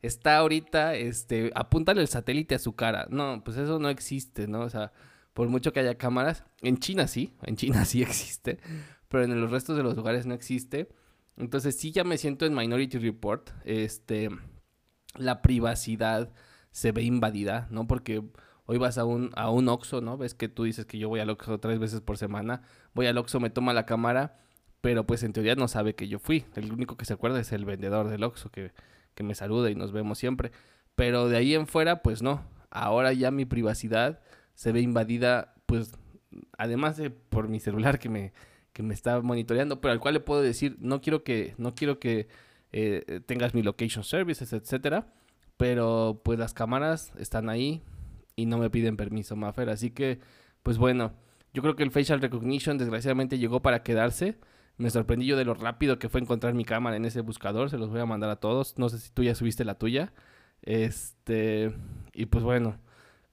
Está 0.02 0.38
ahorita, 0.38 0.96
este, 0.96 1.52
apúntale 1.54 2.02
el 2.02 2.08
satélite 2.08 2.56
a 2.56 2.60
su 2.60 2.74
cara. 2.74 3.06
No, 3.12 3.44
pues 3.44 3.58
eso 3.58 3.78
no 3.78 3.90
existe, 3.90 4.48
¿no? 4.48 4.62
O 4.62 4.70
sea, 4.72 4.92
por 5.36 5.50
mucho 5.50 5.74
que 5.74 5.82
haya 5.82 5.98
cámaras, 5.98 6.44
en 6.62 6.78
China 6.78 7.08
sí, 7.08 7.34
en 7.44 7.56
China 7.58 7.86
sí 7.86 8.02
existe, 8.02 8.58
pero 9.10 9.26
en 9.26 9.40
los 9.40 9.52
restos 9.52 9.78
de 9.78 9.84
los 9.84 9.96
lugares 9.96 10.26
no 10.26 10.34
existe. 10.34 10.90
Entonces 11.38 11.78
sí 11.78 11.92
ya 11.92 12.04
me 12.04 12.18
siento 12.18 12.46
en 12.46 12.56
Minority 12.56 12.98
Report. 12.98 13.50
Este, 13.66 14.30
la 15.16 15.42
privacidad 15.42 16.32
se 16.72 16.92
ve 16.92 17.04
invadida, 17.04 17.68
¿no? 17.72 17.88
Porque 17.88 18.24
hoy 18.66 18.78
vas 18.78 18.98
a 18.98 19.06
un, 19.06 19.32
a 19.36 19.50
un 19.50 19.70
Oxxo, 19.70 20.02
¿no? 20.02 20.18
Ves 20.18 20.34
que 20.34 20.50
tú 20.50 20.64
dices 20.64 20.86
que 20.86 20.98
yo 20.98 21.10
voy 21.10 21.20
al 21.20 21.30
Oxxo 21.30 21.60
tres 21.60 21.80
veces 21.80 22.02
por 22.02 22.18
semana. 22.18 22.62
Voy 22.94 23.08
al 23.08 23.18
Oxxo, 23.18 23.40
me 23.40 23.50
toma 23.50 23.74
la 23.74 23.86
cámara, 23.86 24.40
pero 24.82 25.06
pues 25.06 25.24
en 25.24 25.34
teoría 25.34 25.56
no 25.56 25.68
sabe 25.68 25.96
que 25.96 26.08
yo 26.08 26.20
fui. 26.20 26.46
El 26.56 26.72
único 26.72 26.98
que 26.98 27.06
se 27.06 27.14
acuerda 27.14 27.40
es 27.40 27.52
el 27.52 27.66
vendedor 27.66 28.10
del 28.10 28.24
Oxxo 28.24 28.50
que, 28.50 28.72
que 29.14 29.24
me 29.24 29.36
saluda 29.36 29.70
y 29.70 29.76
nos 29.76 29.92
vemos 29.92 30.18
siempre. 30.18 30.52
Pero 30.96 31.28
de 31.28 31.38
ahí 31.38 31.54
en 31.54 31.68
fuera, 31.68 32.02
pues 32.02 32.22
no. 32.22 32.44
Ahora 32.70 33.14
ya 33.14 33.32
mi 33.32 33.46
privacidad 33.46 34.22
se 34.54 34.72
ve 34.72 34.82
invadida, 34.82 35.54
pues, 35.66 35.92
además 36.58 36.98
de 36.98 37.10
por 37.10 37.48
mi 37.48 37.60
celular 37.60 38.00
que 38.00 38.10
me 38.10 38.34
que 38.76 38.84
me 38.84 38.94
está 38.94 39.22
monitoreando, 39.22 39.80
pero 39.80 39.94
al 39.94 40.02
cual 40.02 40.16
le 40.16 40.20
puedo 40.20 40.42
decir, 40.42 40.76
no 40.82 41.00
quiero 41.00 41.24
que, 41.24 41.56
no 41.58 41.76
quiero 41.76 41.98
que 41.98 42.28
eh, 42.74 43.22
tengas 43.26 43.54
mi 43.54 43.64
location 43.64 44.04
services, 44.04 44.52
etcétera, 44.52 45.08
pero 45.56 46.20
pues 46.26 46.38
las 46.38 46.54
cámaras 46.54 47.14
están 47.18 47.50
ahí 47.50 47.82
y 48.36 48.48
no 48.48 48.58
me 48.58 48.70
piden 48.70 48.98
permiso, 48.98 49.38
Maffer, 49.38 49.70
así 49.70 49.92
que, 49.92 50.20
pues 50.62 50.78
bueno, 50.78 51.14
yo 51.54 51.62
creo 51.62 51.78
que 51.78 51.84
el 51.84 51.92
facial 51.92 52.20
recognition 52.20 52.78
desgraciadamente 52.78 53.38
llegó 53.38 53.62
para 53.62 53.82
quedarse. 53.82 54.38
Me 54.76 54.90
sorprendí 54.90 55.26
yo 55.26 55.38
de 55.38 55.46
lo 55.46 55.54
rápido 55.54 55.98
que 56.00 56.10
fue 56.10 56.20
encontrar 56.20 56.54
mi 56.54 56.66
cámara 56.66 56.98
en 56.98 57.06
ese 57.06 57.22
buscador. 57.22 57.70
Se 57.70 57.78
los 57.78 57.90
voy 57.90 58.02
a 58.02 58.06
mandar 58.06 58.30
a 58.30 58.36
todos. 58.36 58.78
No 58.78 58.90
sé 58.90 59.00
si 59.00 59.10
tú 59.10 59.24
ya 59.24 59.36
subiste 59.36 59.64
la 59.64 59.76
tuya. 59.76 60.12
Este. 60.64 61.74
Y 62.14 62.26
pues 62.26 62.44
bueno. 62.44 62.78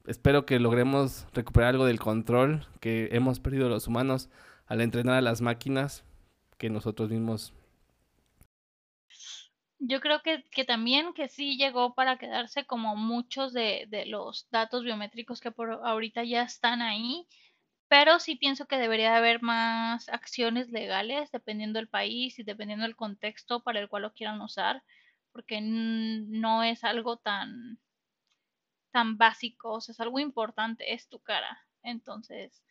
Espero 0.06 0.46
que 0.46 0.60
logremos 0.60 1.26
recuperar 1.32 1.70
algo 1.70 1.84
del 1.84 1.98
control 1.98 2.66
que 2.78 3.08
hemos 3.10 3.40
perdido 3.40 3.68
los 3.68 3.88
humanos 3.88 4.30
al 4.66 4.80
entrenar 4.80 5.16
a 5.16 5.22
las 5.22 5.40
máquinas 5.40 6.04
que 6.58 6.70
nosotros 6.70 7.10
mismos. 7.10 7.52
Yo 9.78 10.00
creo 10.00 10.22
que, 10.22 10.44
que 10.50 10.64
también 10.64 11.12
que 11.12 11.28
sí 11.28 11.56
llegó 11.56 11.94
para 11.94 12.16
quedarse 12.16 12.64
como 12.64 12.94
muchos 12.94 13.52
de, 13.52 13.86
de 13.88 14.06
los 14.06 14.48
datos 14.50 14.84
biométricos 14.84 15.40
que 15.40 15.50
por 15.50 15.72
ahorita 15.72 16.22
ya 16.22 16.42
están 16.42 16.82
ahí, 16.82 17.26
pero 17.88 18.20
sí 18.20 18.36
pienso 18.36 18.66
que 18.66 18.78
debería 18.78 19.16
haber 19.16 19.42
más 19.42 20.08
acciones 20.08 20.70
legales 20.70 21.32
dependiendo 21.32 21.78
del 21.78 21.88
país 21.88 22.38
y 22.38 22.44
dependiendo 22.44 22.84
del 22.84 22.96
contexto 22.96 23.62
para 23.62 23.80
el 23.80 23.88
cual 23.88 24.02
lo 24.04 24.12
quieran 24.12 24.40
usar, 24.40 24.82
porque 25.32 25.60
no 25.60 26.62
es 26.62 26.84
algo 26.84 27.16
tan 27.16 27.78
tan 28.92 29.16
básico, 29.18 29.72
o 29.72 29.80
sea, 29.80 29.92
es 29.92 30.00
algo 30.00 30.20
importante, 30.20 30.94
es 30.94 31.08
tu 31.08 31.18
cara. 31.18 31.58
Entonces, 31.82 32.62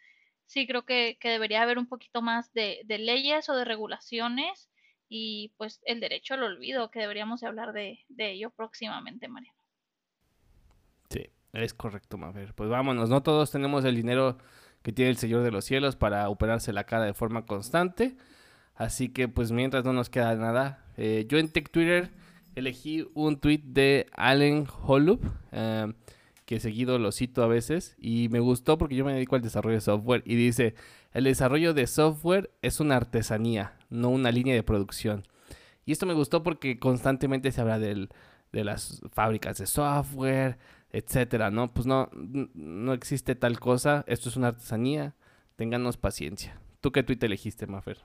sí 0.51 0.67
creo 0.67 0.83
que, 0.83 1.17
debería 1.23 1.61
haber 1.61 1.77
un 1.77 1.87
poquito 1.87 2.21
más 2.21 2.51
de, 2.53 2.83
leyes 2.85 3.47
o 3.47 3.55
de 3.55 3.63
regulaciones 3.63 4.69
y 5.07 5.53
pues 5.57 5.79
el 5.85 6.01
derecho 6.01 6.33
al 6.33 6.43
olvido, 6.43 6.91
que 6.91 6.99
deberíamos 6.99 7.39
de 7.39 7.47
hablar 7.47 7.71
de, 7.71 7.99
ello 8.17 8.49
próximamente, 8.49 9.29
Mariano. 9.29 9.57
Sí, 11.09 11.29
es 11.53 11.73
correcto, 11.73 12.17
Mafer. 12.17 12.53
Pues 12.53 12.69
vámonos, 12.69 13.09
no 13.09 13.23
todos 13.23 13.49
tenemos 13.49 13.85
el 13.85 13.95
dinero 13.95 14.39
que 14.81 14.91
tiene 14.91 15.11
el 15.11 15.17
Señor 15.17 15.43
de 15.43 15.51
los 15.51 15.63
Cielos 15.63 15.95
para 15.95 16.27
operarse 16.27 16.73
la 16.73 16.83
cara 16.83 17.05
de 17.05 17.13
forma 17.13 17.45
constante. 17.45 18.17
Así 18.75 19.07
que 19.09 19.29
pues 19.29 19.53
mientras 19.53 19.85
no 19.85 19.93
nos 19.93 20.09
queda 20.09 20.35
nada, 20.35 20.85
eh, 20.97 21.25
yo 21.29 21.37
en 21.37 21.49
Tech 21.49 21.69
Twitter 21.71 22.11
elegí 22.55 23.07
un 23.13 23.39
tweet 23.39 23.61
de 23.63 24.07
Allen 24.11 24.67
Holub. 24.83 25.21
Eh, 25.53 25.93
que 26.51 26.59
seguido 26.59 26.99
lo 26.99 27.13
cito 27.13 27.43
a 27.43 27.47
veces 27.47 27.95
y 27.97 28.27
me 28.27 28.41
gustó 28.41 28.77
porque 28.77 28.97
yo 28.97 29.05
me 29.05 29.13
dedico 29.13 29.37
al 29.37 29.41
desarrollo 29.41 29.75
de 29.75 29.79
software 29.79 30.21
y 30.25 30.35
dice, 30.35 30.75
el 31.13 31.23
desarrollo 31.23 31.73
de 31.73 31.87
software 31.87 32.51
es 32.61 32.81
una 32.81 32.97
artesanía, 32.97 33.77
no 33.89 34.09
una 34.09 34.33
línea 34.33 34.53
de 34.53 34.61
producción. 34.61 35.25
Y 35.85 35.93
esto 35.93 36.05
me 36.05 36.13
gustó 36.13 36.43
porque 36.43 36.77
constantemente 36.77 37.53
se 37.53 37.61
habla 37.61 37.79
del, 37.79 38.09
de 38.51 38.65
las 38.65 39.01
fábricas 39.13 39.59
de 39.59 39.65
software, 39.65 40.57
etcétera, 40.89 41.51
¿no? 41.51 41.73
Pues 41.73 41.85
no, 41.85 42.09
no 42.11 42.91
existe 42.91 43.35
tal 43.35 43.57
cosa, 43.57 44.03
esto 44.07 44.27
es 44.27 44.35
una 44.35 44.49
artesanía, 44.49 45.15
ténganos 45.55 45.95
paciencia. 45.95 46.59
¿Tú 46.81 46.91
qué 46.91 47.01
tweet 47.01 47.19
elegiste, 47.21 47.65
Mafer? 47.65 47.99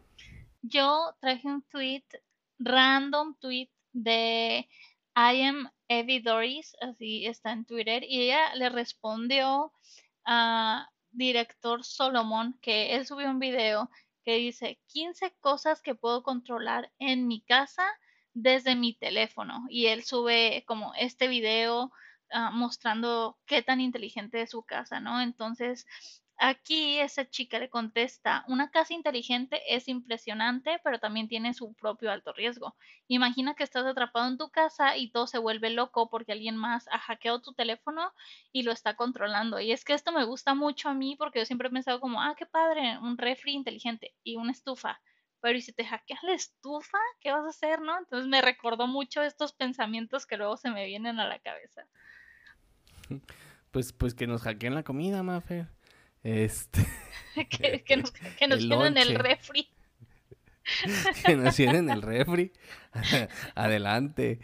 Yo 0.62 1.16
traje 1.18 1.48
un 1.48 1.62
tweet, 1.62 2.04
random 2.60 3.34
tweet 3.40 3.70
de 3.92 4.68
I 5.16 5.42
am 5.42 5.68
Evie 5.88 6.20
Doris, 6.20 6.76
así 6.80 7.26
está 7.26 7.52
en 7.52 7.64
Twitter, 7.64 8.04
y 8.04 8.22
ella 8.22 8.54
le 8.54 8.68
respondió 8.68 9.72
a 10.24 10.88
director 11.10 11.84
Solomon 11.84 12.58
que 12.60 12.94
él 12.94 13.06
subió 13.06 13.30
un 13.30 13.38
video 13.38 13.90
que 14.24 14.36
dice 14.36 14.80
15 14.88 15.34
cosas 15.40 15.80
que 15.80 15.94
puedo 15.94 16.22
controlar 16.22 16.92
en 16.98 17.28
mi 17.28 17.40
casa 17.42 17.86
desde 18.34 18.74
mi 18.74 18.92
teléfono 18.92 19.64
y 19.70 19.86
él 19.86 20.02
sube 20.02 20.64
como 20.66 20.92
este 20.94 21.28
video 21.28 21.90
ah, 22.30 22.50
mostrando 22.50 23.38
qué 23.46 23.62
tan 23.62 23.80
inteligente 23.80 24.42
es 24.42 24.50
su 24.50 24.62
casa, 24.62 25.00
¿no? 25.00 25.22
Entonces 25.22 25.86
Aquí 26.38 26.98
esa 26.98 27.28
chica 27.30 27.58
le 27.58 27.70
contesta, 27.70 28.44
una 28.46 28.70
casa 28.70 28.92
inteligente 28.92 29.62
es 29.74 29.88
impresionante, 29.88 30.78
pero 30.84 30.98
también 30.98 31.28
tiene 31.28 31.54
su 31.54 31.72
propio 31.72 32.12
alto 32.12 32.34
riesgo. 32.34 32.76
Imagina 33.08 33.54
que 33.54 33.64
estás 33.64 33.86
atrapado 33.86 34.28
en 34.28 34.36
tu 34.36 34.50
casa 34.50 34.98
y 34.98 35.10
todo 35.10 35.26
se 35.26 35.38
vuelve 35.38 35.70
loco 35.70 36.10
porque 36.10 36.32
alguien 36.32 36.56
más 36.58 36.88
ha 36.88 36.98
hackeado 36.98 37.40
tu 37.40 37.54
teléfono 37.54 38.12
y 38.52 38.64
lo 38.64 38.72
está 38.72 38.96
controlando. 38.96 39.60
Y 39.60 39.72
es 39.72 39.82
que 39.82 39.94
esto 39.94 40.12
me 40.12 40.24
gusta 40.24 40.54
mucho 40.54 40.90
a 40.90 40.94
mí 40.94 41.16
porque 41.16 41.38
yo 41.38 41.46
siempre 41.46 41.68
he 41.68 41.70
pensado 41.72 42.00
como, 42.00 42.20
ah, 42.20 42.34
qué 42.36 42.44
padre, 42.44 42.98
un 42.98 43.16
refri 43.16 43.52
inteligente 43.52 44.14
y 44.22 44.36
una 44.36 44.52
estufa. 44.52 45.00
Pero 45.40 45.56
¿y 45.56 45.62
si 45.62 45.72
te 45.72 45.86
hackeas 45.86 46.22
la 46.22 46.34
estufa? 46.34 46.98
¿Qué 47.20 47.32
vas 47.32 47.46
a 47.46 47.48
hacer, 47.48 47.80
no? 47.80 47.96
Entonces 47.98 48.28
me 48.28 48.42
recordó 48.42 48.86
mucho 48.86 49.22
estos 49.22 49.54
pensamientos 49.54 50.26
que 50.26 50.36
luego 50.36 50.58
se 50.58 50.70
me 50.70 50.84
vienen 50.84 51.18
a 51.18 51.26
la 51.26 51.38
cabeza. 51.38 51.86
Pues, 53.72 53.92
pues 53.92 54.14
que 54.14 54.26
nos 54.26 54.40
hackeen 54.40 54.74
la 54.74 54.84
comida, 54.84 55.22
Mafe. 55.22 55.66
Este. 56.26 56.84
que, 57.84 57.96
nos, 57.96 58.10
que 58.10 58.48
nos 58.48 58.58
tienen 58.58 58.96
el 58.96 59.14
refri. 59.14 59.68
que 61.24 61.36
nos 61.36 61.54
tienen 61.54 61.88
el 61.88 62.02
refri. 62.02 62.52
Adelante. 63.54 64.40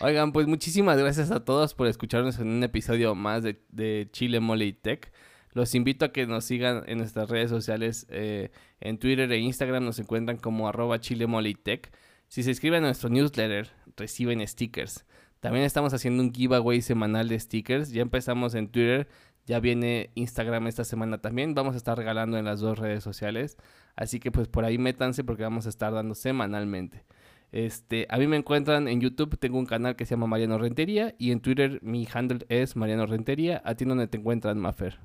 Oigan, 0.00 0.32
pues 0.32 0.46
muchísimas 0.46 0.96
gracias 0.96 1.30
a 1.30 1.44
todos 1.44 1.74
por 1.74 1.86
escucharnos 1.86 2.38
en 2.38 2.48
un 2.48 2.62
episodio 2.64 3.14
más 3.14 3.42
de, 3.42 4.08
Chile 4.10 4.40
Mole 4.40 4.64
y 4.64 4.72
Tech. 4.72 5.12
Los 5.52 5.74
invito 5.74 6.06
a 6.06 6.12
que 6.12 6.26
nos 6.26 6.46
sigan 6.46 6.82
en 6.86 6.96
nuestras 6.96 7.28
redes 7.28 7.50
sociales. 7.50 8.06
Eh, 8.08 8.50
en 8.80 8.96
Twitter 8.96 9.30
e 9.30 9.38
Instagram 9.40 9.84
nos 9.84 9.98
encuentran 9.98 10.38
como 10.38 10.66
arroba 10.66 10.98
Chile 10.98 11.26
Mole 11.26 11.50
y 11.50 11.54
Tech. 11.56 11.94
Si 12.28 12.42
se 12.42 12.48
inscriben 12.48 12.84
a 12.84 12.86
nuestro 12.86 13.10
newsletter, 13.10 13.70
reciben 13.98 14.46
stickers. 14.48 15.04
También 15.40 15.66
estamos 15.66 15.92
haciendo 15.92 16.22
un 16.22 16.32
giveaway 16.32 16.80
semanal 16.80 17.28
de 17.28 17.38
stickers. 17.38 17.92
Ya 17.92 18.00
empezamos 18.00 18.54
en 18.54 18.68
Twitter. 18.68 19.08
Ya 19.46 19.60
viene 19.60 20.10
Instagram 20.14 20.66
esta 20.66 20.84
semana 20.84 21.18
también. 21.18 21.54
Vamos 21.54 21.74
a 21.74 21.76
estar 21.76 21.96
regalando 21.96 22.38
en 22.38 22.44
las 22.44 22.60
dos 22.60 22.78
redes 22.78 23.04
sociales. 23.04 23.56
Así 23.96 24.20
que 24.20 24.32
pues 24.32 24.48
por 24.48 24.64
ahí 24.64 24.78
métanse 24.78 25.24
porque 25.24 25.42
vamos 25.42 25.66
a 25.66 25.68
estar 25.68 25.92
dando 25.92 26.14
semanalmente. 26.14 27.04
Este, 27.52 28.06
a 28.08 28.18
mí 28.18 28.26
me 28.26 28.36
encuentran 28.36 28.88
en 28.88 29.00
YouTube, 29.00 29.38
tengo 29.38 29.58
un 29.58 29.66
canal 29.66 29.94
que 29.94 30.06
se 30.06 30.16
llama 30.16 30.26
Mariano 30.26 30.58
Rentería 30.58 31.14
y 31.18 31.30
en 31.30 31.40
Twitter 31.40 31.78
mi 31.82 32.08
handle 32.12 32.44
es 32.48 32.74
Mariano 32.74 33.06
Rentería. 33.06 33.62
¿A 33.64 33.76
ti 33.76 33.84
dónde 33.84 34.08
te 34.08 34.18
encuentran, 34.18 34.58
Mafer? 34.58 34.98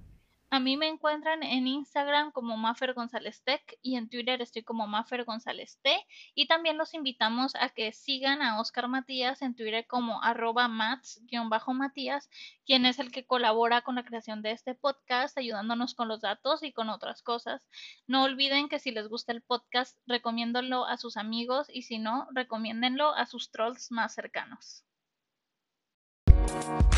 A 0.51 0.59
mí 0.59 0.77
me 0.77 0.87
encuentran 0.87 1.43
en 1.43 1.67
Instagram 1.67 2.31
como 2.31 2.57
Mafer 2.57 2.95
González 2.95 3.43
Tech 3.43 3.77
y 3.83 3.97
en 3.97 4.09
Twitter 4.09 4.41
estoy 4.41 4.63
como 4.63 4.87
Mafer 4.87 5.23
González 5.23 5.77
T. 5.83 5.95
Y 6.33 6.47
también 6.47 6.75
los 6.75 6.95
invitamos 6.95 7.53
a 7.53 7.69
que 7.69 7.91
sigan 7.93 8.41
a 8.41 8.59
Oscar 8.59 8.87
Matías 8.87 9.43
en 9.43 9.53
Twitter 9.53 9.85
como 9.85 10.23
arroba 10.23 10.67
mats-matías, 10.67 12.31
quien 12.65 12.87
es 12.87 12.97
el 12.97 13.11
que 13.11 13.27
colabora 13.27 13.81
con 13.83 13.93
la 13.93 14.03
creación 14.03 14.41
de 14.41 14.49
este 14.49 14.73
podcast, 14.73 15.37
ayudándonos 15.37 15.93
con 15.93 16.07
los 16.07 16.21
datos 16.21 16.63
y 16.63 16.73
con 16.73 16.89
otras 16.89 17.21
cosas. 17.21 17.61
No 18.07 18.23
olviden 18.23 18.69
que 18.69 18.79
si 18.79 18.89
les 18.89 19.07
gusta 19.07 19.31
el 19.33 19.43
podcast, 19.43 19.99
recomiéndolo 20.07 20.85
a 20.85 20.97
sus 20.97 21.15
amigos 21.17 21.67
y 21.71 21.83
si 21.83 21.99
no, 21.99 22.27
recomiéndenlo 22.31 23.13
a 23.13 23.27
sus 23.27 23.51
trolls 23.51 23.91
más 23.91 24.15
cercanos. 24.15 24.83
We'll 26.51 26.61
be 26.63 26.67
right. 26.67 26.89